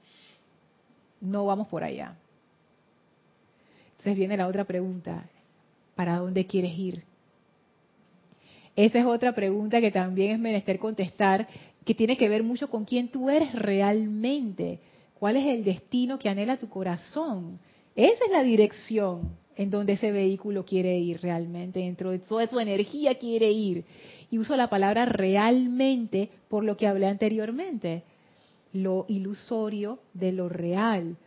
no 1.20 1.48
vamos 1.48 1.68
por 1.68 1.84
allá. 1.84 2.16
Entonces 3.92 4.16
viene 4.16 4.38
la 4.38 4.48
otra 4.48 4.66
pregunta, 4.66 5.26
¿para 5.96 6.18
dónde 6.18 6.46
quieres 6.46 6.78
ir? 6.78 7.04
Esa 8.76 9.00
es 9.00 9.06
otra 9.06 9.34
pregunta 9.34 9.82
que 9.82 9.92
también 9.92 10.32
es 10.34 10.40
menester 10.40 10.78
contestar, 10.80 11.48
que 11.90 11.96
tiene 11.96 12.18
que 12.18 12.30
ver 12.30 12.44
mucho 12.44 12.70
con 12.70 12.86
quién 12.86 13.08
tú 13.08 13.32
eres 13.32 13.52
realmente. 13.52 14.78
¿Cuál 15.16 15.38
es 15.38 15.48
el 15.48 15.64
destino 15.64 16.20
que 16.20 16.30
anhela 16.30 16.58
tu 16.58 16.70
corazón? 16.70 17.58
Esa 17.96 18.26
es 18.26 18.32
la 18.32 18.44
dirección 18.44 19.32
en 19.56 19.72
donde 19.72 19.94
ese 19.94 20.12
vehículo 20.12 20.64
quiere 20.64 21.00
ir 21.00 21.20
realmente, 21.20 21.80
dentro 21.80 22.12
de 22.12 22.20
toda 22.20 22.46
tu 22.46 22.60
energía 22.60 23.16
quiere 23.16 23.50
ir. 23.50 23.86
Y 24.30 24.38
uso 24.38 24.56
la 24.56 24.70
palabra 24.70 25.06
realmente 25.06 26.30
por 26.48 26.64
lo 26.64 26.78
que 26.78 26.86
hablé 26.86 27.08
anteriormente, 27.08 28.04
lo 28.72 29.06
ilusorio 29.08 29.98
de 30.14 30.32
lo 30.32 30.48
real. 30.48 31.18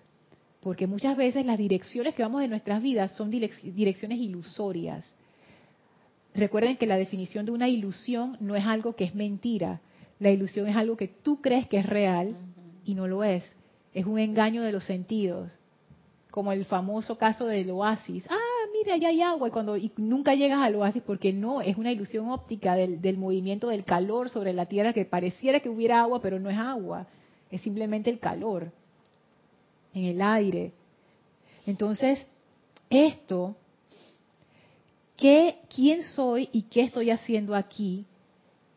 Porque 0.60 0.86
muchas 0.86 1.16
veces 1.16 1.44
las 1.44 1.58
direcciones 1.58 2.14
que 2.14 2.22
vamos 2.22 2.40
en 2.44 2.50
nuestras 2.50 2.80
vidas 2.80 3.10
son 3.16 3.32
direcciones 3.32 4.20
ilusorias. 4.20 5.12
Recuerden 6.36 6.76
que 6.76 6.86
la 6.86 6.98
definición 6.98 7.46
de 7.46 7.50
una 7.50 7.68
ilusión 7.68 8.36
no 8.38 8.54
es 8.54 8.64
algo 8.64 8.94
que 8.94 9.02
es 9.02 9.16
mentira. 9.16 9.80
La 10.22 10.30
ilusión 10.30 10.68
es 10.68 10.76
algo 10.76 10.96
que 10.96 11.08
tú 11.08 11.40
crees 11.42 11.66
que 11.68 11.78
es 11.78 11.86
real 11.86 12.36
y 12.84 12.94
no 12.94 13.06
lo 13.06 13.24
es 13.24 13.52
es 13.94 14.06
un 14.06 14.18
engaño 14.18 14.62
de 14.62 14.72
los 14.72 14.84
sentidos, 14.84 15.52
como 16.30 16.52
el 16.52 16.64
famoso 16.64 17.18
caso 17.18 17.46
del 17.46 17.70
oasis. 17.70 18.24
Ah, 18.30 18.66
mira, 18.72 18.94
allá 18.94 19.08
hay 19.08 19.20
agua 19.20 19.48
y 19.48 19.50
cuando 19.50 19.76
y 19.76 19.92
nunca 19.98 20.34
llegas 20.34 20.60
al 20.60 20.74
oasis 20.76 21.02
porque 21.02 21.32
no, 21.32 21.60
es 21.60 21.76
una 21.76 21.92
ilusión 21.92 22.30
óptica 22.30 22.74
del, 22.74 23.02
del 23.02 23.18
movimiento 23.18 23.68
del 23.68 23.84
calor 23.84 24.30
sobre 24.30 24.54
la 24.54 24.66
tierra 24.66 24.94
que 24.94 25.04
pareciera 25.04 25.60
que 25.60 25.68
hubiera 25.68 26.00
agua, 26.00 26.22
pero 26.22 26.40
no 26.40 26.48
es 26.48 26.58
agua, 26.58 27.06
es 27.50 27.60
simplemente 27.60 28.08
el 28.08 28.18
calor 28.18 28.72
en 29.92 30.04
el 30.04 30.22
aire. 30.22 30.72
Entonces, 31.66 32.26
esto, 32.88 33.54
¿qué, 35.16 35.58
¿quién 35.74 36.02
soy 36.02 36.48
y 36.50 36.62
qué 36.62 36.82
estoy 36.82 37.10
haciendo 37.10 37.54
aquí? 37.54 38.06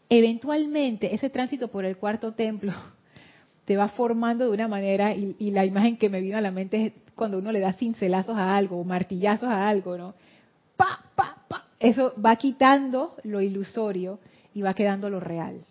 Eventualmente, 0.09 1.13
ese 1.13 1.29
tránsito 1.29 1.69
por 1.69 1.85
el 1.85 1.97
cuarto 1.97 2.33
templo 2.33 2.73
te 3.65 3.75
va 3.75 3.87
formando 3.89 4.45
de 4.45 4.51
una 4.51 4.67
manera, 4.67 5.13
y, 5.13 5.51
la 5.51 5.65
imagen 5.65 5.97
que 5.97 6.09
me 6.09 6.21
vino 6.21 6.37
a 6.37 6.41
la 6.41 6.51
mente 6.51 6.85
es 6.85 6.93
cuando 7.15 7.39
uno 7.39 7.51
le 7.51 7.59
da 7.59 7.73
cincelazos 7.73 8.37
a 8.37 8.55
algo, 8.55 8.79
o 8.79 8.83
martillazos 8.83 9.49
a 9.49 9.67
algo, 9.67 9.97
¿no? 9.97 10.13
Pa, 10.77 10.99
pa, 11.15 11.37
pa. 11.47 11.65
Eso 11.79 12.13
va 12.23 12.35
quitando 12.35 13.15
lo 13.23 13.41
ilusorio 13.41 14.19
y 14.53 14.61
va 14.61 14.73
quedando 14.73 15.09
lo 15.09 15.19
real. 15.19 15.65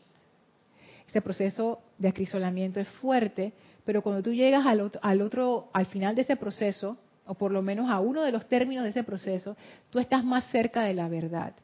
Ese 1.09 1.23
proceso 1.23 1.81
de 1.99 2.09
acrisolamiento 2.09 2.81
es 2.81 2.89
fuerte, 2.89 3.53
pero 3.85 4.03
cuando 4.03 4.23
tú 4.23 4.33
llegas 4.33 4.67
al 4.67 4.81
otro, 4.81 5.01
al 5.05 5.23
otro, 5.23 5.69
al 5.73 5.87
final 5.87 6.17
de 6.17 6.23
ese 6.23 6.37
proceso, 6.37 6.97
o 7.27 7.35
por 7.35 7.53
lo 7.53 7.63
menos 7.63 7.91
a 7.91 8.01
uno 8.01 8.23
de 8.23 8.33
los 8.33 8.49
términos 8.49 8.85
de 8.85 8.91
ese 8.91 9.05
proceso, 9.05 9.57
tú 9.91 10.01
estás 10.01 10.25
más 10.25 10.45
cerca 10.51 10.83
de 10.83 10.95
la 10.95 11.09
verdad. 11.09 11.55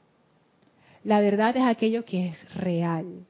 La 1.05 1.21
verdad 1.21 1.57
es 1.57 1.65
aquello 1.65 2.05
que 2.05 2.29
es 2.29 2.55
real, 2.55 3.25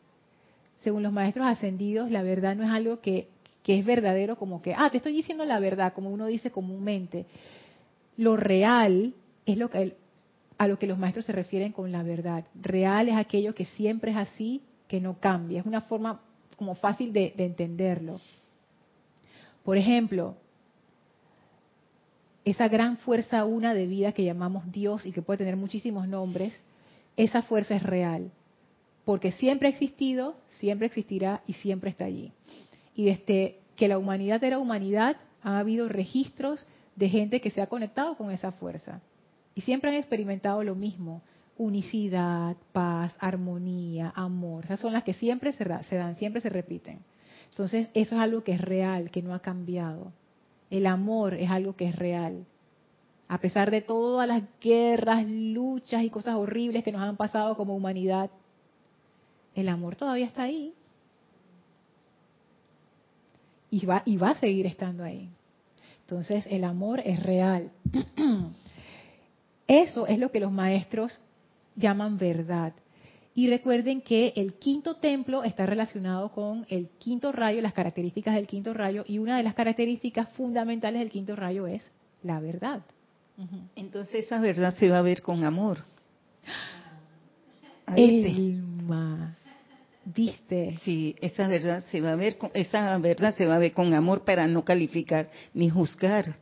según 0.83 1.03
los 1.03 1.13
maestros 1.13 1.47
ascendidos, 1.47 2.11
la 2.11 2.23
verdad 2.23 2.57
no 2.57 2.65
es 2.65 2.71
algo 2.71 3.01
que, 3.01 3.29
es 3.67 3.87
verdadero 3.87 4.37
como 4.37 4.61
que, 4.63 4.75
ah, 4.75 4.91
te 4.91 4.97
estoy 4.97 5.13
diciendo 5.13 5.45
la 5.45 5.61
verdad, 5.61 5.93
como 5.93 6.11
uno 6.11 6.27
dice 6.27 6.51
comúnmente. 6.51 7.27
Lo 8.17 8.37
real 8.37 9.15
es 9.47 9.59
lo 9.59 9.71
que, 9.71 9.95
a 10.59 10.67
lo 10.67 10.77
que 10.77 10.89
los 10.89 10.99
maestros 10.99 11.27
se 11.27 11.33
refieren 11.33 11.71
con 11.71 11.93
la 11.93 12.03
verdad. 12.03 12.45
Real 12.61 13.09
es 13.09 13.15
aquello 13.15 13.55
que 13.55 13.67
siempre 13.67 14.11
es 14.11 14.17
así, 14.17 14.61
que 14.89 15.01
no 15.01 15.21
cambia. 15.21 15.61
Es 15.61 15.67
una 15.67 15.83
forma 15.83 16.21
como 16.57 16.75
fácil 16.75 17.13
de, 17.13 17.33
de 17.37 17.47
entenderlo. 17.47 18.19
Por 19.65 19.77
ejemplo, 19.77 20.35
esa 22.45 22.67
gran 22.67 22.97
fuerza 22.97 23.45
una 23.45 23.73
de 23.73 23.87
vida 23.87 24.11
que 24.11 24.25
llamamos 24.25 24.73
Dios 24.73 25.07
y 25.07 25.13
que 25.13 25.23
puede 25.23 25.39
tener 25.39 25.57
muchísimos 25.57 26.09
nombres, 26.09 26.61
esa 27.17 27.43
fuerza 27.43 27.77
es 27.77 27.83
real 27.83 28.33
porque 29.11 29.33
siempre 29.33 29.67
ha 29.67 29.73
existido, 29.73 30.37
siempre 30.47 30.87
existirá 30.87 31.43
y 31.47 31.55
siempre 31.55 31.91
está 31.91 32.05
allí. 32.05 32.33
Y 32.95 33.07
desde 33.07 33.59
que 33.75 33.89
la 33.89 33.99
humanidad 33.99 34.45
era 34.45 34.61
humanidad, 34.61 35.17
ha 35.43 35.59
habido 35.59 35.89
registros 35.89 36.65
de 36.95 37.09
gente 37.09 37.41
que 37.41 37.51
se 37.51 37.61
ha 37.61 37.67
conectado 37.67 38.17
con 38.17 38.31
esa 38.31 38.53
fuerza. 38.53 39.01
Y 39.57 39.63
siempre 39.63 39.91
han 39.91 39.97
experimentado 39.97 40.63
lo 40.63 40.77
mismo, 40.77 41.23
unicidad, 41.57 42.57
paz, 42.71 43.17
armonía, 43.19 44.13
amor. 44.15 44.67
Esas 44.67 44.79
son 44.79 44.93
las 44.93 45.03
que 45.03 45.15
siempre 45.15 45.53
se, 45.55 45.65
dan, 45.65 46.15
siempre 46.15 46.41
se 46.41 46.49
repiten. 46.49 47.01
Entonces, 47.49 47.89
eso 47.95 48.15
es 48.15 48.21
algo 48.21 48.45
que 48.45 48.53
es 48.53 48.61
real, 48.61 49.11
que 49.11 49.23
no 49.23 49.35
ha 49.35 49.41
cambiado. 49.41 50.13
El 50.71 50.87
amor 50.87 51.35
es 51.35 51.51
algo 51.51 51.75
que 51.75 51.89
es 51.89 51.97
real. 51.97 52.47
A 53.31 53.39
pesar 53.39 53.71
de 53.71 53.81
todas 53.81 54.27
las 54.27 54.43
guerras, 54.61 55.25
luchas 55.25 56.03
y 56.03 56.11
cosas 56.11 56.35
horribles 56.35 56.83
que 56.83 56.91
nos 56.91 57.01
han 57.01 57.17
pasado 57.17 57.57
como 57.57 57.77
humanidad, 57.77 58.29
el 59.55 59.69
amor 59.69 59.95
todavía 59.95 60.27
está 60.27 60.43
ahí. 60.43 60.75
Y 63.71 63.87
va, 63.87 64.03
y 64.05 64.17
va 64.17 64.31
a 64.31 64.41
seguir 64.41 64.67
estando 64.67 65.05
ahí. 65.05 65.31
Entonces 66.01 66.45
el 66.51 66.65
amor 66.65 67.03
es 67.05 67.23
real. 67.23 67.71
Eso 69.69 70.09
es 70.09 70.19
lo 70.19 70.33
que 70.33 70.41
los 70.41 70.51
maestros 70.51 71.21
llaman 71.77 72.19
verdad. 72.19 72.73
Y 73.33 73.49
recuerden 73.49 74.01
que 74.01 74.33
el 74.35 74.55
quinto 74.55 74.97
templo 74.97 75.45
está 75.45 75.67
relacionado 75.67 76.33
con 76.33 76.67
el 76.69 76.89
quinto 76.99 77.31
rayo, 77.31 77.63
las 77.63 77.75
características 77.75 78.35
del 78.35 78.49
quinto 78.49 78.75
rayo, 78.75 79.05
y 79.07 79.19
una 79.21 79.37
de 79.37 79.45
las 79.45 79.55
características 79.55 80.31
fundamentales 80.31 80.99
del 80.99 81.13
quinto 81.13 81.37
rayo 81.37 81.69
es 81.69 81.89
la 82.25 82.41
verdad. 82.41 82.83
Entonces 83.75 84.27
esa 84.27 84.41
verdad 84.41 84.75
se 84.75 84.89
va 84.89 84.99
a 84.99 85.03
ver 85.03 85.23
con 85.23 85.45
amor. 85.45 85.79
Elma. 87.97 89.37
¿Viste? 90.05 90.79
Sí, 90.83 91.15
esa 91.21 91.47
verdad 91.47 91.85
se 91.91 92.01
va 92.01 92.13
a 92.13 92.17
ver, 92.17 92.39
con, 92.39 92.51
esa 92.55 92.97
verdad 92.99 93.35
se 93.35 93.47
va 93.47 93.57
a 93.57 93.59
ver 93.59 93.73
con 93.73 93.93
amor 93.95 94.25
para 94.25 94.47
no 94.47 94.65
calificar 94.65 95.31
ni 95.55 95.69
juzgar. 95.69 96.37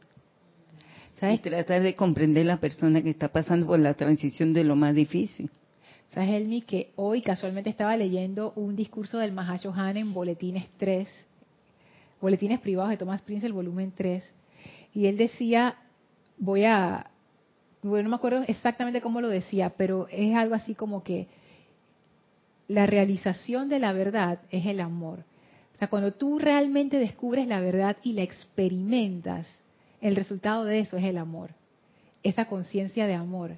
¿Sabes? 1.20 1.40
Y 1.40 1.42
tratar 1.42 1.82
de 1.82 1.94
comprender 1.94 2.46
la 2.46 2.58
persona 2.58 3.02
que 3.02 3.10
está 3.10 3.28
pasando 3.28 3.66
por 3.66 3.78
la 3.78 3.94
transición 3.94 4.52
de 4.52 4.64
lo 4.64 4.76
más 4.76 4.94
difícil. 4.94 5.50
¿Sabes, 6.08 6.30
Elmi? 6.30 6.62
Que 6.62 6.92
hoy 6.96 7.20
casualmente 7.20 7.68
estaba 7.68 7.96
leyendo 7.96 8.52
un 8.54 8.76
discurso 8.76 9.18
del 9.18 9.32
Mahashohan 9.32 9.96
en 9.96 10.14
Boletines 10.14 10.68
3, 10.78 11.08
Boletines 12.20 12.60
Privados 12.60 12.90
de 12.90 12.96
Thomas 12.96 13.20
Prince, 13.22 13.46
el 13.46 13.52
volumen 13.52 13.92
3, 13.94 14.24
y 14.94 15.06
él 15.06 15.16
decía, 15.16 15.76
voy 16.38 16.64
a, 16.64 17.10
bueno, 17.82 18.04
no 18.04 18.10
me 18.10 18.16
acuerdo 18.16 18.42
exactamente 18.46 19.00
cómo 19.00 19.20
lo 19.20 19.28
decía, 19.28 19.74
pero 19.76 20.08
es 20.10 20.34
algo 20.34 20.54
así 20.54 20.74
como 20.74 21.02
que 21.02 21.26
la 22.68 22.86
realización 22.86 23.68
de 23.68 23.78
la 23.78 23.92
verdad 23.92 24.40
es 24.50 24.66
el 24.66 24.80
amor. 24.80 25.20
O 25.74 25.78
sea, 25.78 25.88
cuando 25.88 26.12
tú 26.12 26.38
realmente 26.38 26.98
descubres 26.98 27.46
la 27.46 27.60
verdad 27.60 27.96
y 28.02 28.12
la 28.12 28.22
experimentas, 28.22 29.46
el 30.00 30.16
resultado 30.16 30.64
de 30.64 30.80
eso 30.80 30.96
es 30.96 31.04
el 31.04 31.18
amor, 31.18 31.50
esa 32.22 32.46
conciencia 32.46 33.06
de 33.06 33.14
amor. 33.14 33.56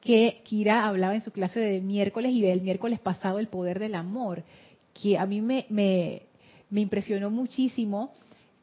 Que 0.00 0.40
Kira 0.44 0.86
hablaba 0.86 1.14
en 1.14 1.22
su 1.22 1.32
clase 1.32 1.60
de 1.60 1.80
miércoles 1.80 2.32
y 2.32 2.42
del 2.42 2.60
miércoles 2.60 3.00
pasado 3.00 3.38
el 3.38 3.48
poder 3.48 3.78
del 3.78 3.94
amor, 3.94 4.44
que 4.92 5.18
a 5.18 5.26
mí 5.26 5.40
me, 5.40 5.66
me, 5.68 6.22
me 6.70 6.80
impresionó 6.80 7.30
muchísimo 7.30 8.12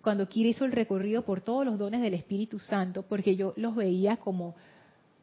cuando 0.01 0.27
Kira 0.27 0.49
hizo 0.49 0.65
el 0.65 0.71
recorrido 0.71 1.23
por 1.23 1.41
todos 1.41 1.65
los 1.65 1.77
dones 1.77 2.01
del 2.01 2.13
Espíritu 2.13 2.59
Santo, 2.59 3.03
porque 3.03 3.35
yo 3.35 3.53
los 3.55 3.75
veía 3.75 4.17
como 4.17 4.55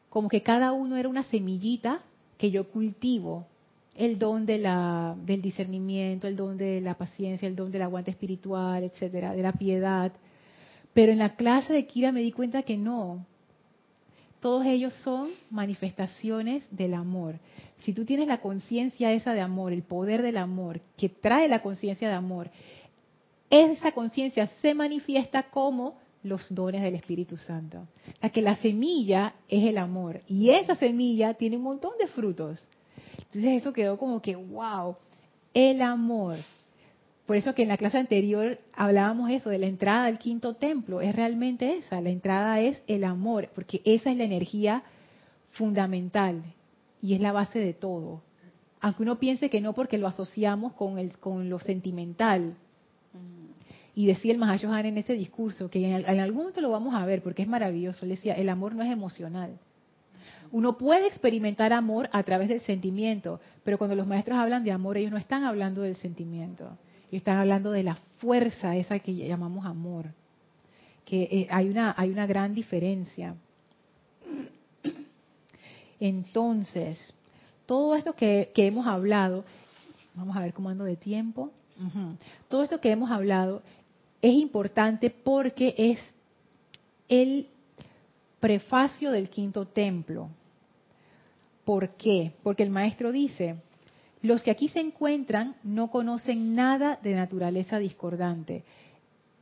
como 0.09 0.27
que 0.27 0.41
cada 0.41 0.71
uno 0.71 0.97
era 0.97 1.07
una 1.07 1.23
semillita 1.23 2.01
que 2.37 2.51
yo 2.51 2.69
cultivo. 2.69 3.47
El 3.95 4.17
don 4.17 4.45
de 4.45 4.57
la, 4.57 5.15
del 5.25 5.41
discernimiento, 5.41 6.27
el 6.27 6.35
don 6.35 6.57
de 6.57 6.79
la 6.79 6.95
paciencia, 6.95 7.47
el 7.47 7.55
don 7.55 7.69
del 7.71 7.81
aguante 7.81 8.11
espiritual, 8.11 8.83
etcétera, 8.83 9.33
de 9.33 9.41
la 9.41 9.53
piedad. 9.53 10.11
Pero 10.93 11.11
en 11.11 11.19
la 11.19 11.35
clase 11.35 11.73
de 11.73 11.85
Kira 11.85 12.11
me 12.11 12.21
di 12.21 12.31
cuenta 12.31 12.63
que 12.63 12.77
no. 12.77 13.25
Todos 14.39 14.65
ellos 14.65 14.93
son 15.03 15.29
manifestaciones 15.49 16.63
del 16.71 16.93
amor. 16.93 17.35
Si 17.79 17.91
tú 17.93 18.05
tienes 18.05 18.27
la 18.27 18.39
conciencia 18.39 19.11
esa 19.11 19.33
de 19.33 19.41
amor, 19.41 19.73
el 19.73 19.83
poder 19.83 20.21
del 20.21 20.37
amor, 20.37 20.79
que 20.95 21.09
trae 21.09 21.49
la 21.49 21.61
conciencia 21.61 22.07
de 22.07 22.15
amor, 22.15 22.49
esa 23.49 23.91
conciencia 23.91 24.47
se 24.61 24.73
manifiesta 24.73 25.43
como 25.43 25.97
los 26.23 26.53
dones 26.53 26.81
del 26.81 26.95
Espíritu 26.95 27.37
Santo. 27.37 27.79
O 27.79 28.19
sea 28.19 28.29
que 28.29 28.41
la 28.41 28.55
semilla 28.57 29.33
es 29.47 29.67
el 29.67 29.77
amor 29.77 30.21
y 30.27 30.49
esa 30.49 30.75
semilla 30.75 31.33
tiene 31.33 31.57
un 31.57 31.63
montón 31.63 31.93
de 31.99 32.07
frutos. 32.07 32.61
Entonces 33.17 33.61
eso 33.61 33.73
quedó 33.73 33.97
como 33.97 34.21
que, 34.21 34.35
wow, 34.35 34.95
el 35.53 35.81
amor. 35.81 36.37
Por 37.25 37.37
eso 37.37 37.53
que 37.53 37.61
en 37.61 37.69
la 37.69 37.77
clase 37.77 37.97
anterior 37.97 38.59
hablábamos 38.73 39.29
eso 39.29 39.49
de 39.49 39.59
la 39.59 39.67
entrada 39.67 40.05
al 40.05 40.17
quinto 40.17 40.55
templo, 40.55 40.99
es 40.99 41.15
realmente 41.15 41.77
esa, 41.77 42.01
la 42.01 42.09
entrada 42.09 42.59
es 42.59 42.81
el 42.87 43.03
amor, 43.03 43.49
porque 43.53 43.81
esa 43.85 44.09
es 44.09 44.17
la 44.17 44.23
energía 44.23 44.83
fundamental 45.49 46.41
y 47.01 47.13
es 47.13 47.21
la 47.21 47.31
base 47.31 47.59
de 47.59 47.73
todo. 47.73 48.23
Aunque 48.81 49.03
uno 49.03 49.19
piense 49.19 49.49
que 49.49 49.61
no 49.61 49.73
porque 49.73 49.99
lo 49.99 50.07
asociamos 50.07 50.73
con, 50.73 50.97
el, 50.97 51.17
con 51.19 51.49
lo 51.49 51.59
sentimental, 51.59 52.55
y 53.99 54.05
decía 54.05 54.31
el 54.31 54.37
Mahashohan 54.37 54.85
en 54.85 54.97
ese 54.97 55.13
discurso, 55.13 55.69
que 55.69 55.85
en, 55.85 56.19
algún 56.21 56.37
momento 56.37 56.61
lo 56.61 56.69
vamos 56.69 56.95
a 56.95 57.05
ver 57.05 57.21
porque 57.21 57.41
es 57.41 57.47
maravilloso, 57.49 58.05
le 58.05 58.15
decía, 58.15 58.33
el 58.33 58.47
amor 58.47 58.73
no 58.73 58.81
es 58.81 58.89
emocional. 58.89 59.59
Uno 60.53 60.77
puede 60.77 61.07
experimentar 61.07 61.73
amor 61.73 62.09
a 62.13 62.23
través 62.23 62.47
del 62.47 62.61
sentimiento, 62.61 63.41
pero 63.63 63.77
cuando 63.77 63.97
los 63.97 64.07
maestros 64.07 64.37
hablan 64.37 64.63
de 64.63 64.71
amor, 64.71 64.97
ellos 64.97 65.11
no 65.11 65.17
están 65.17 65.43
hablando 65.43 65.81
del 65.81 65.97
sentimiento, 65.97 66.77
ellos 67.09 67.21
están 67.21 67.39
hablando 67.39 67.71
de 67.71 67.83
la 67.83 67.95
fuerza 68.19 68.75
esa 68.77 68.99
que 68.99 69.13
llamamos 69.13 69.65
amor, 69.65 70.05
que 71.03 71.23
eh, 71.23 71.47
hay, 71.49 71.69
una, 71.69 71.93
hay 71.97 72.09
una 72.09 72.25
gran 72.25 72.55
diferencia. 72.55 73.35
Entonces, 75.99 77.13
todo 77.65 77.97
esto 77.97 78.13
que, 78.13 78.51
que 78.55 78.65
hemos 78.65 78.87
hablado, 78.87 79.43
vamos 80.15 80.37
a 80.37 80.41
ver 80.41 80.53
cómo 80.53 80.69
ando 80.69 80.85
de 80.85 80.95
tiempo, 80.95 81.51
todo 82.47 82.63
esto 82.63 82.81
que 82.81 82.91
hemos 82.91 83.11
hablado 83.11 83.61
es 84.21 84.33
importante 84.33 85.09
porque 85.09 85.73
es 85.77 85.99
el 87.07 87.47
prefacio 88.39 89.11
del 89.11 89.29
quinto 89.29 89.65
templo. 89.65 90.29
¿Por 91.65 91.89
qué? 91.91 92.33
Porque 92.43 92.63
el 92.63 92.69
maestro 92.69 93.11
dice, 93.11 93.57
los 94.21 94.43
que 94.43 94.51
aquí 94.51 94.69
se 94.69 94.79
encuentran 94.79 95.55
no 95.63 95.89
conocen 95.89 96.55
nada 96.55 96.99
de 97.01 97.13
naturaleza 97.13 97.79
discordante. 97.79 98.63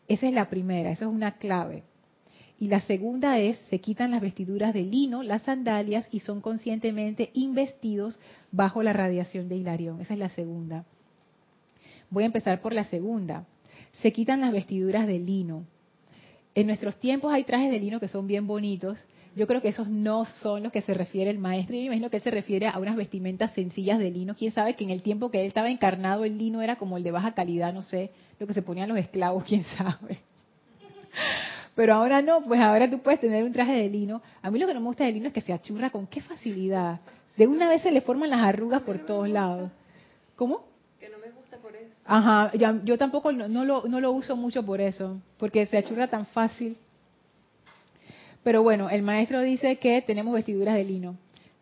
Esa 0.07 0.27
es 0.27 0.33
la 0.33 0.49
primera, 0.49 0.91
esa 0.91 1.05
es 1.05 1.11
una 1.11 1.37
clave. 1.37 1.83
Y 2.59 2.69
la 2.69 2.81
segunda 2.81 3.39
es, 3.39 3.57
se 3.69 3.79
quitan 3.79 4.11
las 4.11 4.21
vestiduras 4.21 4.73
de 4.73 4.81
lino, 4.81 5.21
las 5.21 5.43
sandalias 5.43 6.07
y 6.11 6.21
son 6.21 6.41
conscientemente 6.41 7.29
investidos 7.33 8.17
bajo 8.51 8.81
la 8.81 8.93
radiación 8.93 9.47
de 9.47 9.57
Hilarión. 9.57 10.01
Esa 10.01 10.13
es 10.13 10.19
la 10.19 10.29
segunda. 10.29 10.85
Voy 12.09 12.23
a 12.23 12.27
empezar 12.27 12.61
por 12.61 12.73
la 12.73 12.83
segunda 12.83 13.45
se 14.01 14.11
quitan 14.13 14.41
las 14.41 14.51
vestiduras 14.51 15.07
de 15.07 15.19
lino. 15.19 15.65
En 16.55 16.67
nuestros 16.67 16.95
tiempos 16.97 17.31
hay 17.33 17.43
trajes 17.43 17.71
de 17.71 17.79
lino 17.79 17.99
que 17.99 18.07
son 18.07 18.27
bien 18.27 18.47
bonitos. 18.47 18.97
Yo 19.35 19.45
creo 19.45 19.61
que 19.61 19.69
esos 19.69 19.87
no 19.87 20.25
son 20.25 20.63
los 20.63 20.71
que 20.71 20.81
se 20.81 20.93
refiere 20.93 21.29
el 21.29 21.37
maestro. 21.37 21.75
Yo 21.75 21.83
imagino 21.83 22.09
que 22.09 22.17
él 22.17 22.23
se 22.23 22.31
refiere 22.31 22.67
a 22.67 22.79
unas 22.79 22.95
vestimentas 22.95 23.53
sencillas 23.53 23.99
de 23.99 24.09
lino. 24.09 24.35
Quién 24.35 24.51
sabe 24.51 24.75
que 24.75 24.83
en 24.83 24.89
el 24.89 25.03
tiempo 25.03 25.29
que 25.29 25.41
él 25.41 25.47
estaba 25.47 25.69
encarnado 25.69 26.25
el 26.25 26.37
lino 26.37 26.61
era 26.61 26.77
como 26.77 26.97
el 26.97 27.03
de 27.03 27.11
baja 27.11 27.33
calidad, 27.35 27.73
no 27.73 27.83
sé, 27.83 28.09
lo 28.39 28.47
que 28.47 28.53
se 28.53 28.63
ponían 28.63 28.89
los 28.89 28.97
esclavos, 28.97 29.43
quién 29.47 29.63
sabe. 29.77 30.19
Pero 31.75 31.93
ahora 31.93 32.23
no, 32.23 32.41
pues 32.41 32.59
ahora 32.59 32.89
tú 32.89 32.99
puedes 32.99 33.19
tener 33.19 33.43
un 33.43 33.53
traje 33.53 33.73
de 33.73 33.89
lino. 33.89 34.23
A 34.41 34.49
mí 34.49 34.57
lo 34.57 34.65
que 34.65 34.73
no 34.73 34.79
me 34.79 34.87
gusta 34.87 35.03
del 35.03 35.13
lino 35.13 35.27
es 35.27 35.33
que 35.33 35.41
se 35.41 35.53
achurra 35.53 35.91
con 35.91 36.07
qué 36.07 36.21
facilidad. 36.21 36.99
De 37.35 37.45
una 37.45 37.69
vez 37.69 37.83
se 37.83 37.91
le 37.91 38.01
forman 38.01 38.31
las 38.31 38.41
arrugas 38.41 38.81
por 38.81 39.05
todos 39.05 39.29
lados. 39.29 39.69
¿Cómo? 40.35 40.65
Ajá, 42.07 42.51
yo 42.55 42.97
tampoco 42.97 43.33
no, 43.33 43.65
lo, 43.65 43.83
no 43.87 43.99
lo 43.99 44.11
uso 44.13 44.37
mucho 44.37 44.65
por 44.65 44.79
eso, 44.79 45.21
porque 45.37 45.65
se 45.65 45.77
achurra 45.77 46.07
tan 46.07 46.25
fácil. 46.25 46.77
Pero 48.43 48.63
bueno, 48.63 48.89
el 48.89 49.01
maestro 49.01 49.41
dice 49.41 49.75
que 49.75 50.01
tenemos 50.01 50.33
vestiduras 50.33 50.75
de 50.75 50.85
lino. 50.85 51.17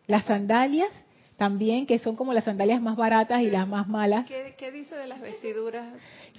Las 0.06 0.24
sandalias 0.24 0.88
también, 1.36 1.84
que 1.84 1.98
son 1.98 2.14
como 2.14 2.32
las 2.32 2.44
sandalias 2.44 2.80
más 2.80 2.96
baratas 2.96 3.42
y 3.42 3.50
las 3.50 3.66
más 3.66 3.88
malas. 3.88 4.24
¿Qué, 4.26 4.70
dice 4.70 4.94
de 4.94 5.08
las 5.08 5.20
vestiduras? 5.20 5.88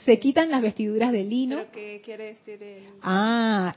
Se 0.05 0.20
quitan 0.20 0.49
las 0.49 0.62
vestiduras 0.62 1.12
de 1.12 1.26
lino. 1.26 1.66
qué 1.74 2.01
quiere 2.03 2.28
decir 2.28 2.64
el... 2.64 2.84
Ah, 3.01 3.76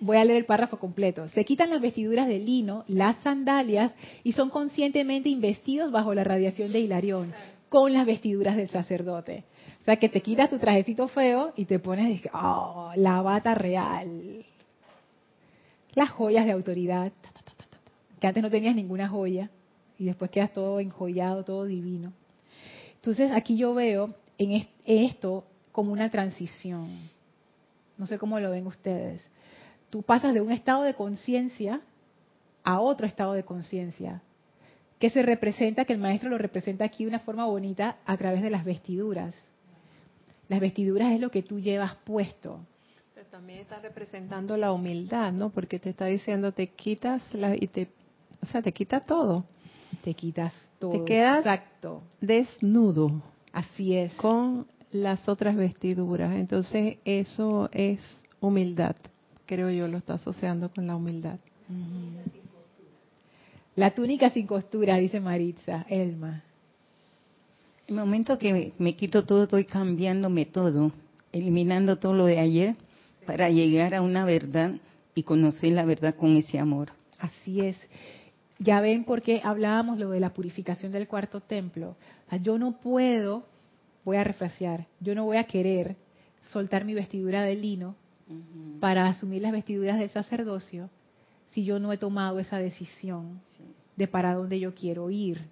voy 0.00 0.16
a 0.16 0.24
leer 0.24 0.38
el 0.38 0.44
párrafo 0.44 0.78
completo. 0.78 1.28
Se 1.28 1.44
quitan 1.44 1.70
las 1.70 1.80
vestiduras 1.80 2.26
de 2.26 2.40
lino, 2.40 2.84
las 2.88 3.16
sandalias, 3.18 3.94
y 4.24 4.32
son 4.32 4.50
conscientemente 4.50 5.28
investidos 5.28 5.92
bajo 5.92 6.14
la 6.14 6.24
radiación 6.24 6.72
de 6.72 6.80
Hilarión, 6.80 7.32
con 7.68 7.92
las 7.92 8.04
vestiduras 8.04 8.56
del 8.56 8.68
sacerdote. 8.68 9.44
O 9.80 9.84
sea, 9.84 9.96
que 9.96 10.08
te 10.08 10.22
quitas 10.22 10.48
tu 10.48 10.58
trajecito 10.58 11.08
feo 11.08 11.52
y 11.56 11.64
te 11.64 11.78
pones, 11.78 12.22
oh, 12.32 12.92
la 12.96 13.20
bata 13.22 13.54
real. 13.54 14.44
Las 15.94 16.10
joyas 16.10 16.46
de 16.46 16.52
autoridad, 16.52 17.12
que 18.20 18.26
antes 18.26 18.42
no 18.42 18.50
tenías 18.50 18.76
ninguna 18.76 19.08
joya 19.08 19.50
y 19.98 20.04
después 20.04 20.30
quedas 20.30 20.52
todo 20.52 20.78
enjollado, 20.80 21.44
todo 21.44 21.64
divino. 21.64 22.12
Entonces 22.94 23.32
aquí 23.32 23.56
yo 23.56 23.74
veo 23.74 24.14
en 24.38 24.68
esto 24.84 25.44
como 25.72 25.92
una 25.92 26.10
transición. 26.10 26.88
No 27.98 28.06
sé 28.06 28.18
cómo 28.18 28.38
lo 28.38 28.50
ven 28.50 28.66
ustedes. 28.66 29.28
Tú 29.90 30.02
pasas 30.02 30.32
de 30.34 30.40
un 30.40 30.52
estado 30.52 30.82
de 30.82 30.94
conciencia 30.94 31.80
a 32.64 32.80
otro 32.80 33.06
estado 33.06 33.32
de 33.32 33.44
conciencia, 33.44 34.22
que 34.98 35.10
se 35.10 35.22
representa, 35.22 35.84
que 35.84 35.92
el 35.92 35.98
maestro 35.98 36.30
lo 36.30 36.38
representa 36.38 36.84
aquí 36.84 37.04
de 37.04 37.10
una 37.10 37.18
forma 37.18 37.44
bonita 37.46 37.96
a 38.06 38.16
través 38.16 38.42
de 38.42 38.50
las 38.50 38.64
vestiduras. 38.64 39.34
Las 40.52 40.60
vestiduras 40.60 41.10
es 41.12 41.18
lo 41.18 41.30
que 41.30 41.42
tú 41.42 41.60
llevas 41.60 41.94
puesto. 42.04 42.60
Pero 43.14 43.26
también 43.28 43.60
está 43.60 43.80
representando 43.80 44.58
la 44.58 44.70
humildad, 44.70 45.32
¿no? 45.32 45.48
Porque 45.48 45.78
te 45.78 45.88
está 45.88 46.04
diciendo, 46.04 46.52
te 46.52 46.66
quitas 46.66 47.22
la, 47.32 47.56
y 47.56 47.68
te, 47.68 47.88
o 48.42 48.44
sea, 48.44 48.60
te 48.60 48.70
quita 48.70 49.00
todo. 49.00 49.46
Te 50.04 50.12
quitas 50.12 50.52
todo. 50.78 50.92
Te 50.92 51.04
quedas 51.06 51.38
Exacto. 51.38 52.02
desnudo. 52.20 53.22
Así 53.50 53.96
es. 53.96 54.12
Con 54.16 54.66
las 54.90 55.26
otras 55.26 55.56
vestiduras. 55.56 56.34
Entonces, 56.34 56.98
eso 57.06 57.70
es 57.72 57.98
humildad. 58.38 58.96
Creo 59.46 59.70
yo 59.70 59.88
lo 59.88 59.96
está 59.96 60.14
asociando 60.14 60.68
con 60.68 60.86
la 60.86 60.96
humildad. 60.96 61.38
La 63.74 63.94
túnica 63.94 64.28
sin 64.28 64.46
costura, 64.46 64.98
dice 64.98 65.18
Maritza, 65.18 65.86
Elma 65.88 66.42
el 67.92 67.98
momento 67.98 68.38
que 68.38 68.72
me, 68.78 68.96
quito 68.96 69.24
todo, 69.24 69.44
estoy 69.44 69.64
cambiándome 69.64 70.46
todo, 70.46 70.92
eliminando 71.32 71.98
todo 71.98 72.14
lo 72.14 72.26
de 72.26 72.38
ayer 72.38 72.76
para 73.26 73.50
llegar 73.50 73.94
a 73.94 74.02
una 74.02 74.24
verdad 74.24 74.72
y 75.14 75.22
conocer 75.22 75.72
la 75.72 75.84
verdad 75.84 76.14
con 76.14 76.36
ese 76.36 76.58
amor. 76.58 76.90
Así 77.18 77.60
es. 77.60 77.78
Ya 78.58 78.80
ven 78.80 79.04
por 79.04 79.22
qué 79.22 79.40
hablábamos 79.44 79.98
lo 79.98 80.10
de 80.10 80.20
la 80.20 80.32
purificación 80.32 80.92
del 80.92 81.08
cuarto 81.08 81.40
templo. 81.40 81.96
yo 82.42 82.58
no 82.58 82.80
puedo, 82.80 83.44
voy 84.04 84.16
a 84.16 84.24
refrasear, 84.24 84.86
yo 85.00 85.14
no 85.14 85.24
voy 85.24 85.36
a 85.36 85.44
querer 85.44 85.96
soltar 86.44 86.84
mi 86.84 86.94
vestidura 86.94 87.42
de 87.42 87.56
lino 87.56 87.94
para 88.80 89.06
asumir 89.06 89.42
las 89.42 89.52
vestiduras 89.52 89.98
del 89.98 90.10
sacerdocio 90.10 90.88
si 91.50 91.64
yo 91.64 91.78
no 91.78 91.92
he 91.92 91.98
tomado 91.98 92.38
esa 92.38 92.58
decisión 92.58 93.40
de 93.96 94.08
para 94.08 94.34
dónde 94.34 94.58
yo 94.58 94.74
quiero 94.74 95.10
ir. 95.10 95.42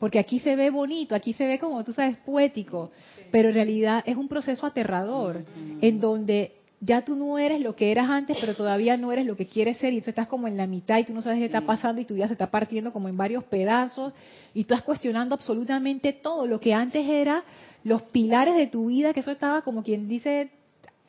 Porque 0.00 0.18
aquí 0.18 0.40
se 0.40 0.56
ve 0.56 0.70
bonito, 0.70 1.14
aquí 1.14 1.34
se 1.34 1.46
ve 1.46 1.58
como 1.58 1.84
tú 1.84 1.92
sabes, 1.92 2.16
poético, 2.16 2.90
pero 3.30 3.50
en 3.50 3.54
realidad 3.54 4.02
es 4.06 4.16
un 4.16 4.28
proceso 4.28 4.66
aterrador, 4.66 5.44
en 5.82 6.00
donde 6.00 6.54
ya 6.80 7.02
tú 7.02 7.14
no 7.14 7.38
eres 7.38 7.60
lo 7.60 7.76
que 7.76 7.92
eras 7.92 8.08
antes, 8.08 8.38
pero 8.40 8.56
todavía 8.56 8.96
no 8.96 9.12
eres 9.12 9.26
lo 9.26 9.36
que 9.36 9.46
quieres 9.46 9.76
ser, 9.76 9.92
y 9.92 9.96
entonces 9.96 10.12
estás 10.12 10.26
como 10.26 10.48
en 10.48 10.56
la 10.56 10.66
mitad 10.66 10.98
y 10.98 11.04
tú 11.04 11.12
no 11.12 11.20
sabes 11.20 11.38
qué 11.38 11.44
está 11.44 11.60
pasando 11.60 12.00
y 12.00 12.06
tu 12.06 12.14
vida 12.14 12.26
se 12.26 12.32
está 12.32 12.50
partiendo 12.50 12.94
como 12.94 13.10
en 13.10 13.18
varios 13.18 13.44
pedazos, 13.44 14.14
y 14.54 14.64
tú 14.64 14.72
estás 14.72 14.86
cuestionando 14.86 15.34
absolutamente 15.34 16.14
todo 16.14 16.46
lo 16.46 16.58
que 16.58 16.72
antes 16.72 17.06
era 17.06 17.44
los 17.84 18.00
pilares 18.04 18.56
de 18.56 18.68
tu 18.68 18.86
vida, 18.86 19.12
que 19.12 19.20
eso 19.20 19.30
estaba 19.30 19.60
como 19.60 19.82
quien 19.82 20.08
dice, 20.08 20.48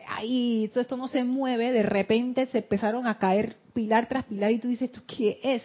ay, 0.06 0.70
todo 0.74 0.82
esto 0.82 0.98
no 0.98 1.08
se 1.08 1.24
mueve, 1.24 1.72
de 1.72 1.84
repente 1.84 2.46
se 2.48 2.58
empezaron 2.58 3.08
a 3.08 3.18
caer 3.18 3.56
pilar 3.74 4.10
tras 4.10 4.26
pilar 4.26 4.52
y 4.52 4.60
tú 4.60 4.68
dices, 4.68 4.90
¿esto 4.90 5.02
qué 5.08 5.40
es? 5.42 5.64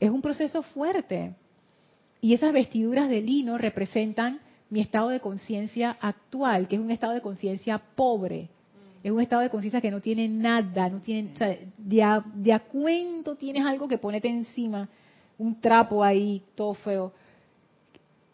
Es 0.00 0.08
un 0.08 0.22
proceso 0.22 0.62
fuerte. 0.62 1.34
Y 2.20 2.34
esas 2.34 2.52
vestiduras 2.52 3.08
de 3.08 3.20
lino 3.20 3.58
representan 3.58 4.40
mi 4.70 4.80
estado 4.80 5.08
de 5.08 5.20
conciencia 5.20 5.96
actual, 6.00 6.68
que 6.68 6.76
es 6.76 6.82
un 6.82 6.90
estado 6.90 7.14
de 7.14 7.20
conciencia 7.20 7.78
pobre, 7.78 8.48
Es 9.02 9.12
un 9.12 9.20
estado 9.20 9.42
de 9.42 9.50
conciencia 9.50 9.80
que 9.80 9.92
no 9.92 10.00
tiene 10.00 10.28
nada, 10.28 10.88
no 10.88 11.00
tiene, 11.00 11.30
o 11.32 11.36
sea, 11.36 11.56
de, 11.78 12.02
a, 12.02 12.22
de 12.34 12.52
a 12.52 12.58
cuento 12.58 13.36
tienes 13.36 13.64
algo 13.64 13.86
que 13.86 13.96
ponete 13.96 14.28
encima, 14.28 14.88
un 15.38 15.60
trapo 15.60 16.02
ahí, 16.02 16.42
todo 16.56 16.74
feo. 16.74 17.12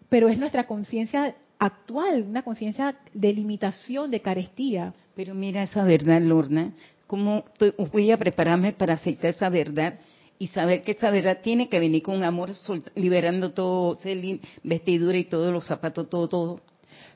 Pero 0.09 0.29
es 0.29 0.39
nuestra 0.39 0.67
conciencia 0.67 1.35
actual, 1.59 2.25
una 2.29 2.43
conciencia 2.43 2.97
de 3.13 3.33
limitación, 3.33 4.11
de 4.11 4.21
carestía. 4.21 4.95
Pero 5.15 5.35
mira 5.35 5.63
esa 5.63 5.85
verdad, 5.85 6.21
Lorna, 6.23 6.73
cómo 7.07 7.45
voy 7.93 8.11
a 8.11 8.17
prepararme 8.17 8.73
para 8.73 8.95
aceptar 8.95 9.31
esa 9.31 9.51
verdad 9.51 9.95
y 10.45 10.49
saber 10.49 10.83
que 10.83 10.93
esa 10.93 11.11
verdad 11.11 11.39
tiene 11.43 11.71
que 11.71 11.81
venir 11.81 12.03
con 12.03 12.23
amor, 12.23 12.51
liberando 12.97 13.55
todo, 13.55 13.97
vestidura 14.63 15.17
y 15.17 15.25
todos 15.25 15.51
los 15.51 15.67
zapatos, 15.67 16.11
todo, 16.11 16.29
todo. 16.29 16.61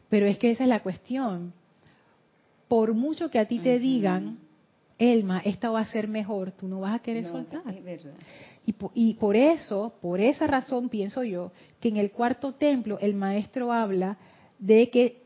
Pero 0.09 0.25
es 0.25 0.39
que 0.39 0.51
esa 0.51 0.63
es 0.63 0.69
la 0.71 0.81
cuestión. 0.81 1.53
Por 2.69 2.95
mucho 2.95 3.29
que 3.29 3.39
a 3.39 3.47
ti 3.47 3.59
te 3.59 3.79
digan, 3.79 4.39
Elma, 4.97 5.43
esta 5.45 5.69
va 5.69 5.81
a 5.81 5.85
ser 5.85 6.09
mejor, 6.09 6.53
tú 6.53 6.69
no 6.69 6.81
vas 6.81 6.95
a 6.95 7.03
querer 7.03 7.27
soltar. 7.27 7.61
Y, 8.65 8.75
y 8.95 9.15
por 9.17 9.37
eso, 9.37 9.93
por 10.01 10.23
esa 10.23 10.47
razón 10.47 10.89
pienso 10.89 11.23
yo, 11.23 11.53
que 11.81 11.91
en 11.91 11.99
el 11.99 12.13
cuarto 12.13 12.55
templo 12.55 12.99
el 12.99 13.13
maestro 13.13 13.75
habla 13.75 14.17
de 14.59 14.89
que, 14.89 15.25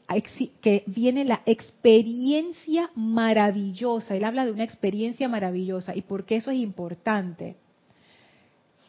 que 0.61 0.83
viene 0.89 1.25
la 1.25 1.43
experiencia 1.47 2.91
maravillosa. 2.97 4.17
Él 4.17 4.25
habla 4.25 4.45
de 4.45 4.51
una 4.51 4.65
experiencia 4.65 5.29
maravillosa. 5.29 5.95
¿Y 5.95 6.03
por 6.03 6.25
qué 6.25 6.35
eso 6.35 6.51
es 6.51 6.59
importante? 6.59 7.62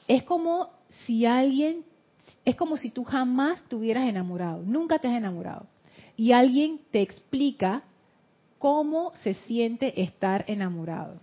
Es 0.08 0.24
como 0.24 0.70
si 1.06 1.26
alguien, 1.26 1.84
es 2.46 2.56
como 2.56 2.78
si 2.78 2.90
tú 2.90 3.04
jamás 3.04 3.64
te 3.64 3.76
hubieras 3.76 4.08
enamorado, 4.08 4.64
nunca 4.64 5.00
te 5.00 5.08
has 5.08 5.16
enamorado. 5.16 5.68
Y 6.16 6.32
alguien 6.32 6.80
te 6.92 7.02
explica 7.02 7.84
cómo 8.60 9.14
se 9.24 9.34
siente 9.34 10.02
estar 10.02 10.46
enamorado. 10.48 11.20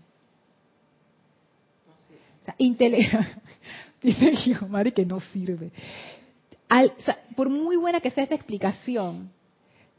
O 2.43 2.45
sea, 2.45 2.55
dice 4.03 4.31
Guillermo 4.31 4.83
que 4.95 5.07
no 5.07 5.21
sirve 5.21 5.71
por 7.37 7.51
muy 7.51 7.77
buena 7.77 8.01
que 8.01 8.11
sea 8.11 8.25
esta 8.25 8.35
explicación, 8.35 9.31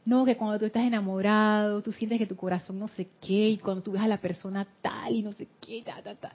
no, 0.05 0.25
que 0.25 0.35
cuando 0.35 0.57
tú 0.57 0.65
estás 0.65 0.83
enamorado, 0.83 1.81
tú 1.81 1.91
sientes 1.91 2.17
que 2.17 2.25
tu 2.25 2.35
corazón 2.35 2.79
no 2.79 2.87
sé 2.87 3.07
qué, 3.21 3.49
y 3.49 3.57
cuando 3.57 3.83
tú 3.83 3.91
ves 3.91 4.01
a 4.01 4.07
la 4.07 4.19
persona 4.19 4.67
tal 4.81 5.13
y 5.13 5.21
no 5.21 5.31
sé 5.31 5.47
qué, 5.59 5.83
ta, 5.83 6.01
ta, 6.01 6.15
ta. 6.15 6.33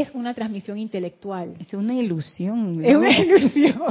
Es 0.00 0.10
una 0.14 0.34
transmisión 0.34 0.78
intelectual. 0.78 1.56
Es 1.60 1.74
una 1.74 1.94
ilusión. 1.94 2.84
Es 2.84 2.96
una 2.96 3.18
ilusión. 3.18 3.82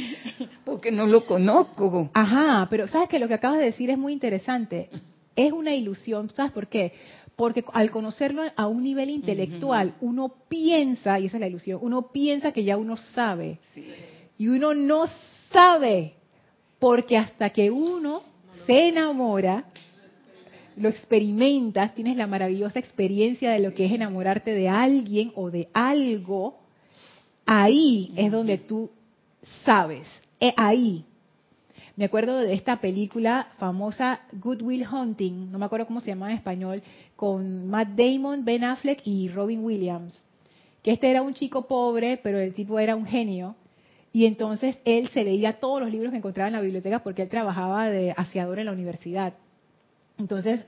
Porque 0.64 0.90
no 0.90 1.06
lo 1.06 1.26
conozco. 1.26 2.10
Ajá, 2.14 2.66
pero 2.70 2.88
sabes 2.88 3.08
que 3.08 3.18
lo 3.18 3.28
que 3.28 3.34
acabas 3.34 3.58
de 3.58 3.66
decir 3.66 3.90
es 3.90 3.98
muy 3.98 4.12
interesante. 4.12 4.90
Es 5.36 5.52
una 5.52 5.74
ilusión. 5.74 6.30
¿Sabes 6.34 6.52
por 6.52 6.68
qué? 6.68 6.92
Porque 7.36 7.64
al 7.72 7.90
conocerlo 7.90 8.42
a 8.56 8.66
un 8.66 8.82
nivel 8.82 9.10
intelectual, 9.10 9.94
uno 10.00 10.34
piensa, 10.48 11.20
y 11.20 11.26
esa 11.26 11.36
es 11.36 11.40
la 11.40 11.46
ilusión, 11.46 11.78
uno 11.82 12.10
piensa 12.10 12.52
que 12.52 12.64
ya 12.64 12.76
uno 12.76 12.96
sabe. 12.96 13.58
Sí 13.74 13.84
y 14.38 14.46
uno 14.46 14.72
no 14.72 15.06
sabe, 15.52 16.14
porque 16.78 17.18
hasta 17.18 17.50
que 17.50 17.70
uno 17.70 18.22
se 18.66 18.88
enamora, 18.88 19.64
lo 20.78 20.88
experimentas, 20.88 21.94
tienes 21.94 22.16
la 22.16 22.26
maravillosa 22.26 22.78
experiencia 22.78 23.50
de 23.50 23.60
lo 23.60 23.74
que 23.74 23.86
es 23.86 23.92
enamorarte 23.92 24.52
de 24.52 24.68
alguien 24.68 25.32
o 25.34 25.50
de 25.50 25.68
algo, 25.72 26.58
ahí 27.46 28.12
es 28.16 28.30
donde 28.30 28.58
tú 28.58 28.90
sabes, 29.64 30.06
eh, 30.40 30.54
ahí. 30.56 31.04
Me 31.96 32.04
acuerdo 32.04 32.38
de 32.38 32.52
esta 32.52 32.80
película 32.80 33.48
famosa 33.58 34.20
Good 34.32 34.62
Will 34.62 34.86
Hunting, 34.86 35.50
no 35.50 35.58
me 35.58 35.66
acuerdo 35.66 35.86
cómo 35.86 36.00
se 36.00 36.08
llama 36.08 36.30
en 36.30 36.36
español, 36.36 36.82
con 37.16 37.68
Matt 37.68 37.88
Damon, 37.96 38.44
Ben 38.44 38.62
Affleck 38.62 39.00
y 39.04 39.28
Robin 39.28 39.64
Williams. 39.64 40.16
Que 40.82 40.92
este 40.92 41.10
era 41.10 41.22
un 41.22 41.34
chico 41.34 41.66
pobre, 41.66 42.16
pero 42.22 42.38
el 42.38 42.54
tipo 42.54 42.78
era 42.78 42.94
un 42.94 43.04
genio 43.04 43.56
y 44.12 44.26
entonces 44.26 44.78
él 44.84 45.08
se 45.08 45.24
leía 45.24 45.60
todos 45.60 45.80
los 45.80 45.90
libros 45.90 46.12
que 46.12 46.18
encontraba 46.18 46.48
en 46.48 46.54
la 46.54 46.60
biblioteca 46.60 47.00
porque 47.00 47.22
él 47.22 47.28
trabajaba 47.28 47.88
de 47.88 48.14
aseador 48.16 48.58
en 48.58 48.66
la 48.66 48.72
universidad. 48.72 49.34
Entonces 50.18 50.66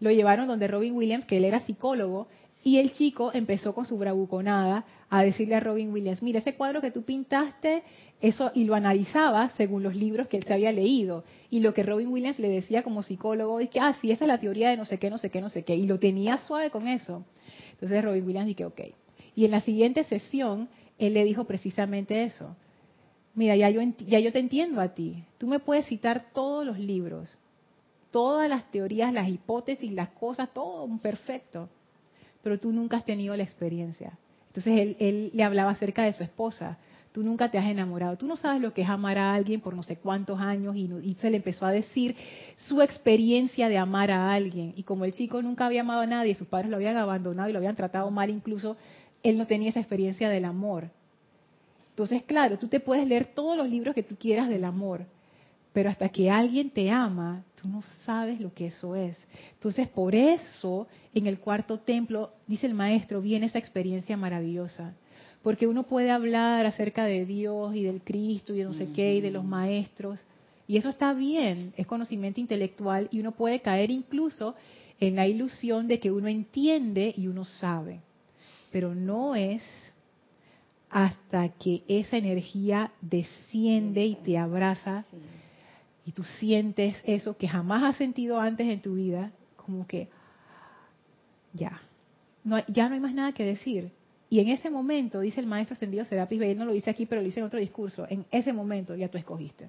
lo 0.00 0.10
llevaron 0.10 0.46
donde 0.46 0.68
Robin 0.68 0.94
Williams, 0.94 1.24
que 1.24 1.38
él 1.38 1.44
era 1.44 1.60
psicólogo, 1.60 2.28
y 2.62 2.78
el 2.78 2.92
chico 2.92 3.30
empezó 3.34 3.74
con 3.74 3.84
su 3.84 3.98
bravuconada 3.98 4.86
a 5.10 5.22
decirle 5.22 5.54
a 5.54 5.60
Robin 5.60 5.92
Williams, 5.92 6.22
mira, 6.22 6.38
ese 6.38 6.54
cuadro 6.54 6.80
que 6.80 6.90
tú 6.90 7.02
pintaste, 7.02 7.82
eso, 8.20 8.50
y 8.54 8.64
lo 8.64 8.74
analizaba 8.74 9.50
según 9.50 9.82
los 9.82 9.94
libros 9.94 10.28
que 10.28 10.38
él 10.38 10.44
se 10.44 10.54
había 10.54 10.72
leído. 10.72 11.24
Y 11.50 11.60
lo 11.60 11.74
que 11.74 11.82
Robin 11.82 12.08
Williams 12.08 12.38
le 12.38 12.48
decía 12.48 12.82
como 12.82 13.02
psicólogo 13.02 13.60
es 13.60 13.68
que, 13.68 13.80
ah, 13.80 13.96
sí, 14.00 14.10
esa 14.10 14.24
es 14.24 14.28
la 14.28 14.38
teoría 14.38 14.70
de 14.70 14.78
no 14.78 14.86
sé 14.86 14.98
qué, 14.98 15.10
no 15.10 15.18
sé 15.18 15.30
qué, 15.30 15.42
no 15.42 15.50
sé 15.50 15.62
qué. 15.62 15.76
Y 15.76 15.86
lo 15.86 15.98
tenía 15.98 16.38
suave 16.38 16.70
con 16.70 16.88
eso. 16.88 17.26
Entonces 17.72 18.02
Robin 18.02 18.26
Williams 18.26 18.46
dije, 18.46 18.64
ok. 18.64 18.80
Y 19.34 19.44
en 19.44 19.50
la 19.50 19.60
siguiente 19.60 20.04
sesión, 20.04 20.68
él 20.98 21.12
le 21.12 21.24
dijo 21.24 21.44
precisamente 21.44 22.24
eso 22.24 22.56
mira, 23.34 23.56
ya 23.56 23.70
yo, 23.70 23.80
ya 24.06 24.20
yo 24.20 24.32
te 24.32 24.38
entiendo 24.38 24.80
a 24.80 24.94
ti. 24.94 25.24
Tú 25.38 25.46
me 25.46 25.58
puedes 25.58 25.86
citar 25.86 26.26
todos 26.32 26.64
los 26.64 26.78
libros, 26.78 27.38
todas 28.14 28.48
las 28.48 28.70
teorías, 28.70 29.12
las 29.12 29.28
hipótesis, 29.28 29.90
las 29.90 30.10
cosas, 30.10 30.48
todo 30.54 30.86
perfecto. 30.98 31.68
Pero 32.44 32.60
tú 32.60 32.70
nunca 32.70 32.98
has 32.98 33.04
tenido 33.04 33.36
la 33.36 33.42
experiencia. 33.42 34.16
Entonces 34.46 34.94
él, 35.00 35.32
le 35.34 35.42
hablaba 35.42 35.72
acerca 35.72 36.04
de 36.04 36.12
su 36.12 36.22
esposa. 36.22 36.78
Tú 37.10 37.24
nunca 37.24 37.50
te 37.50 37.58
has 37.58 37.66
enamorado. 37.66 38.16
Tú 38.16 38.28
no 38.28 38.36
sabes 38.36 38.62
lo 38.62 38.72
que 38.72 38.82
es 38.82 38.88
amar 38.88 39.18
a 39.18 39.34
alguien 39.34 39.60
por 39.60 39.74
no 39.74 39.82
sé 39.82 39.96
cuántos 39.96 40.38
años 40.38 40.76
y, 40.76 40.88
y 41.02 41.14
se 41.14 41.28
le 41.28 41.38
empezó 41.38 41.66
a 41.66 41.72
decir 41.72 42.14
su 42.68 42.82
experiencia 42.82 43.68
de 43.68 43.78
amar 43.78 44.12
a 44.12 44.32
alguien. 44.32 44.74
Y 44.76 44.84
como 44.84 45.04
el 45.04 45.12
chico 45.12 45.42
nunca 45.42 45.66
había 45.66 45.80
amado 45.80 46.02
a 46.02 46.06
nadie, 46.06 46.36
sus 46.36 46.46
padres 46.46 46.70
lo 46.70 46.76
habían 46.76 46.96
abandonado 46.96 47.48
y 47.48 47.52
lo 47.52 47.58
habían 47.58 47.74
tratado 47.74 48.08
mal 48.12 48.30
incluso, 48.30 48.76
él 49.24 49.36
no 49.36 49.48
tenía 49.48 49.70
esa 49.70 49.80
experiencia 49.80 50.28
del 50.28 50.44
amor. 50.44 50.88
Entonces, 51.90 52.22
claro, 52.22 52.60
tú 52.60 52.68
te 52.68 52.78
puedes 52.78 53.08
leer 53.08 53.34
todos 53.34 53.56
los 53.56 53.68
libros 53.68 53.92
que 53.92 54.04
tú 54.04 54.14
quieras 54.14 54.48
del 54.48 54.62
amor, 54.62 55.04
pero 55.72 55.90
hasta 55.90 56.10
que 56.10 56.30
alguien 56.30 56.70
te 56.70 56.92
ama, 56.92 57.42
tú 57.64 57.70
no 57.70 57.82
sabes 58.04 58.40
lo 58.40 58.52
que 58.52 58.66
eso 58.66 58.94
es. 58.94 59.16
Entonces, 59.54 59.88
por 59.88 60.14
eso, 60.14 60.86
en 61.14 61.26
el 61.26 61.40
cuarto 61.40 61.78
templo, 61.78 62.30
dice 62.46 62.66
el 62.66 62.74
maestro, 62.74 63.22
viene 63.22 63.46
esa 63.46 63.58
experiencia 63.58 64.18
maravillosa. 64.18 64.92
Porque 65.42 65.66
uno 65.66 65.84
puede 65.84 66.10
hablar 66.10 66.66
acerca 66.66 67.06
de 67.06 67.24
Dios 67.24 67.74
y 67.74 67.82
del 67.82 68.02
Cristo 68.02 68.52
y 68.52 68.58
de 68.58 68.64
no 68.64 68.74
sé 68.74 68.88
qué 68.92 69.14
y 69.14 69.22
de 69.22 69.30
los 69.30 69.44
maestros. 69.44 70.20
Y 70.68 70.76
eso 70.76 70.90
está 70.90 71.14
bien, 71.14 71.72
es 71.78 71.86
conocimiento 71.86 72.38
intelectual 72.38 73.08
y 73.10 73.20
uno 73.20 73.32
puede 73.32 73.60
caer 73.60 73.90
incluso 73.90 74.54
en 75.00 75.16
la 75.16 75.26
ilusión 75.26 75.88
de 75.88 76.00
que 76.00 76.10
uno 76.10 76.28
entiende 76.28 77.14
y 77.16 77.28
uno 77.28 77.46
sabe. 77.46 78.00
Pero 78.72 78.94
no 78.94 79.34
es 79.34 79.62
hasta 80.90 81.48
que 81.48 81.82
esa 81.88 82.18
energía 82.18 82.92
desciende 83.00 84.04
y 84.04 84.16
te 84.16 84.36
abraza 84.36 85.06
y 86.04 86.12
tú 86.12 86.22
sientes 86.22 86.96
eso 87.04 87.36
que 87.36 87.48
jamás 87.48 87.82
has 87.82 87.96
sentido 87.96 88.40
antes 88.40 88.68
en 88.68 88.80
tu 88.80 88.94
vida, 88.94 89.32
como 89.56 89.86
que 89.86 90.08
ya, 91.52 91.80
no, 92.42 92.64
ya 92.66 92.88
no 92.88 92.94
hay 92.94 93.00
más 93.00 93.14
nada 93.14 93.32
que 93.32 93.44
decir. 93.44 93.90
Y 94.28 94.40
en 94.40 94.48
ese 94.48 94.70
momento, 94.70 95.20
dice 95.20 95.40
el 95.40 95.46
maestro 95.46 95.74
ascendido 95.74 96.04
Serapis 96.04 96.40
él 96.42 96.58
no 96.58 96.64
lo 96.64 96.72
dice 96.72 96.90
aquí, 96.90 97.06
pero 97.06 97.20
lo 97.20 97.26
dice 97.26 97.40
en 97.40 97.46
otro 97.46 97.60
discurso, 97.60 98.06
en 98.08 98.24
ese 98.30 98.52
momento 98.52 98.94
ya 98.96 99.08
tú 99.08 99.18
escogiste. 99.18 99.68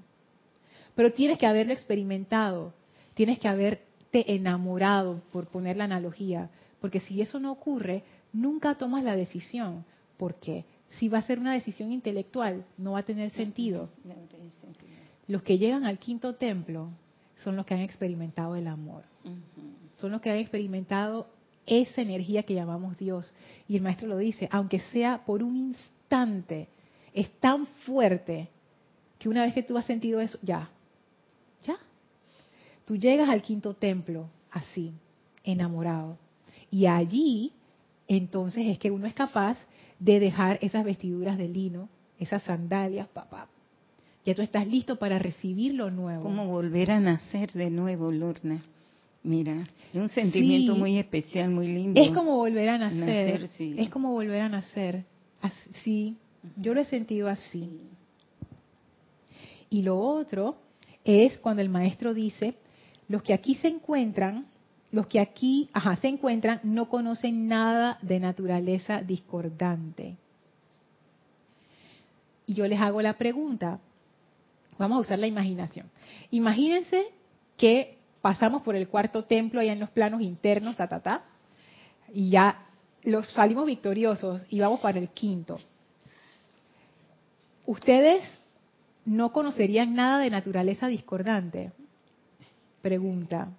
Pero 0.95 1.11
tienes 1.11 1.37
que 1.37 1.45
haberlo 1.45 1.73
experimentado, 1.73 2.73
tienes 3.13 3.39
que 3.39 3.47
haberte 3.47 4.33
enamorado, 4.33 5.21
por 5.31 5.47
poner 5.47 5.77
la 5.77 5.83
analogía, 5.83 6.49
porque 6.79 6.99
si 6.99 7.21
eso 7.21 7.39
no 7.39 7.51
ocurre, 7.51 8.03
nunca 8.33 8.75
tomas 8.75 9.03
la 9.03 9.15
decisión. 9.15 9.85
¿Por 10.17 10.35
qué? 10.35 10.65
si 10.89 11.09
va 11.09 11.19
a 11.19 11.21
ser 11.21 11.39
una 11.39 11.53
decisión 11.53 11.91
intelectual, 11.91 12.65
no 12.77 12.93
va 12.93 12.99
a 12.99 13.03
tener 13.03 13.31
sentido. 13.31 13.89
Los 15.27 15.43
que 15.43 15.57
llegan 15.57 15.85
al 15.85 15.99
quinto 15.99 16.35
templo 16.35 16.89
son 17.43 17.55
los 17.55 17.65
que 17.65 17.73
han 17.73 17.81
experimentado 17.81 18.55
el 18.55 18.67
amor. 18.67 19.03
Son 19.97 20.11
los 20.11 20.21
que 20.21 20.29
han 20.29 20.37
experimentado 20.37 21.27
esa 21.65 22.01
energía 22.01 22.43
que 22.43 22.53
llamamos 22.53 22.97
Dios. 22.97 23.33
Y 23.67 23.75
el 23.75 23.81
maestro 23.81 24.07
lo 24.07 24.17
dice, 24.17 24.47
aunque 24.51 24.79
sea 24.79 25.23
por 25.25 25.41
un 25.41 25.55
instante, 25.55 26.67
es 27.13 27.31
tan 27.39 27.65
fuerte 27.65 28.49
que 29.17 29.29
una 29.29 29.43
vez 29.43 29.53
que 29.53 29.63
tú 29.63 29.77
has 29.77 29.85
sentido 29.85 30.19
eso, 30.19 30.37
ya, 30.41 30.69
ya. 31.63 31.77
Tú 32.85 32.95
llegas 32.95 33.29
al 33.29 33.41
quinto 33.41 33.73
templo 33.73 34.29
así, 34.51 34.93
enamorado. 35.43 36.17
Y 36.69 36.85
allí, 36.85 37.53
entonces 38.07 38.67
es 38.67 38.77
que 38.77 38.91
uno 38.91 39.07
es 39.07 39.13
capaz 39.13 39.57
de 39.99 40.19
dejar 40.19 40.59
esas 40.61 40.83
vestiduras 40.83 41.37
de 41.37 41.47
lino, 41.47 41.89
esas 42.19 42.43
sandalias, 42.43 43.07
papá. 43.07 43.47
Ya 44.25 44.33
tú 44.33 44.41
estás 44.41 44.67
listo 44.67 44.97
para 44.97 45.19
recibir 45.19 45.75
lo 45.75 45.91
nuevo. 45.91 46.23
Como 46.23 46.47
volver 46.47 46.91
a 46.91 46.99
nacer 46.99 47.51
de 47.53 47.69
nuevo, 47.69 48.11
Lorna. 48.11 48.63
Mira, 49.23 49.67
es 49.93 50.01
un 50.01 50.09
sentimiento 50.09 50.75
muy 50.75 50.97
especial, 50.97 51.49
muy 51.49 51.67
lindo. 51.67 52.01
Es 52.01 52.11
como 52.11 52.35
volver 52.35 52.69
a 52.69 52.77
nacer. 52.77 53.49
Es 53.59 53.89
como 53.89 54.11
volver 54.11 54.41
a 54.41 54.49
nacer. 54.49 55.03
Sí, 55.83 56.15
yo 56.57 56.73
lo 56.73 56.81
he 56.81 56.85
sentido 56.85 57.27
así. 57.27 57.69
Y 59.69 59.81
lo 59.83 59.99
otro 59.99 60.57
es 61.03 61.37
cuando 61.37 61.61
el 61.61 61.69
maestro 61.69 62.13
dice, 62.13 62.55
los 63.07 63.21
que 63.21 63.33
aquí 63.33 63.55
se 63.55 63.67
encuentran, 63.67 64.45
los 64.91 65.07
que 65.07 65.19
aquí 65.19 65.69
ajá, 65.73 65.95
se 65.97 66.07
encuentran 66.07 66.61
no 66.63 66.89
conocen 66.89 67.47
nada 67.47 67.99
de 68.01 68.19
naturaleza 68.19 69.01
discordante. 69.01 70.15
Y 72.47 72.53
yo 72.53 72.67
les 72.67 72.79
hago 72.79 73.01
la 73.01 73.17
pregunta, 73.17 73.79
vamos 74.77 74.97
a 74.97 75.01
usar 75.01 75.19
la 75.19 75.27
imaginación. 75.27 75.89
Imagínense 76.31 77.05
que 77.57 77.97
pasamos 78.21 78.61
por 78.63 78.75
el 78.75 78.87
cuarto 78.87 79.23
templo 79.25 79.59
allá 79.59 79.73
en 79.73 79.79
los 79.79 79.89
planos 79.89 80.21
internos, 80.21 80.75
ta, 80.75 80.87
ta, 80.87 80.99
ta, 80.99 81.23
y 82.13 82.29
ya 82.31 82.65
los 83.03 83.29
salimos 83.29 83.65
victoriosos 83.65 84.45
y 84.49 84.59
vamos 84.59 84.79
para 84.79 84.99
el 84.99 85.09
quinto. 85.09 85.59
¿Ustedes 87.65 88.23
no 89.05 89.31
conocerían 89.31 89.95
nada 89.95 90.19
de 90.19 90.29
naturaleza 90.29 90.87
discordante? 90.87 91.71
Pregunta. 92.81 93.49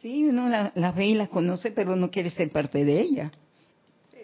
Sí, 0.00 0.24
uno 0.24 0.48
las 0.48 0.96
ve 0.96 1.06
y 1.06 1.14
las 1.14 1.28
conoce, 1.28 1.70
pero 1.70 1.94
no 1.94 2.10
quiere 2.10 2.30
ser 2.30 2.50
parte 2.50 2.84
de 2.84 3.00
ella. 3.00 3.30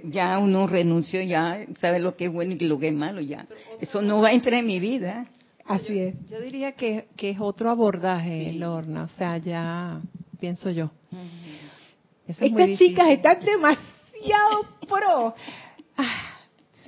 Ya 0.04 0.38
uno 0.38 0.66
renunció, 0.66 1.22
ya 1.22 1.64
sabe 1.78 2.00
lo 2.00 2.16
que 2.16 2.26
es 2.26 2.32
bueno 2.32 2.54
y 2.58 2.58
lo 2.66 2.78
que 2.78 2.88
es 2.88 2.94
malo, 2.94 3.20
ya. 3.20 3.46
Eso 3.80 4.02
no 4.02 4.20
va 4.20 4.28
a 4.28 4.32
entrar 4.32 4.54
en 4.54 4.66
mi 4.66 4.80
vida. 4.80 5.26
Así 5.68 5.98
es. 5.98 6.14
Yo 6.28 6.40
diría 6.40 6.72
que, 6.72 7.08
que 7.14 7.30
es 7.30 7.40
otro 7.40 7.70
abordaje, 7.70 8.52
Lorna. 8.54 9.04
O 9.04 9.08
sea, 9.08 9.36
ya 9.36 10.00
pienso 10.40 10.70
yo. 10.70 10.90
Estas 12.26 12.78
chicas 12.78 13.08
están 13.10 13.40
demasiado 13.40 14.64
pro. 14.88 15.34
Ah, 15.96 16.38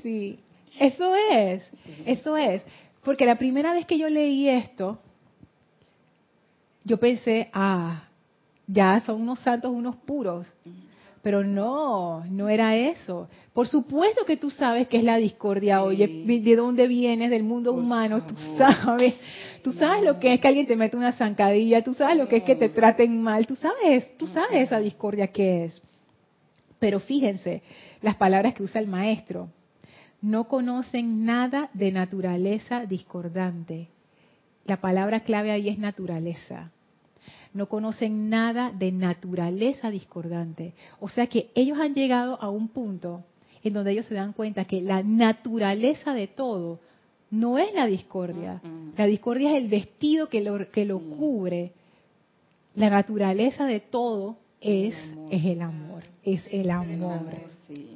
sí, 0.02 0.38
eso 0.78 1.14
es, 1.14 1.70
eso 2.06 2.36
es. 2.36 2.62
Porque 3.02 3.26
la 3.26 3.36
primera 3.36 3.72
vez 3.72 3.86
que 3.86 3.98
yo 3.98 4.08
leí 4.08 4.48
esto, 4.48 4.98
yo 6.84 6.98
pensé, 6.98 7.50
ah, 7.52 8.04
ya 8.66 9.00
son 9.00 9.20
unos 9.20 9.40
santos, 9.40 9.70
unos 9.70 9.96
puros. 9.96 10.46
Pero 11.22 11.44
no, 11.44 12.24
no 12.26 12.48
era 12.48 12.76
eso. 12.76 13.28
Por 13.52 13.68
supuesto 13.68 14.24
que 14.24 14.38
tú 14.38 14.50
sabes 14.50 14.88
que 14.88 14.96
es 14.96 15.04
la 15.04 15.16
discordia, 15.16 15.82
oye, 15.82 16.06
de 16.06 16.56
dónde 16.56 16.88
vienes, 16.88 17.30
del 17.30 17.42
mundo 17.42 17.72
humano, 17.72 18.22
tú 18.26 18.34
sabes. 18.56 19.14
Tú 19.62 19.74
sabes 19.74 20.02
lo 20.02 20.18
que 20.18 20.32
es 20.32 20.40
que 20.40 20.48
alguien 20.48 20.66
te 20.66 20.76
mete 20.76 20.96
una 20.96 21.12
zancadilla, 21.12 21.84
tú 21.84 21.92
sabes 21.92 22.16
lo 22.16 22.28
que 22.28 22.38
es 22.38 22.44
que 22.44 22.56
te 22.56 22.70
traten 22.70 23.22
mal, 23.22 23.46
tú 23.46 23.54
sabes, 23.56 24.16
tú 24.16 24.26
sabes 24.28 24.62
esa 24.62 24.80
discordia 24.80 25.26
que 25.26 25.66
es. 25.66 25.82
Pero 26.78 26.98
fíjense, 27.00 27.62
las 28.00 28.16
palabras 28.16 28.54
que 28.54 28.62
usa 28.62 28.80
el 28.80 28.86
maestro, 28.86 29.50
no 30.22 30.48
conocen 30.48 31.26
nada 31.26 31.68
de 31.74 31.92
naturaleza 31.92 32.86
discordante. 32.86 33.88
La 34.64 34.78
palabra 34.80 35.20
clave 35.20 35.50
ahí 35.50 35.68
es 35.68 35.78
naturaleza 35.78 36.72
no 37.52 37.66
conocen 37.66 38.30
nada 38.30 38.72
de 38.72 38.92
naturaleza 38.92 39.90
discordante. 39.90 40.72
O 41.00 41.08
sea 41.08 41.26
que 41.26 41.50
ellos 41.54 41.78
han 41.78 41.94
llegado 41.94 42.40
a 42.40 42.48
un 42.48 42.68
punto 42.68 43.24
en 43.62 43.72
donde 43.72 43.92
ellos 43.92 44.06
se 44.06 44.14
dan 44.14 44.32
cuenta 44.32 44.64
que 44.64 44.80
la 44.80 45.02
naturaleza 45.02 46.14
de 46.14 46.28
todo 46.28 46.78
no 47.30 47.58
es 47.58 47.72
la 47.74 47.86
discordia. 47.86 48.60
La 48.96 49.06
discordia 49.06 49.56
es 49.56 49.62
el 49.62 49.68
vestido 49.68 50.28
que 50.28 50.40
lo, 50.40 50.66
que 50.68 50.84
lo 50.84 50.98
cubre. 50.98 51.72
La 52.74 52.90
naturaleza 52.90 53.66
de 53.66 53.80
todo 53.80 54.36
es, 54.60 54.94
es 55.30 55.44
el 55.44 55.60
amor. 55.62 56.04
Es 56.24 56.42
el 56.50 56.70
amor. 56.70 57.20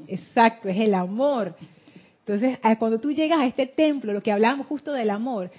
Exacto, 0.08 0.68
es 0.68 0.78
el 0.78 0.94
amor. 0.94 1.56
Entonces, 2.20 2.58
cuando 2.78 3.00
tú 3.00 3.12
llegas 3.12 3.40
a 3.40 3.46
este 3.46 3.66
templo, 3.66 4.12
lo 4.12 4.22
que 4.22 4.32
hablábamos 4.32 4.66
justo 4.66 4.92
del 4.92 5.10
amor, 5.10 5.50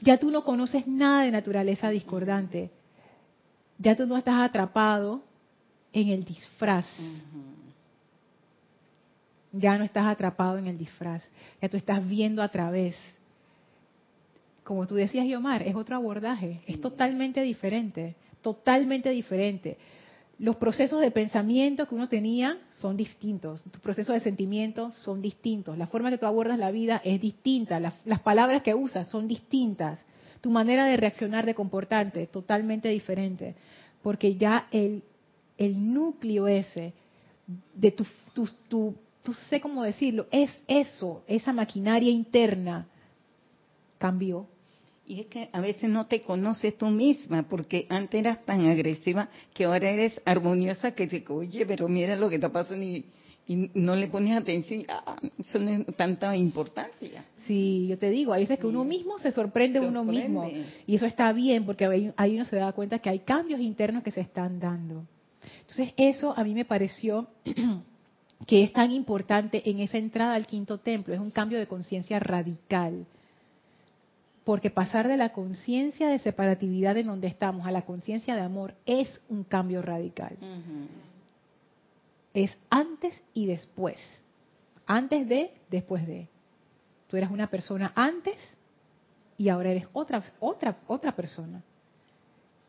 ya 0.00 0.18
tú 0.18 0.30
no 0.30 0.42
conoces 0.42 0.86
nada 0.86 1.24
de 1.24 1.30
naturaleza 1.30 1.90
discordante 1.90 2.70
ya 3.78 3.96
tú 3.96 4.06
no 4.06 4.16
estás 4.16 4.40
atrapado 4.40 5.22
en 5.92 6.08
el 6.08 6.24
disfraz. 6.24 6.86
Ya 9.52 9.78
no 9.78 9.84
estás 9.84 10.06
atrapado 10.06 10.58
en 10.58 10.66
el 10.66 10.78
disfraz. 10.78 11.22
Ya 11.62 11.68
tú 11.68 11.76
estás 11.76 12.06
viendo 12.06 12.42
a 12.42 12.48
través. 12.48 12.96
Como 14.64 14.86
tú 14.86 14.94
decías, 14.94 15.26
Yomar, 15.26 15.62
es 15.62 15.74
otro 15.74 15.96
abordaje. 15.96 16.60
Es 16.66 16.80
totalmente 16.80 17.42
diferente. 17.42 18.16
Totalmente 18.42 19.10
diferente. 19.10 19.78
Los 20.38 20.56
procesos 20.56 21.00
de 21.00 21.12
pensamiento 21.12 21.86
que 21.86 21.94
uno 21.94 22.08
tenía 22.08 22.58
son 22.70 22.96
distintos. 22.96 23.62
Tus 23.62 23.80
procesos 23.80 24.14
de 24.14 24.20
sentimiento 24.20 24.92
son 25.04 25.22
distintos. 25.22 25.78
La 25.78 25.86
forma 25.86 26.10
que 26.10 26.18
tú 26.18 26.26
abordas 26.26 26.58
la 26.58 26.72
vida 26.72 27.00
es 27.04 27.20
distinta. 27.20 27.78
Las, 27.78 27.94
las 28.04 28.20
palabras 28.20 28.62
que 28.62 28.74
usas 28.74 29.08
son 29.08 29.28
distintas 29.28 30.04
tu 30.44 30.50
manera 30.50 30.84
de 30.84 30.98
reaccionar, 30.98 31.46
de 31.46 31.54
comportarte, 31.54 32.26
totalmente 32.26 32.90
diferente, 32.90 33.54
porque 34.02 34.36
ya 34.36 34.68
el, 34.70 35.02
el 35.56 35.94
núcleo 35.94 36.46
ese 36.46 36.92
de 37.72 37.90
tu, 37.90 38.04
tu, 38.34 38.46
tu, 38.68 38.94
tu, 39.22 39.32
sé 39.32 39.58
cómo 39.58 39.82
decirlo, 39.82 40.26
es 40.30 40.50
eso, 40.68 41.24
esa 41.26 41.54
maquinaria 41.54 42.10
interna, 42.10 42.86
cambió. 43.96 44.46
Y 45.06 45.20
es 45.20 45.26
que 45.28 45.48
a 45.50 45.62
veces 45.62 45.88
no 45.88 46.08
te 46.08 46.20
conoces 46.20 46.76
tú 46.76 46.88
misma, 46.90 47.44
porque 47.44 47.86
antes 47.88 48.20
eras 48.20 48.44
tan 48.44 48.66
agresiva 48.66 49.30
que 49.54 49.64
ahora 49.64 49.88
eres 49.88 50.20
armoniosa 50.26 50.94
que 50.94 51.06
te 51.06 51.24
oye, 51.26 51.64
pero 51.64 51.88
mira 51.88 52.16
lo 52.16 52.28
que 52.28 52.34
está 52.34 52.52
pasando 52.52 52.84
y 52.84 53.06
y 53.46 53.70
no 53.74 53.94
le 53.94 54.08
pones 54.08 54.36
atención, 54.36 54.84
ah, 54.88 55.16
eso 55.38 55.58
no 55.58 55.70
es 55.70 55.96
tanta 55.96 56.34
importancia. 56.34 57.26
Sí, 57.38 57.86
yo 57.88 57.98
te 57.98 58.08
digo, 58.08 58.32
hay 58.32 58.44
veces 58.44 58.58
que 58.58 58.66
uno 58.66 58.84
mismo 58.84 59.18
se 59.18 59.30
sorprende, 59.32 59.80
uno 59.80 60.02
mismo 60.02 60.50
y 60.86 60.94
eso 60.94 61.04
está 61.04 61.32
bien 61.32 61.66
porque 61.66 62.12
ahí 62.16 62.34
uno 62.36 62.46
se 62.46 62.56
da 62.56 62.72
cuenta 62.72 63.00
que 63.00 63.10
hay 63.10 63.20
cambios 63.20 63.60
internos 63.60 64.02
que 64.02 64.12
se 64.12 64.22
están 64.22 64.60
dando. 64.60 65.04
Entonces 65.60 65.92
eso 65.98 66.32
a 66.36 66.42
mí 66.42 66.54
me 66.54 66.64
pareció 66.64 67.28
que 68.46 68.64
es 68.64 68.72
tan 68.72 68.90
importante 68.90 69.68
en 69.68 69.80
esa 69.80 69.98
entrada 69.98 70.34
al 70.34 70.46
quinto 70.46 70.78
templo, 70.78 71.12
es 71.12 71.20
un 71.20 71.30
cambio 71.30 71.58
de 71.58 71.66
conciencia 71.66 72.18
radical. 72.18 73.06
Porque 74.44 74.70
pasar 74.70 75.08
de 75.08 75.16
la 75.16 75.32
conciencia 75.32 76.08
de 76.08 76.18
separatividad 76.18 76.96
en 76.98 77.06
donde 77.06 77.28
estamos 77.28 77.66
a 77.66 77.70
la 77.70 77.82
conciencia 77.82 78.34
de 78.34 78.42
amor 78.42 78.74
es 78.84 79.22
un 79.28 79.44
cambio 79.44 79.80
radical 79.80 80.36
es 82.34 82.56
antes 82.68 83.14
y 83.32 83.46
después. 83.46 83.96
Antes 84.86 85.28
de, 85.28 85.52
después 85.70 86.06
de. 86.06 86.28
Tú 87.08 87.16
eras 87.16 87.30
una 87.30 87.48
persona 87.48 87.92
antes 87.94 88.36
y 89.38 89.48
ahora 89.48 89.70
eres 89.70 89.86
otra, 89.92 90.22
otra, 90.40 90.76
otra 90.86 91.14
persona 91.16 91.62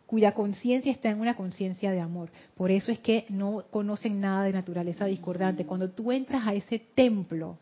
cuya 0.05 0.33
conciencia 0.33 0.91
está 0.91 1.09
en 1.09 1.19
una 1.19 1.35
conciencia 1.35 1.91
de 1.91 1.99
amor. 1.99 2.29
Por 2.55 2.71
eso 2.71 2.91
es 2.91 2.99
que 2.99 3.25
no 3.29 3.63
conocen 3.71 4.21
nada 4.21 4.43
de 4.43 4.53
naturaleza 4.53 5.05
discordante. 5.05 5.65
Cuando 5.65 5.89
tú 5.89 6.11
entras 6.11 6.45
a 6.45 6.53
ese 6.53 6.79
templo, 6.79 7.57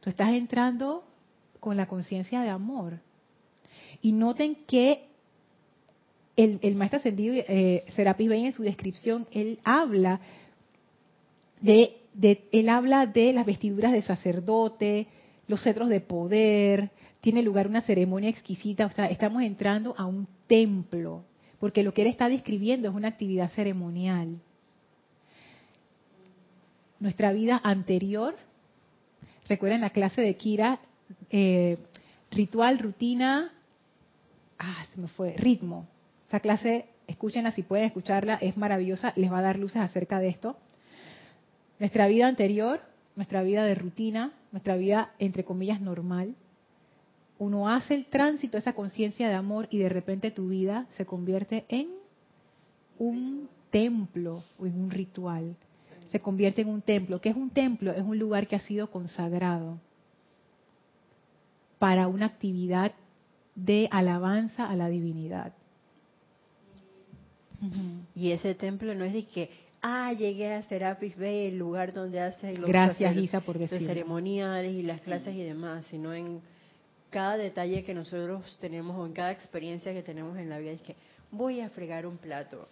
tú 0.00 0.10
estás 0.10 0.30
entrando 0.30 1.04
con 1.58 1.76
la 1.76 1.86
conciencia 1.86 2.40
de 2.40 2.50
amor. 2.50 3.00
Y 4.00 4.12
noten 4.12 4.54
que 4.66 5.09
el, 6.36 6.74
maestro 6.74 6.98
ascendido 6.98 7.34
eh, 7.36 7.84
Serapis 7.94 8.28
Bey 8.28 8.46
en 8.46 8.52
su 8.52 8.62
descripción, 8.62 9.26
él 9.32 9.58
habla 9.64 10.20
de, 11.60 11.96
él 12.52 12.68
habla 12.68 13.06
de 13.06 13.32
las 13.32 13.46
vestiduras 13.46 13.92
de 13.92 14.02
sacerdote, 14.02 15.06
los 15.48 15.62
cetros 15.62 15.88
de 15.88 16.00
poder, 16.00 16.90
tiene 17.20 17.42
lugar 17.42 17.66
una 17.66 17.82
ceremonia 17.82 18.30
exquisita, 18.30 18.86
o 18.86 18.90
sea, 18.90 19.06
estamos 19.06 19.42
entrando 19.42 19.94
a 19.98 20.06
un 20.06 20.26
templo, 20.46 21.24
porque 21.58 21.82
lo 21.82 21.92
que 21.92 22.02
él 22.02 22.08
está 22.08 22.28
describiendo 22.28 22.88
es 22.88 22.94
una 22.94 23.08
actividad 23.08 23.50
ceremonial. 23.50 24.40
Nuestra 26.98 27.32
vida 27.32 27.60
anterior, 27.62 28.36
recuerden 29.48 29.80
la 29.80 29.90
clase 29.90 30.20
de 30.22 30.36
Kira, 30.36 30.80
eh, 31.30 31.76
ritual, 32.30 32.78
rutina, 32.78 33.52
ah, 34.58 34.86
se 34.94 35.00
me 35.00 35.08
fue, 35.08 35.34
ritmo, 35.36 35.86
esta 36.30 36.38
clase, 36.38 36.86
escúchenla 37.08 37.50
si 37.50 37.64
pueden 37.64 37.86
escucharla, 37.86 38.36
es 38.36 38.56
maravillosa, 38.56 39.12
les 39.16 39.32
va 39.32 39.38
a 39.38 39.42
dar 39.42 39.58
luces 39.58 39.82
acerca 39.82 40.20
de 40.20 40.28
esto. 40.28 40.56
Nuestra 41.80 42.06
vida 42.06 42.28
anterior, 42.28 42.80
nuestra 43.16 43.42
vida 43.42 43.64
de 43.64 43.74
rutina, 43.74 44.32
nuestra 44.52 44.76
vida 44.76 45.10
entre 45.18 45.42
comillas 45.42 45.80
normal, 45.80 46.36
uno 47.40 47.68
hace 47.68 47.96
el 47.96 48.06
tránsito, 48.06 48.58
esa 48.58 48.74
conciencia 48.74 49.28
de 49.28 49.34
amor 49.34 49.66
y 49.72 49.78
de 49.78 49.88
repente 49.88 50.30
tu 50.30 50.50
vida 50.50 50.86
se 50.92 51.04
convierte 51.04 51.64
en 51.68 51.88
un 53.00 53.48
templo 53.70 54.44
o 54.60 54.66
en 54.66 54.80
un 54.80 54.92
ritual. 54.92 55.56
Se 56.12 56.20
convierte 56.20 56.62
en 56.62 56.68
un 56.68 56.80
templo. 56.80 57.20
¿Qué 57.20 57.30
es 57.30 57.36
un 57.36 57.50
templo? 57.50 57.90
Es 57.90 58.04
un 58.04 58.20
lugar 58.20 58.46
que 58.46 58.54
ha 58.54 58.60
sido 58.60 58.88
consagrado 58.88 59.80
para 61.80 62.06
una 62.06 62.26
actividad 62.26 62.92
de 63.56 63.88
alabanza 63.90 64.70
a 64.70 64.76
la 64.76 64.88
divinidad. 64.88 65.54
Y 68.14 68.32
ese 68.32 68.54
templo 68.54 68.94
no 68.94 69.04
es 69.04 69.12
de 69.12 69.24
que, 69.24 69.50
ah, 69.82 70.12
llegué 70.12 70.52
a 70.52 70.62
Serapis 70.64 71.16
Bay, 71.16 71.46
el 71.46 71.58
lugar 71.58 71.92
donde 71.92 72.20
hacen 72.20 72.60
los, 72.60 72.68
Gracias, 72.68 73.16
Isa, 73.16 73.40
por 73.40 73.58
ceremoniales 73.68 74.72
y 74.72 74.82
las 74.82 75.00
clases 75.00 75.34
y 75.34 75.42
demás, 75.42 75.86
sino 75.90 76.14
en 76.14 76.40
cada 77.10 77.36
detalle 77.36 77.82
que 77.82 77.92
nosotros 77.92 78.56
tenemos 78.60 78.96
o 78.96 79.06
en 79.06 79.12
cada 79.12 79.32
experiencia 79.32 79.92
que 79.92 80.02
tenemos 80.02 80.38
en 80.38 80.48
la 80.48 80.58
vida. 80.58 80.72
Es 80.72 80.82
que, 80.82 80.96
voy 81.30 81.60
a 81.60 81.70
fregar 81.70 82.06
un 82.06 82.16
plato. 82.16 82.68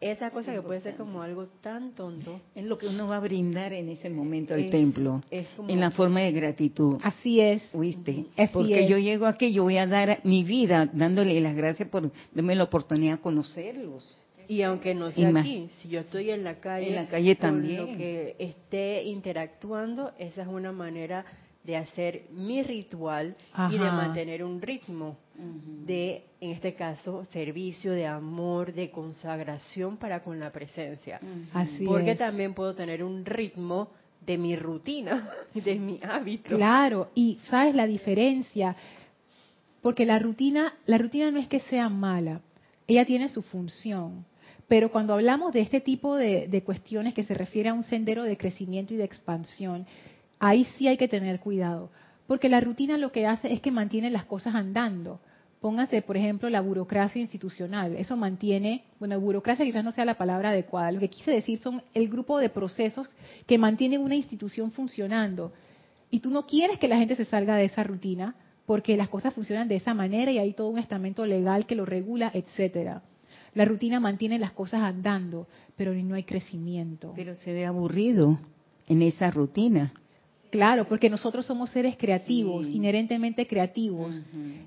Esa 0.00 0.30
cosa 0.30 0.54
que 0.54 0.62
puede 0.62 0.80
ser 0.80 0.96
como 0.96 1.20
algo 1.20 1.46
tan 1.60 1.92
tonto. 1.92 2.40
Es 2.54 2.64
lo 2.64 2.78
que 2.78 2.86
uno 2.86 3.06
va 3.06 3.16
a 3.16 3.20
brindar 3.20 3.74
en 3.74 3.90
ese 3.90 4.08
momento 4.08 4.54
al 4.54 4.70
templo. 4.70 5.22
en 5.30 5.78
la 5.78 5.90
forma 5.90 6.20
de 6.20 6.32
gratitud. 6.32 6.98
Así 7.02 7.38
es. 7.38 7.62
¿Oíste? 7.74 8.24
Porque 8.50 8.88
yo 8.88 8.96
llego 8.96 9.26
aquí, 9.26 9.52
yo 9.52 9.64
voy 9.64 9.76
a 9.76 9.86
dar 9.86 10.20
mi 10.24 10.42
vida 10.42 10.88
dándole 10.90 11.38
las 11.42 11.54
gracias 11.54 11.86
por 11.90 12.10
darme 12.32 12.54
la 12.54 12.64
oportunidad 12.64 13.16
de 13.16 13.20
conocerlos. 13.20 14.16
Y 14.50 14.62
aunque 14.62 14.96
no 14.96 15.12
sea 15.12 15.28
aquí, 15.28 15.70
si 15.80 15.88
yo 15.90 16.00
estoy 16.00 16.32
en 16.32 16.42
la 16.42 16.56
calle, 16.56 16.88
en 16.88 16.96
la 16.96 17.06
calle 17.06 17.36
también. 17.36 17.78
lo 17.78 17.96
que 17.96 18.34
esté 18.40 19.04
interactuando, 19.04 20.10
esa 20.18 20.42
es 20.42 20.48
una 20.48 20.72
manera 20.72 21.24
de 21.62 21.76
hacer 21.76 22.24
mi 22.32 22.60
ritual 22.64 23.36
y 23.70 23.78
de 23.78 23.84
mantener 23.84 24.42
un 24.42 24.60
ritmo 24.60 25.16
de, 25.86 26.24
en 26.40 26.50
este 26.50 26.74
caso, 26.74 27.24
servicio, 27.26 27.92
de 27.92 28.08
amor, 28.08 28.74
de 28.74 28.90
consagración 28.90 29.98
para 29.98 30.20
con 30.20 30.40
la 30.40 30.50
presencia. 30.50 31.20
Así 31.54 31.84
Porque 31.84 32.16
también 32.16 32.52
puedo 32.52 32.74
tener 32.74 33.04
un 33.04 33.24
ritmo 33.24 33.90
de 34.26 34.36
mi 34.36 34.56
rutina, 34.56 35.30
de 35.54 35.76
mi 35.76 36.00
hábito. 36.02 36.56
Claro, 36.56 37.10
y 37.14 37.38
sabes 37.44 37.72
la 37.76 37.86
diferencia, 37.86 38.74
porque 39.80 40.04
la 40.04 40.18
rutina, 40.18 40.74
la 40.86 40.98
rutina 40.98 41.30
no 41.30 41.38
es 41.38 41.46
que 41.46 41.60
sea 41.60 41.88
mala, 41.88 42.40
ella 42.88 43.04
tiene 43.04 43.28
su 43.28 43.42
función. 43.42 44.28
Pero 44.70 44.92
cuando 44.92 45.14
hablamos 45.14 45.52
de 45.52 45.62
este 45.62 45.80
tipo 45.80 46.14
de, 46.14 46.62
cuestiones 46.64 47.12
que 47.12 47.24
se 47.24 47.34
refiere 47.34 47.70
a 47.70 47.74
un 47.74 47.82
sendero 47.82 48.22
de 48.22 48.36
crecimiento 48.36 48.94
y 48.94 48.98
de 48.98 49.02
expansión, 49.02 49.84
ahí 50.38 50.64
sí 50.76 50.86
hay 50.86 50.96
que 50.96 51.08
tener 51.08 51.40
cuidado, 51.40 51.90
porque 52.28 52.48
la 52.48 52.60
rutina 52.60 52.96
lo 52.96 53.10
que 53.10 53.26
hace 53.26 53.52
es 53.52 53.60
que 53.60 53.72
mantiene 53.72 54.10
las 54.10 54.26
cosas 54.26 54.54
andando. 54.54 55.18
Póngase, 55.60 56.02
por 56.02 56.16
ejemplo, 56.16 56.48
la 56.50 56.60
burocracia 56.60 57.20
institucional. 57.20 57.96
Eso 57.96 58.16
mantiene, 58.16 58.84
bueno, 59.00 59.18
burocracia 59.18 59.64
quizás 59.64 59.82
no 59.82 59.90
sea 59.90 60.04
la 60.04 60.14
palabra 60.14 60.50
adecuada. 60.50 60.92
Lo 60.92 61.00
que 61.00 61.10
quise 61.10 61.32
decir 61.32 61.58
son 61.58 61.82
el 61.92 62.08
grupo 62.08 62.38
de 62.38 62.48
procesos 62.48 63.08
que 63.48 63.58
mantienen 63.58 64.00
una 64.00 64.14
institución 64.14 64.70
funcionando. 64.70 65.52
Y 66.12 66.20
tú 66.20 66.30
no 66.30 66.46
quieres 66.46 66.78
que 66.78 66.86
la 66.86 66.96
gente 66.96 67.16
se 67.16 67.24
salga 67.24 67.56
de 67.56 67.64
esa 67.64 67.82
rutina 67.82 68.36
porque 68.66 68.96
las 68.96 69.08
cosas 69.08 69.34
funcionan 69.34 69.66
de 69.66 69.74
esa 69.74 69.94
manera 69.94 70.30
y 70.30 70.38
hay 70.38 70.52
todo 70.52 70.68
un 70.68 70.78
estamento 70.78 71.26
legal 71.26 71.66
que 71.66 71.74
lo 71.74 71.86
regula, 71.86 72.30
etcétera. 72.32 73.02
La 73.54 73.64
rutina 73.64 74.00
mantiene 74.00 74.38
las 74.38 74.52
cosas 74.52 74.82
andando, 74.82 75.46
pero 75.76 75.92
no 75.92 76.14
hay 76.14 76.24
crecimiento. 76.24 77.12
Pero 77.16 77.34
se 77.34 77.52
ve 77.52 77.66
aburrido 77.66 78.38
en 78.86 79.02
esa 79.02 79.30
rutina. 79.30 79.92
Claro, 80.50 80.88
porque 80.88 81.08
nosotros 81.08 81.46
somos 81.46 81.70
seres 81.70 81.96
creativos, 81.96 82.66
inherentemente 82.66 83.46
creativos. 83.46 84.20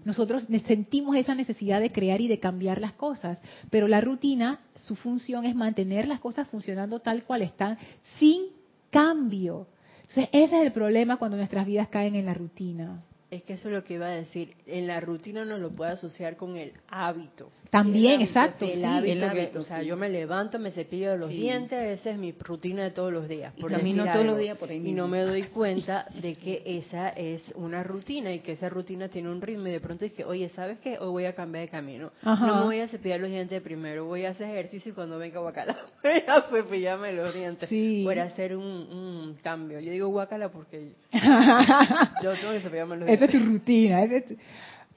Nosotros 0.06 0.46
sentimos 0.66 1.18
esa 1.18 1.36
necesidad 1.36 1.82
de 1.82 1.92
crear 1.92 2.22
y 2.22 2.30
de 2.30 2.40
cambiar 2.40 2.80
las 2.80 2.94
cosas, 2.94 3.42
pero 3.70 3.90
la 3.90 4.00
rutina, 4.00 4.62
su 4.78 4.96
función 4.96 5.46
es 5.46 5.56
mantener 5.56 6.08
las 6.08 6.22
cosas 6.22 6.48
funcionando 6.48 7.00
tal 7.00 7.24
cual 7.24 7.42
están, 7.42 7.78
sin 8.18 8.46
cambio. 8.92 9.68
Entonces, 10.04 10.30
ese 10.32 10.58
es 10.58 10.66
el 10.66 10.72
problema 10.72 11.18
cuando 11.18 11.36
nuestras 11.36 11.66
vidas 11.66 11.90
caen 11.90 12.16
en 12.16 12.28
la 12.28 12.34
rutina. 12.34 13.04
Es 13.34 13.44
que 13.44 13.54
eso 13.54 13.68
es 13.68 13.74
lo 13.74 13.84
que 13.84 13.96
iba 13.96 14.06
a 14.06 14.12
decir. 14.12 14.54
En 14.68 14.86
la 14.86 15.00
rutina 15.00 15.44
no 15.44 15.58
lo 15.58 15.72
puede 15.72 15.92
asociar 15.92 16.38
con 16.38 16.56
el 16.56 16.74
hábito. 16.88 17.50
También, 17.74 18.22
exacto. 18.22 18.66
El, 18.66 18.86
hábito, 18.86 19.62
o 19.62 19.64
sea, 19.64 19.82
yo 19.82 19.98
me 19.98 20.08
levanto, 20.08 20.60
me 20.60 20.70
cepillo 20.70 21.18
los 21.18 21.32
dientes, 21.32 22.00
esa 22.00 22.12
es 22.12 22.20
mi 22.20 22.32
rutina 22.32 22.84
de 22.84 22.92
todos 22.92 23.12
los 23.12 23.28
días. 23.28 23.52
Por 23.60 23.72
y 23.72 23.76
camino 23.76 24.06
todos 24.14 24.28
los 24.28 24.38
días 24.38 24.56
por 24.60 24.70
ahí 24.70 24.88
Y 24.88 24.92
no 24.92 25.08
me 25.08 25.22
doy 25.22 25.42
cuenta 25.54 26.06
de 26.22 26.36
que 26.36 26.62
esa 26.64 27.10
es 27.10 27.42
una 27.56 27.82
rutina 27.82 28.32
y 28.32 28.42
que 28.42 28.52
esa 28.52 28.70
rutina 28.70 29.10
tiene 29.10 29.30
un 29.30 29.42
ritmo 29.42 29.70
y 29.70 29.72
de 29.72 29.80
pronto 29.80 30.06
es 30.06 30.14
que, 30.14 30.24
oye, 30.24 30.50
¿sabes 30.50 30.80
qué? 30.82 31.00
Hoy 31.00 31.10
voy 31.10 31.26
a 31.26 31.34
cambiar 31.34 31.66
de 31.66 31.72
camino. 31.72 32.12
No 32.24 32.58
me 32.58 32.62
voy 32.62 32.80
a 32.80 32.88
cepillar 32.88 33.20
los 33.20 33.32
dientes 33.32 33.60
primero, 33.64 34.06
voy 34.06 34.26
a 34.26 34.30
hacer 34.30 34.50
ejercicio 34.50 34.92
y 34.92 34.94
cuando 34.94 35.18
venga 35.18 35.40
guacala 35.40 35.76
voy 36.04 36.24
a 36.28 36.44
cepillarme 36.44 37.12
los 37.14 37.34
dientes. 37.34 37.68
Sí. 37.70 38.04
Voy 38.04 38.20
a 38.20 38.26
hacer 38.26 38.56
un, 38.56 39.36
cambio. 39.42 39.80
Yo 39.80 39.92
digo 39.92 40.10
guacala 40.10 40.50
porque 40.50 40.92
yo 41.12 42.34
tengo 42.34 42.52
que 42.52 42.60
cepillarme 42.60 42.98
los 42.98 43.08
dientes. 43.08 43.23
Esa 43.24 43.26
es 43.26 43.32
tu 43.32 43.40
rutina. 43.40 44.06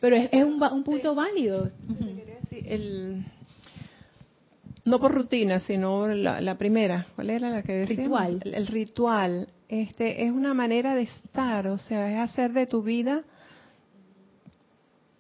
Pero 0.01 0.17
es, 0.17 0.45
un, 0.45 0.85
punto 0.85 1.15
válido 1.15 1.69
el, 2.51 3.25
no 4.85 5.01
por 5.01 5.13
rutina, 5.13 5.61
sino 5.61 6.09
la, 6.09 6.59
primera, 6.59 7.07
¿cuál 7.15 7.31
era 7.31 7.51
la 7.51 7.63
que 7.63 7.73
decía? 7.73 7.97
Ritual. 7.97 8.41
El, 8.45 8.67
ritual, 8.67 9.49
este, 9.69 10.25
es 10.25 10.31
una 10.31 10.55
manera 10.55 10.95
de 10.95 11.03
estar, 11.03 11.67
o 11.67 11.79
sea, 11.79 12.11
es 12.13 12.31
hacer 12.31 12.53
de 12.53 12.67
tu 12.67 12.83
vida, 12.83 13.25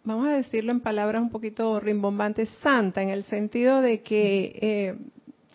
vamos 0.04 0.28
a 0.28 0.32
decirlo 0.32 0.72
en 0.72 0.80
palabras 0.80 1.22
un 1.22 1.30
poquito 1.30 1.80
rimbombantes, 1.80 2.48
santa, 2.62 3.02
en 3.02 3.10
el 3.10 3.24
sentido 3.24 3.80
de 3.80 4.02
que 4.02 4.58
eh, 4.60 4.94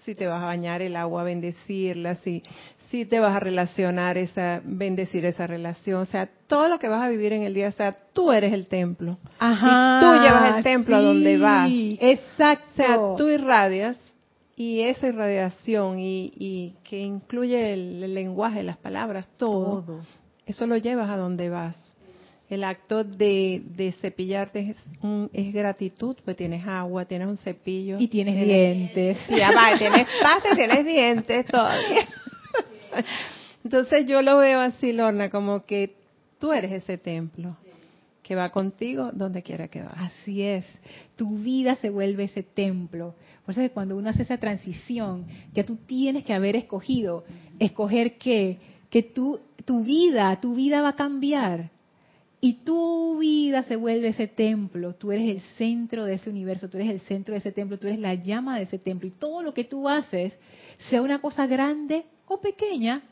si 0.03 0.15
te 0.15 0.27
vas 0.27 0.41
a 0.41 0.47
bañar 0.47 0.81
el 0.81 0.95
agua, 0.95 1.23
bendecirla, 1.23 2.15
si, 2.17 2.43
si 2.91 3.05
te 3.05 3.21
vas 3.21 3.33
a 3.33 3.39
relacionar, 3.39 4.17
esa, 4.17 4.61
bendecir 4.65 5.25
esa 5.25 5.47
relación. 5.47 6.01
O 6.01 6.05
sea, 6.05 6.29
todo 6.47 6.67
lo 6.67 6.77
que 6.77 6.89
vas 6.89 7.01
a 7.01 7.09
vivir 7.09 7.31
en 7.31 7.43
el 7.43 7.53
día, 7.53 7.69
o 7.69 7.71
sea, 7.71 7.93
tú 8.13 8.33
eres 8.33 8.51
el 8.51 8.67
templo. 8.67 9.17
Ajá. 9.39 9.97
Y 9.97 10.05
tú 10.05 10.21
llevas 10.21 10.57
el 10.57 10.63
templo 10.63 10.97
a 10.97 11.01
donde 11.01 11.37
vas. 11.37 11.71
Exacto. 11.71 12.67
O 12.69 12.75
sea, 12.75 12.97
tú 13.17 13.29
irradias 13.29 13.97
y 14.57 14.81
esa 14.81 15.07
irradiación 15.07 15.99
y, 15.99 16.33
y 16.35 16.75
que 16.83 16.99
incluye 16.99 17.73
el, 17.73 18.13
lenguaje, 18.13 18.61
las 18.61 18.77
palabras, 18.77 19.25
todo, 19.37 19.83
todo, 19.83 20.01
eso 20.45 20.67
lo 20.67 20.75
llevas 20.75 21.09
a 21.09 21.15
donde 21.15 21.49
vas. 21.49 21.77
El 22.49 22.65
acto 22.65 23.05
de, 23.05 23.61
de 23.63 23.93
cepillarte 23.93 24.71
es, 24.71 24.77
es, 25.31 25.53
gratitud, 25.53 26.17
pues 26.25 26.35
tienes 26.35 26.67
agua, 26.67 27.05
tienes 27.05 27.29
un 27.29 27.37
cepillo. 27.37 27.97
Y 27.97 28.09
tienes, 28.09 28.35
dientes. 28.45 29.17
Sí, 29.25 29.41
además, 29.41 29.79
tienes 29.79 30.05
pasta 30.21 30.49
y 30.51 30.55
tienes 30.57 30.85
dientes 30.85 31.45
todavía. 31.45 32.05
Entonces 33.63 34.05
yo 34.05 34.21
lo 34.21 34.37
veo 34.37 34.59
así, 34.59 34.91
Lorna, 34.91 35.29
como 35.29 35.65
que 35.65 35.95
tú 36.39 36.51
eres 36.51 36.71
ese 36.71 36.97
templo 36.97 37.57
que 38.23 38.35
va 38.35 38.49
contigo 38.49 39.11
donde 39.13 39.43
quiera 39.43 39.67
que 39.67 39.81
va. 39.81 39.93
Así 39.97 40.41
es. 40.41 40.65
Tu 41.15 41.37
vida 41.37 41.75
se 41.75 41.89
vuelve 41.89 42.25
ese 42.25 42.43
templo. 42.43 43.15
Por 43.45 43.53
eso 43.53 43.61
que 43.61 43.71
cuando 43.71 43.97
uno 43.97 44.09
hace 44.09 44.21
esa 44.23 44.37
transición, 44.37 45.25
ya 45.53 45.65
tú 45.65 45.75
tienes 45.75 46.23
que 46.23 46.33
haber 46.33 46.55
escogido, 46.55 47.25
escoger 47.59 48.17
qué, 48.17 48.57
que 48.89 49.03
tú, 49.03 49.39
tu 49.65 49.83
vida, 49.83 50.39
tu 50.39 50.55
vida 50.55 50.81
va 50.81 50.89
a 50.89 50.95
cambiar. 50.95 51.71
Y 52.43 52.53
tu 52.63 53.19
vida 53.19 53.63
se 53.63 53.75
vuelve 53.75 54.07
ese 54.07 54.27
templo. 54.27 54.95
Tú 54.95 55.11
eres 55.11 55.29
el 55.29 55.41
centro 55.57 56.05
de 56.05 56.15
ese 56.15 56.29
universo, 56.29 56.69
tú 56.69 56.77
eres 56.77 56.89
el 56.89 57.01
centro 57.01 57.33
de 57.33 57.39
ese 57.39 57.51
templo, 57.51 57.77
tú 57.77 57.87
eres 57.87 57.99
la 57.99 58.15
llama 58.15 58.57
de 58.57 58.63
ese 58.63 58.79
templo. 58.79 59.07
Y 59.07 59.11
todo 59.11 59.43
lo 59.43 59.53
que 59.53 59.63
tú 59.63 59.87
haces, 59.87 60.33
sea 60.89 61.03
una 61.03 61.21
cosa 61.21 61.45
grande 61.45 62.05
o 62.31 62.39
pequeña, 62.39 63.03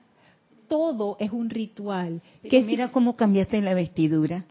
todo 0.68 1.18
es 1.20 1.32
un 1.32 1.50
ritual. 1.50 2.22
que 2.50 2.62
mira 2.62 2.90
cómo 2.90 3.16
cambiaste 3.16 3.60
la 3.62 3.74
vestidura. 3.74 4.46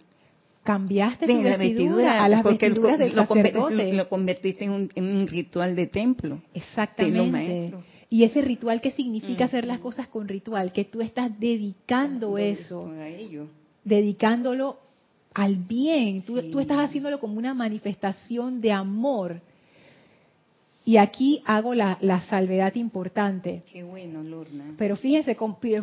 Cambiaste 0.63 1.27
tu 1.27 1.43
vestidura, 1.43 2.23
a 2.23 2.29
las 2.29 2.45
vestiduras 2.45 2.99
del 2.99 3.17
lo, 3.17 3.25
sacerdote. 3.25 3.93
Lo, 3.95 4.09
convertiste 4.11 4.65
en 4.67 4.91
un, 4.97 5.27
ritual 5.27 5.75
de 5.75 5.87
templo. 5.87 6.43
Exactamente. 6.53 7.73
Y 8.11 8.25
ese 8.25 8.43
ritual, 8.43 8.83
¿qué 8.83 8.91
significa 8.91 9.47
hacer 9.47 9.65
las 9.65 9.79
cosas 9.79 10.09
con 10.09 10.29
ritual? 10.29 10.73
Que 10.73 10.85
tú 10.85 11.01
estás 11.01 11.31
dedicando 11.41 12.37
eso, 12.37 12.93
dedicándolo 13.83 14.79
al 15.33 15.57
bien. 15.57 16.23
Tú, 16.23 16.43
tú 16.51 16.61
estás 16.61 16.79
haciéndolo 16.79 17.19
como 17.19 17.39
una 17.39 17.55
manifestación 17.55 18.61
de 18.61 18.73
amor 18.73 19.41
y 20.89 20.97
aquí 20.97 21.43
hago 21.45 21.75
la, 21.75 21.99
salvedad 22.31 22.75
importante. 22.77 23.63
Qué 23.71 23.83
bueno, 23.83 24.23
Lorna. 24.23 24.73
Pero 24.79 24.97
fíjese, 24.97 25.37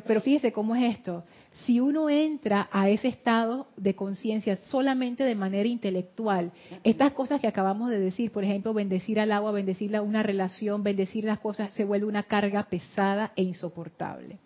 pero 0.04 0.20
fíjese 0.20 0.52
cómo 0.52 0.76
es 0.76 0.96
esto. 0.96 1.24
Si 1.64 1.80
uno 1.80 2.10
entra 2.10 2.70
a 2.72 2.90
ese 2.90 3.10
estado 3.10 3.68
de 3.78 3.94
conciencia 3.94 4.56
solamente 4.56 5.24
de 5.24 5.36
manera 5.36 5.70
intelectual, 5.70 6.52
estas 6.84 7.12
cosas 7.12 7.40
que 7.40 7.46
acabamos 7.46 7.92
de 7.92 8.00
decir, 8.00 8.32
por 8.32 8.44
ejemplo, 8.44 8.74
bendecir 8.74 9.20
al 9.20 9.32
agua, 9.32 9.52
bendecir 9.52 9.96
una 10.02 10.24
relación, 10.24 10.82
bendecir 10.82 11.24
las 11.24 11.38
cosas, 11.38 11.72
se 11.74 11.84
vuelve 11.84 12.08
una 12.08 12.24
carga 12.24 12.64
pesada 12.64 13.32
e 13.36 13.44
insoportable. 13.44 14.40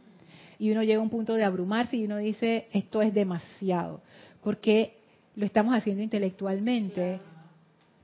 Y 0.59 0.71
uno 0.71 0.83
llega 0.83 0.99
a 0.99 1.03
un 1.03 1.09
punto 1.09 1.35
de 1.35 1.45
abrumarse 1.45 1.95
y 1.95 2.03
uno 2.03 2.17
dice, 2.17 2.67
esto 2.73 3.01
es 3.01 3.13
demasiado, 3.13 4.01
porque 4.43 4.97
lo 5.37 5.45
estamos 5.45 5.73
haciendo 5.73 6.03
intelectualmente 6.03 7.21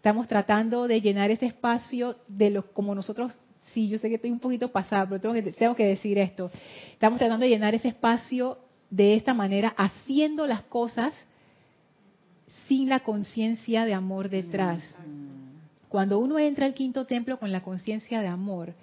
Estamos 0.05 0.27
tratando 0.27 0.87
de 0.87 1.01
llenar 1.01 1.31
ese 1.31 1.47
espacio 1.47 2.15
de 2.27 2.51
lo 2.51 2.71
como 2.73 2.93
nosotros, 2.93 3.35
sí, 3.73 3.89
yo 3.89 3.97
sé 3.97 4.07
que 4.07 4.17
estoy 4.17 4.29
un 4.29 4.39
poquito 4.39 4.71
pasada, 4.71 5.09
pero 5.09 5.19
tengo 5.19 5.33
que, 5.33 5.41
tengo 5.51 5.73
que 5.73 5.87
decir 5.87 6.19
esto. 6.19 6.51
Estamos 6.91 7.17
tratando 7.17 7.43
de 7.43 7.49
llenar 7.49 7.73
ese 7.73 7.87
espacio 7.87 8.59
de 8.91 9.15
esta 9.15 9.33
manera, 9.33 9.73
haciendo 9.75 10.45
las 10.45 10.61
cosas 10.61 11.11
sin 12.67 12.87
la 12.87 12.99
conciencia 12.99 13.83
de 13.83 13.95
amor 13.95 14.29
detrás. 14.29 14.83
Cuando 15.89 16.19
uno 16.19 16.37
entra 16.37 16.67
al 16.67 16.75
quinto 16.75 17.07
templo 17.07 17.39
con 17.39 17.51
la 17.51 17.63
conciencia 17.63 18.21
de 18.21 18.27
amor, 18.27 18.75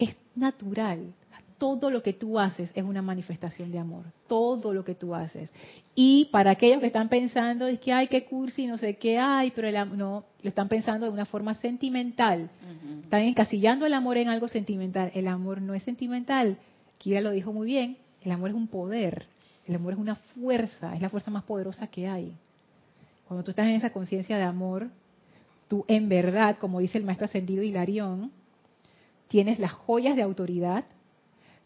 es 0.00 0.16
natural. 0.34 1.14
Todo 1.58 1.90
lo 1.90 2.02
que 2.02 2.12
tú 2.12 2.38
haces 2.38 2.70
es 2.74 2.84
una 2.84 3.02
manifestación 3.02 3.70
de 3.70 3.78
amor, 3.78 4.04
todo 4.26 4.74
lo 4.74 4.84
que 4.84 4.94
tú 4.94 5.14
haces. 5.14 5.52
Y 5.94 6.26
para 6.26 6.52
aquellos 6.52 6.80
que 6.80 6.86
están 6.86 7.08
pensando, 7.08 7.66
es 7.66 7.78
que 7.80 7.92
hay 7.92 8.08
que 8.08 8.24
cursi, 8.24 8.66
no 8.66 8.78
sé 8.78 8.96
qué 8.96 9.18
hay, 9.18 9.50
pero 9.52 9.68
el, 9.68 9.96
no, 9.96 10.24
lo 10.42 10.48
están 10.48 10.68
pensando 10.68 11.06
de 11.06 11.12
una 11.12 11.26
forma 11.26 11.54
sentimental. 11.54 12.50
Están 13.02 13.22
encasillando 13.22 13.86
el 13.86 13.94
amor 13.94 14.16
en 14.16 14.28
algo 14.28 14.48
sentimental. 14.48 15.10
El 15.14 15.28
amor 15.28 15.62
no 15.62 15.74
es 15.74 15.82
sentimental. 15.84 16.58
Kira 16.98 17.20
lo 17.20 17.30
dijo 17.30 17.52
muy 17.52 17.66
bien, 17.66 17.98
el 18.22 18.32
amor 18.32 18.50
es 18.50 18.56
un 18.56 18.66
poder, 18.66 19.26
el 19.66 19.74
amor 19.74 19.92
es 19.92 19.98
una 19.98 20.16
fuerza, 20.16 20.94
es 20.94 21.02
la 21.02 21.10
fuerza 21.10 21.30
más 21.30 21.44
poderosa 21.44 21.86
que 21.86 22.08
hay. 22.08 22.32
Cuando 23.26 23.44
tú 23.44 23.50
estás 23.50 23.66
en 23.66 23.74
esa 23.74 23.90
conciencia 23.90 24.36
de 24.36 24.42
amor, 24.42 24.88
tú 25.68 25.84
en 25.88 26.08
verdad, 26.08 26.56
como 26.58 26.80
dice 26.80 26.98
el 26.98 27.04
maestro 27.04 27.26
ascendido 27.26 27.62
Hilarión, 27.62 28.32
tienes 29.28 29.58
las 29.58 29.72
joyas 29.72 30.16
de 30.16 30.22
autoridad, 30.22 30.84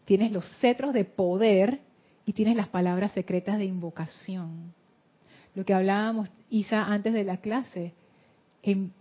tienes 0.09 0.31
los 0.31 0.43
cetros 0.57 0.91
de 0.91 1.05
poder 1.05 1.81
y 2.25 2.33
tienes 2.33 2.55
las 2.55 2.67
palabras 2.67 3.11
secretas 3.11 3.59
de 3.59 3.65
invocación. 3.65 4.73
Lo 5.53 5.63
que 5.63 5.75
hablábamos, 5.75 6.31
Isa, 6.49 6.83
antes 6.83 7.13
de 7.13 7.23
la 7.23 7.37
clase, 7.37 7.93
en 8.63 8.91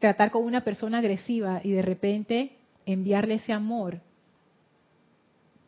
tratar 0.00 0.30
con 0.30 0.44
una 0.44 0.60
persona 0.60 0.98
agresiva 0.98 1.62
y 1.64 1.70
de 1.70 1.80
repente 1.80 2.52
enviarle 2.84 3.36
ese 3.36 3.54
amor. 3.54 4.02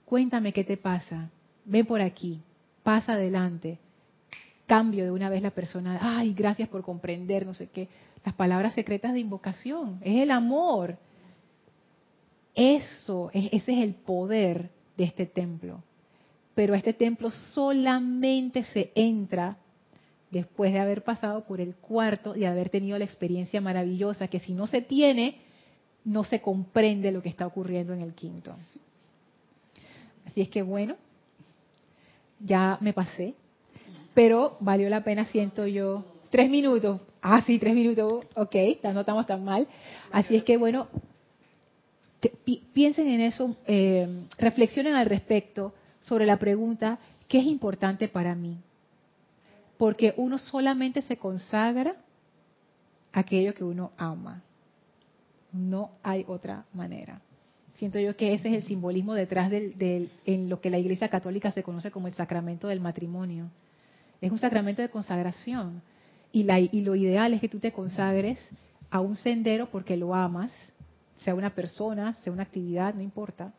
Cuéntame 0.05 0.53
qué 0.53 0.63
te 0.63 0.77
pasa. 0.77 1.31
Ven 1.65 1.87
por 1.87 2.03
aquí. 2.03 2.43
Pasa 2.83 3.15
adelante. 3.15 3.79
Cambio 4.67 5.05
de 5.05 5.11
una 5.11 5.31
vez 5.31 5.41
la 5.41 5.53
persona. 5.53 6.01
Ay, 6.03 6.35
gracias 6.35 6.69
por 6.69 6.83
comprender, 6.83 7.47
no 7.47 7.55
sé 7.55 7.69
qué. 7.69 7.89
Las 8.27 8.35
palabras 8.35 8.75
secretas 8.75 9.15
de 9.15 9.21
invocación. 9.21 10.01
Es 10.03 10.21
el 10.21 10.31
amor. 10.31 10.99
Eso, 12.55 13.31
ese 13.33 13.73
es 13.73 13.79
el 13.83 13.95
poder 13.95 14.82
de 14.97 15.05
este 15.05 15.27
templo. 15.27 15.83
Pero 16.55 16.75
este 16.75 16.93
templo 16.93 17.31
solamente 17.31 18.63
se 18.65 18.93
entra 18.95 19.57
después 20.31 20.73
de 20.73 20.81
haber 20.81 21.03
pasado 21.03 21.45
por 21.45 21.61
el 21.61 21.75
cuarto 21.75 22.37
y 22.37 22.45
haber 22.45 22.71
tenido 22.71 22.99
la 22.99 23.05
experiencia 23.05 23.61
maravillosa 23.61 24.29
que 24.29 24.41
si 24.41 24.53
no 24.53 24.67
se 24.67 24.81
tiene, 24.81 25.37
no 26.05 26.25
se 26.25 26.41
comprende 26.41 27.13
lo 27.13 27.23
que 27.23 27.29
está 27.29 27.47
ocurriendo 27.47 27.93
en 27.93 28.01
el 28.01 28.15
quinto. 28.15 28.55
Así 30.27 30.41
es 30.41 30.49
que 30.49 30.63
bueno, 30.63 30.97
ya 32.41 32.79
me 32.81 32.93
pasé, 32.93 33.35
pero 34.15 34.57
valió 34.61 34.89
la 34.89 35.05
pena, 35.05 35.27
siento 35.27 35.67
yo, 35.67 36.05
tres 36.31 36.51
minutos. 36.51 37.01
Ah, 37.21 37.43
sí, 37.47 37.59
tres 37.59 37.75
minutos, 37.75 38.25
ok, 38.35 38.57
no 38.83 39.01
estamos 39.01 39.27
tan 39.27 39.45
mal. 39.45 39.69
Así 40.11 40.35
es 40.35 40.43
que 40.43 40.57
bueno, 40.57 40.89
piensen 42.73 43.09
en 43.09 43.21
eso, 43.21 43.57
eh, 43.67 44.27
reflexionen 44.39 44.95
al 44.95 45.07
respecto 45.07 45.75
sobre 46.01 46.27
la 46.27 46.39
pregunta, 46.39 46.99
¿qué 47.29 47.39
es 47.39 47.47
importante 47.47 48.09
para 48.09 48.35
mí? 48.35 48.59
Porque 49.79 50.15
uno 50.17 50.39
solamente 50.39 51.03
se 51.03 51.17
consagra 51.17 51.97
aquello 53.13 53.55
que 53.55 53.65
uno 53.65 53.93
ama. 53.97 54.43
No 55.53 55.91
hay 56.03 56.25
otra 56.29 56.65
manera. 56.73 57.21
Siento 57.75 57.99
yo 57.99 58.17
que 58.17 58.35
ese 58.35 58.49
es 58.49 58.55
el 58.55 58.63
simbolismo 58.63 59.15
detrás 59.15 59.51
del, 59.51 60.11
en 60.25 60.49
lo 60.49 60.61
que 60.61 60.71
la 60.71 60.79
Iglesia 60.79 61.09
Católica 61.09 61.51
se 61.51 61.63
conoce 61.63 61.91
como 61.91 62.07
el 62.07 62.15
sacramento 62.15 62.69
del 62.69 62.81
matrimonio. 62.81 63.51
Es 64.21 64.31
un 64.31 64.39
sacramento 64.39 64.83
de 64.83 64.89
consagración. 64.89 65.83
Y, 66.31 66.45
la, 66.45 66.61
y 66.61 66.81
lo 66.83 66.95
ideal 66.95 67.35
es 67.35 67.41
que 67.41 67.49
tú 67.49 67.59
te 67.59 67.73
consagres 67.73 68.39
a 68.89 69.01
un 69.01 69.17
sendero 69.17 69.69
porque 69.71 69.97
lo 69.97 70.15
amas 70.15 70.53
sea 71.23 71.35
una 71.35 71.55
persona, 71.55 72.13
sea 72.15 72.33
una 72.33 72.43
actividad, 72.43 72.95
no 72.95 73.03
importa. 73.03 73.53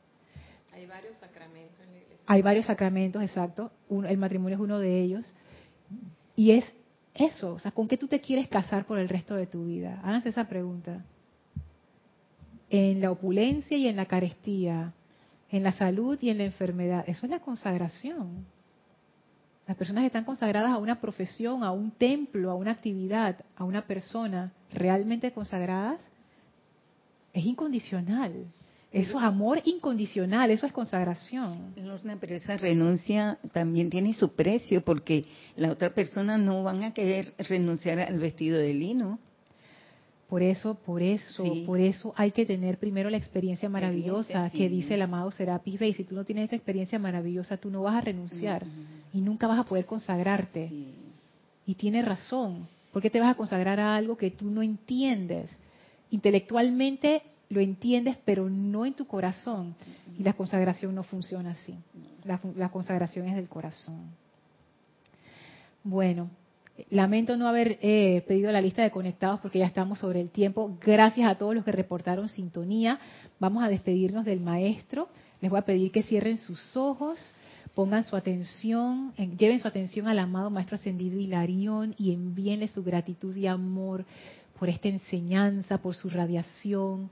Hay 0.74 0.86
varios 0.86 1.18
sacramentos 1.18 1.80
en 1.82 1.92
la 1.92 1.98
iglesia. 1.98 2.24
Hay 2.26 2.42
varios 2.42 2.66
sacramentos, 2.66 3.22
exacto. 3.22 3.72
el 3.90 4.18
matrimonio 4.18 4.56
es 4.56 4.62
uno 4.62 4.80
de 4.80 5.02
ellos. 5.02 5.34
Y 6.36 6.52
es 6.52 6.66
eso, 7.14 7.54
o 7.54 7.60
sea, 7.60 7.72
¿con 7.72 7.88
qué 7.88 7.98
tú 7.98 8.08
te 8.08 8.20
quieres 8.20 8.48
casar 8.48 8.86
por 8.86 8.98
el 8.98 9.08
resto 9.08 9.36
de 9.36 9.46
tu 9.46 9.66
vida? 9.66 10.00
Háganse 10.04 10.30
esa 10.30 10.48
pregunta. 10.48 11.06
En 12.70 13.02
la 13.02 13.12
opulencia 13.12 13.78
y 13.78 13.88
en 13.88 13.96
la 13.96 14.08
carestía, 14.08 14.94
en 15.50 15.62
la 15.62 15.72
salud 15.74 16.18
y 16.22 16.32
en 16.32 16.40
la 16.40 16.46
enfermedad. 16.46 17.04
Eso 17.08 17.28
es 17.28 17.30
la 17.30 17.40
consagración. 17.40 18.48
Las 19.68 19.78
personas 19.78 20.02
que 20.02 20.08
están 20.08 20.26
consagradas 20.26 20.72
a 20.72 20.78
una 20.78 21.00
profesión, 21.00 21.64
a 21.64 21.72
un 21.72 21.92
templo, 21.92 22.50
a 22.50 22.56
una 22.56 22.72
actividad, 22.72 23.46
a 23.56 23.64
una 23.64 23.86
persona 23.86 24.52
realmente 24.74 25.32
consagradas, 25.32 26.02
es 27.34 27.46
incondicional. 27.46 28.46
Eso 28.92 29.18
es 29.18 29.24
amor 29.24 29.60
incondicional, 29.66 30.52
eso 30.52 30.68
es 30.68 30.72
consagración. 30.72 31.74
pero 32.22 32.36
esa 32.36 32.58
renuncia 32.58 33.40
también 33.52 33.90
tiene 33.90 34.14
su 34.14 34.34
precio 34.34 34.82
porque 34.82 35.26
la 35.56 35.72
otra 35.72 35.96
persona 35.96 36.38
no 36.38 36.62
van 36.62 36.84
a 36.84 36.94
querer 36.94 37.34
renunciar 37.40 38.00
al 38.00 38.20
vestido 38.20 38.60
de 38.60 38.72
lino. 38.76 39.18
Por 40.30 40.44
eso, 40.44 40.76
por 40.76 41.02
eso, 41.02 41.44
por 41.66 41.80
eso 41.80 42.14
hay 42.16 42.32
que 42.32 42.46
tener 42.46 42.78
primero 42.78 43.10
la 43.10 43.18
experiencia 43.18 43.68
maravillosa 43.68 44.50
que 44.52 44.70
dice 44.70 44.94
el 44.94 45.02
amado 45.02 45.32
Serapis 45.32 45.80
Bey. 45.80 45.94
Si 45.94 46.04
tú 46.04 46.16
no 46.16 46.24
tienes 46.24 46.46
esa 46.46 46.56
experiencia 46.56 47.00
maravillosa, 47.00 47.58
tú 47.58 47.72
no 47.72 47.82
vas 47.84 47.98
a 47.98 48.02
renunciar 48.02 48.64
y 49.12 49.22
nunca 49.22 49.48
vas 49.48 49.60
a 49.60 49.64
poder 49.64 49.86
consagrarte. 49.86 50.72
Y 51.66 51.76
tiene 51.76 52.04
razón. 52.04 52.68
¿Por 52.92 53.02
qué 53.02 53.10
te 53.10 53.20
vas 53.20 53.32
a 53.32 53.38
consagrar 53.38 53.80
a 53.80 53.96
algo 53.96 54.18
que 54.18 54.30
tú 54.30 54.52
no 54.52 54.62
entiendes? 54.62 55.50
Intelectualmente 56.14 57.24
lo 57.50 57.60
entiendes, 57.60 58.18
pero 58.24 58.50
no 58.50 58.86
en 58.86 58.94
tu 58.94 59.06
corazón. 59.06 59.76
Y 60.18 60.24
la 60.24 60.34
consagración 60.34 60.94
no 60.94 61.02
funciona 61.04 61.52
así. 61.52 61.76
La, 62.24 62.70
consagración 62.70 63.28
es 63.28 63.36
del 63.36 63.50
corazón. 63.50 64.12
Bueno, 65.84 66.30
lamento 66.92 67.36
no 67.36 67.48
haber 67.48 67.80
eh, 67.82 68.24
pedido 68.28 68.52
la 68.52 68.62
lista 68.62 68.84
de 68.84 68.92
conectados 68.92 69.40
porque 69.40 69.60
ya 69.60 69.66
estamos 69.66 70.00
sobre 70.00 70.22
el 70.22 70.30
tiempo. 70.30 70.78
Gracias 70.86 71.30
a 71.30 71.36
todos 71.36 71.56
los 71.56 71.66
que 71.66 71.72
reportaron 71.72 72.30
sintonía. 72.30 73.00
Vamos 73.40 73.64
a 73.64 73.70
despedirnos 73.70 74.24
del 74.24 74.40
maestro. 74.40 75.10
Les 75.42 75.50
voy 75.50 75.60
a 75.60 75.66
pedir 75.66 75.92
que 75.92 76.04
cierren 76.04 76.38
sus 76.38 76.78
ojos, 76.78 77.20
pongan 77.74 78.06
su 78.06 78.16
atención, 78.16 79.14
lleven 79.16 79.60
su 79.60 79.68
atención 79.68 80.08
al 80.08 80.20
amado 80.20 80.52
Maestro 80.52 80.76
Ascendido 80.76 81.20
Hilarión 81.20 81.96
y 81.98 82.14
envíenle 82.14 82.68
su 82.68 82.84
gratitud 82.84 83.36
y 83.36 83.48
amor 83.48 84.06
por 84.60 84.70
esta 84.70 84.88
enseñanza, 84.88 85.78
por 85.80 85.96
su 85.96 86.10
radiación, 86.10 87.10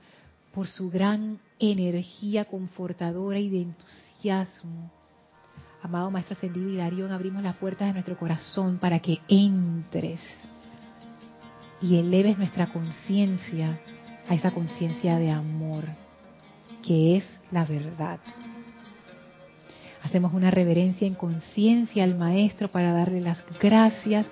por 0.54 0.68
su 0.68 0.89
gran 0.89 1.39
energía 1.60 2.46
confortadora 2.46 3.39
y 3.39 3.50
de 3.50 3.62
entusiasmo. 3.62 4.92
Amado 5.82 6.12
Maestro 6.12 6.36
Ascendido 6.36 6.70
Hilarión, 6.70 7.12
abrimos 7.12 7.42
las 7.42 7.56
puertas 7.56 7.88
de 7.88 7.94
nuestro 7.94 8.18
corazón 8.18 8.78
para 8.78 9.00
que 9.00 9.20
entres 9.28 10.22
y 11.82 11.98
eleves 11.98 12.38
nuestra 12.38 12.72
conciencia 12.72 13.80
a 14.28 14.36
esa 14.36 14.52
conciencia 14.52 15.18
de 15.18 15.32
amor, 15.32 15.86
que 16.86 17.18
es 17.18 17.39
la 17.52 17.66
verdad. 17.66 18.20
Hacemos 20.04 20.34
una 20.34 20.52
reverencia 20.52 21.08
en 21.08 21.16
conciencia 21.16 22.04
al 22.04 22.16
Maestro 22.16 22.70
para 22.70 22.92
darle 22.92 23.22
las 23.22 23.44
gracias 23.60 24.28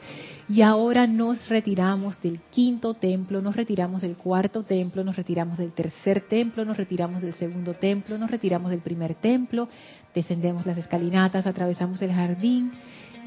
y 0.50 0.64
ahora 0.64 1.06
nos 1.06 1.48
retiramos 1.48 2.20
del 2.22 2.40
quinto 2.50 2.96
templo, 2.96 3.40
nos 3.40 3.56
retiramos 3.56 4.02
del 4.02 4.18
cuarto 4.18 4.64
templo, 4.64 5.04
nos 5.04 5.16
retiramos 5.16 5.60
del 5.60 5.72
tercer 5.74 6.22
templo, 6.22 6.66
nos 6.66 6.76
retiramos 6.76 7.22
del 7.22 7.34
segundo 7.36 7.76
templo, 7.76 8.18
nos 8.18 8.32
retiramos 8.32 8.72
del 8.72 8.80
primer 8.80 9.14
templo, 9.14 9.70
descendemos 10.16 10.66
las 10.66 10.80
escalinatas, 10.80 11.46
atravesamos 11.46 12.02
el 12.02 12.12
jardín 12.12 12.72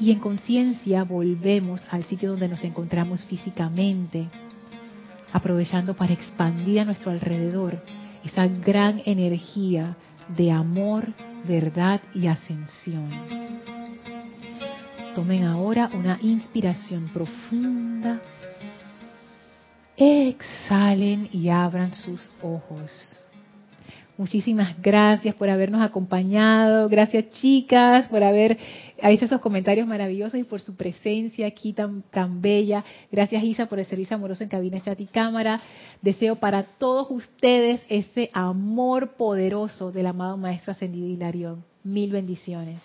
y 0.01 0.11
en 0.11 0.19
conciencia 0.19 1.05
volvemos 1.05 1.87
al 1.91 2.03
sitio 2.03 2.31
donde 2.31 2.49
nos 2.49 2.63
encontramos 2.65 3.23
físicamente, 3.23 4.27
aprovechando 5.31 5.95
para 5.95 6.11
expandir 6.11 6.81
a 6.81 6.85
nuestro 6.85 7.09
alrededor 7.09 7.81
esa 8.25 8.47
gran 8.47 9.01
energía 9.05 9.95
de 10.35 10.51
amor, 10.51 11.13
verdad 11.47 12.01
y 12.13 12.27
ascensión. 12.27 13.09
Tomen 15.15 15.43
ahora 15.43 15.91
una 15.93 16.17
inspiración 16.21 17.07
profunda. 17.13 18.19
Exhalen 19.95 21.29
y 21.31 21.49
abran 21.49 21.93
sus 21.93 22.31
ojos. 22.41 23.23
Muchísimas 24.17 24.79
gracias 24.81 25.35
por 25.35 25.49
habernos 25.49 25.81
acompañado. 25.81 26.89
Gracias 26.89 27.29
chicas 27.29 28.07
por 28.07 28.23
haber 28.23 28.57
hecho 28.97 29.25
esos 29.25 29.39
comentarios 29.39 29.87
maravillosos 29.87 30.39
y 30.39 30.43
por 30.43 30.61
su 30.61 30.75
presencia 30.75 31.45
aquí 31.45 31.73
tan, 31.73 32.01
tan 32.09 32.41
bella. 32.41 32.83
Gracias 33.11 33.43
Isa 33.43 33.67
por 33.67 33.77
el 33.77 33.85
servicio 33.85 34.15
amoroso 34.15 34.43
en 34.43 34.49
cabina, 34.49 34.81
chat 34.81 34.99
y 34.99 35.05
cámara. 35.05 35.61
Deseo 36.01 36.37
para 36.37 36.63
todos 36.63 37.07
ustedes 37.11 37.81
ese 37.87 38.31
amor 38.33 39.13
poderoso 39.15 39.91
del 39.91 40.07
amado 40.07 40.37
Maestro 40.37 40.71
Ascendido 40.71 41.07
Hilarión. 41.07 41.63
Mil 41.83 42.11
bendiciones. 42.11 42.81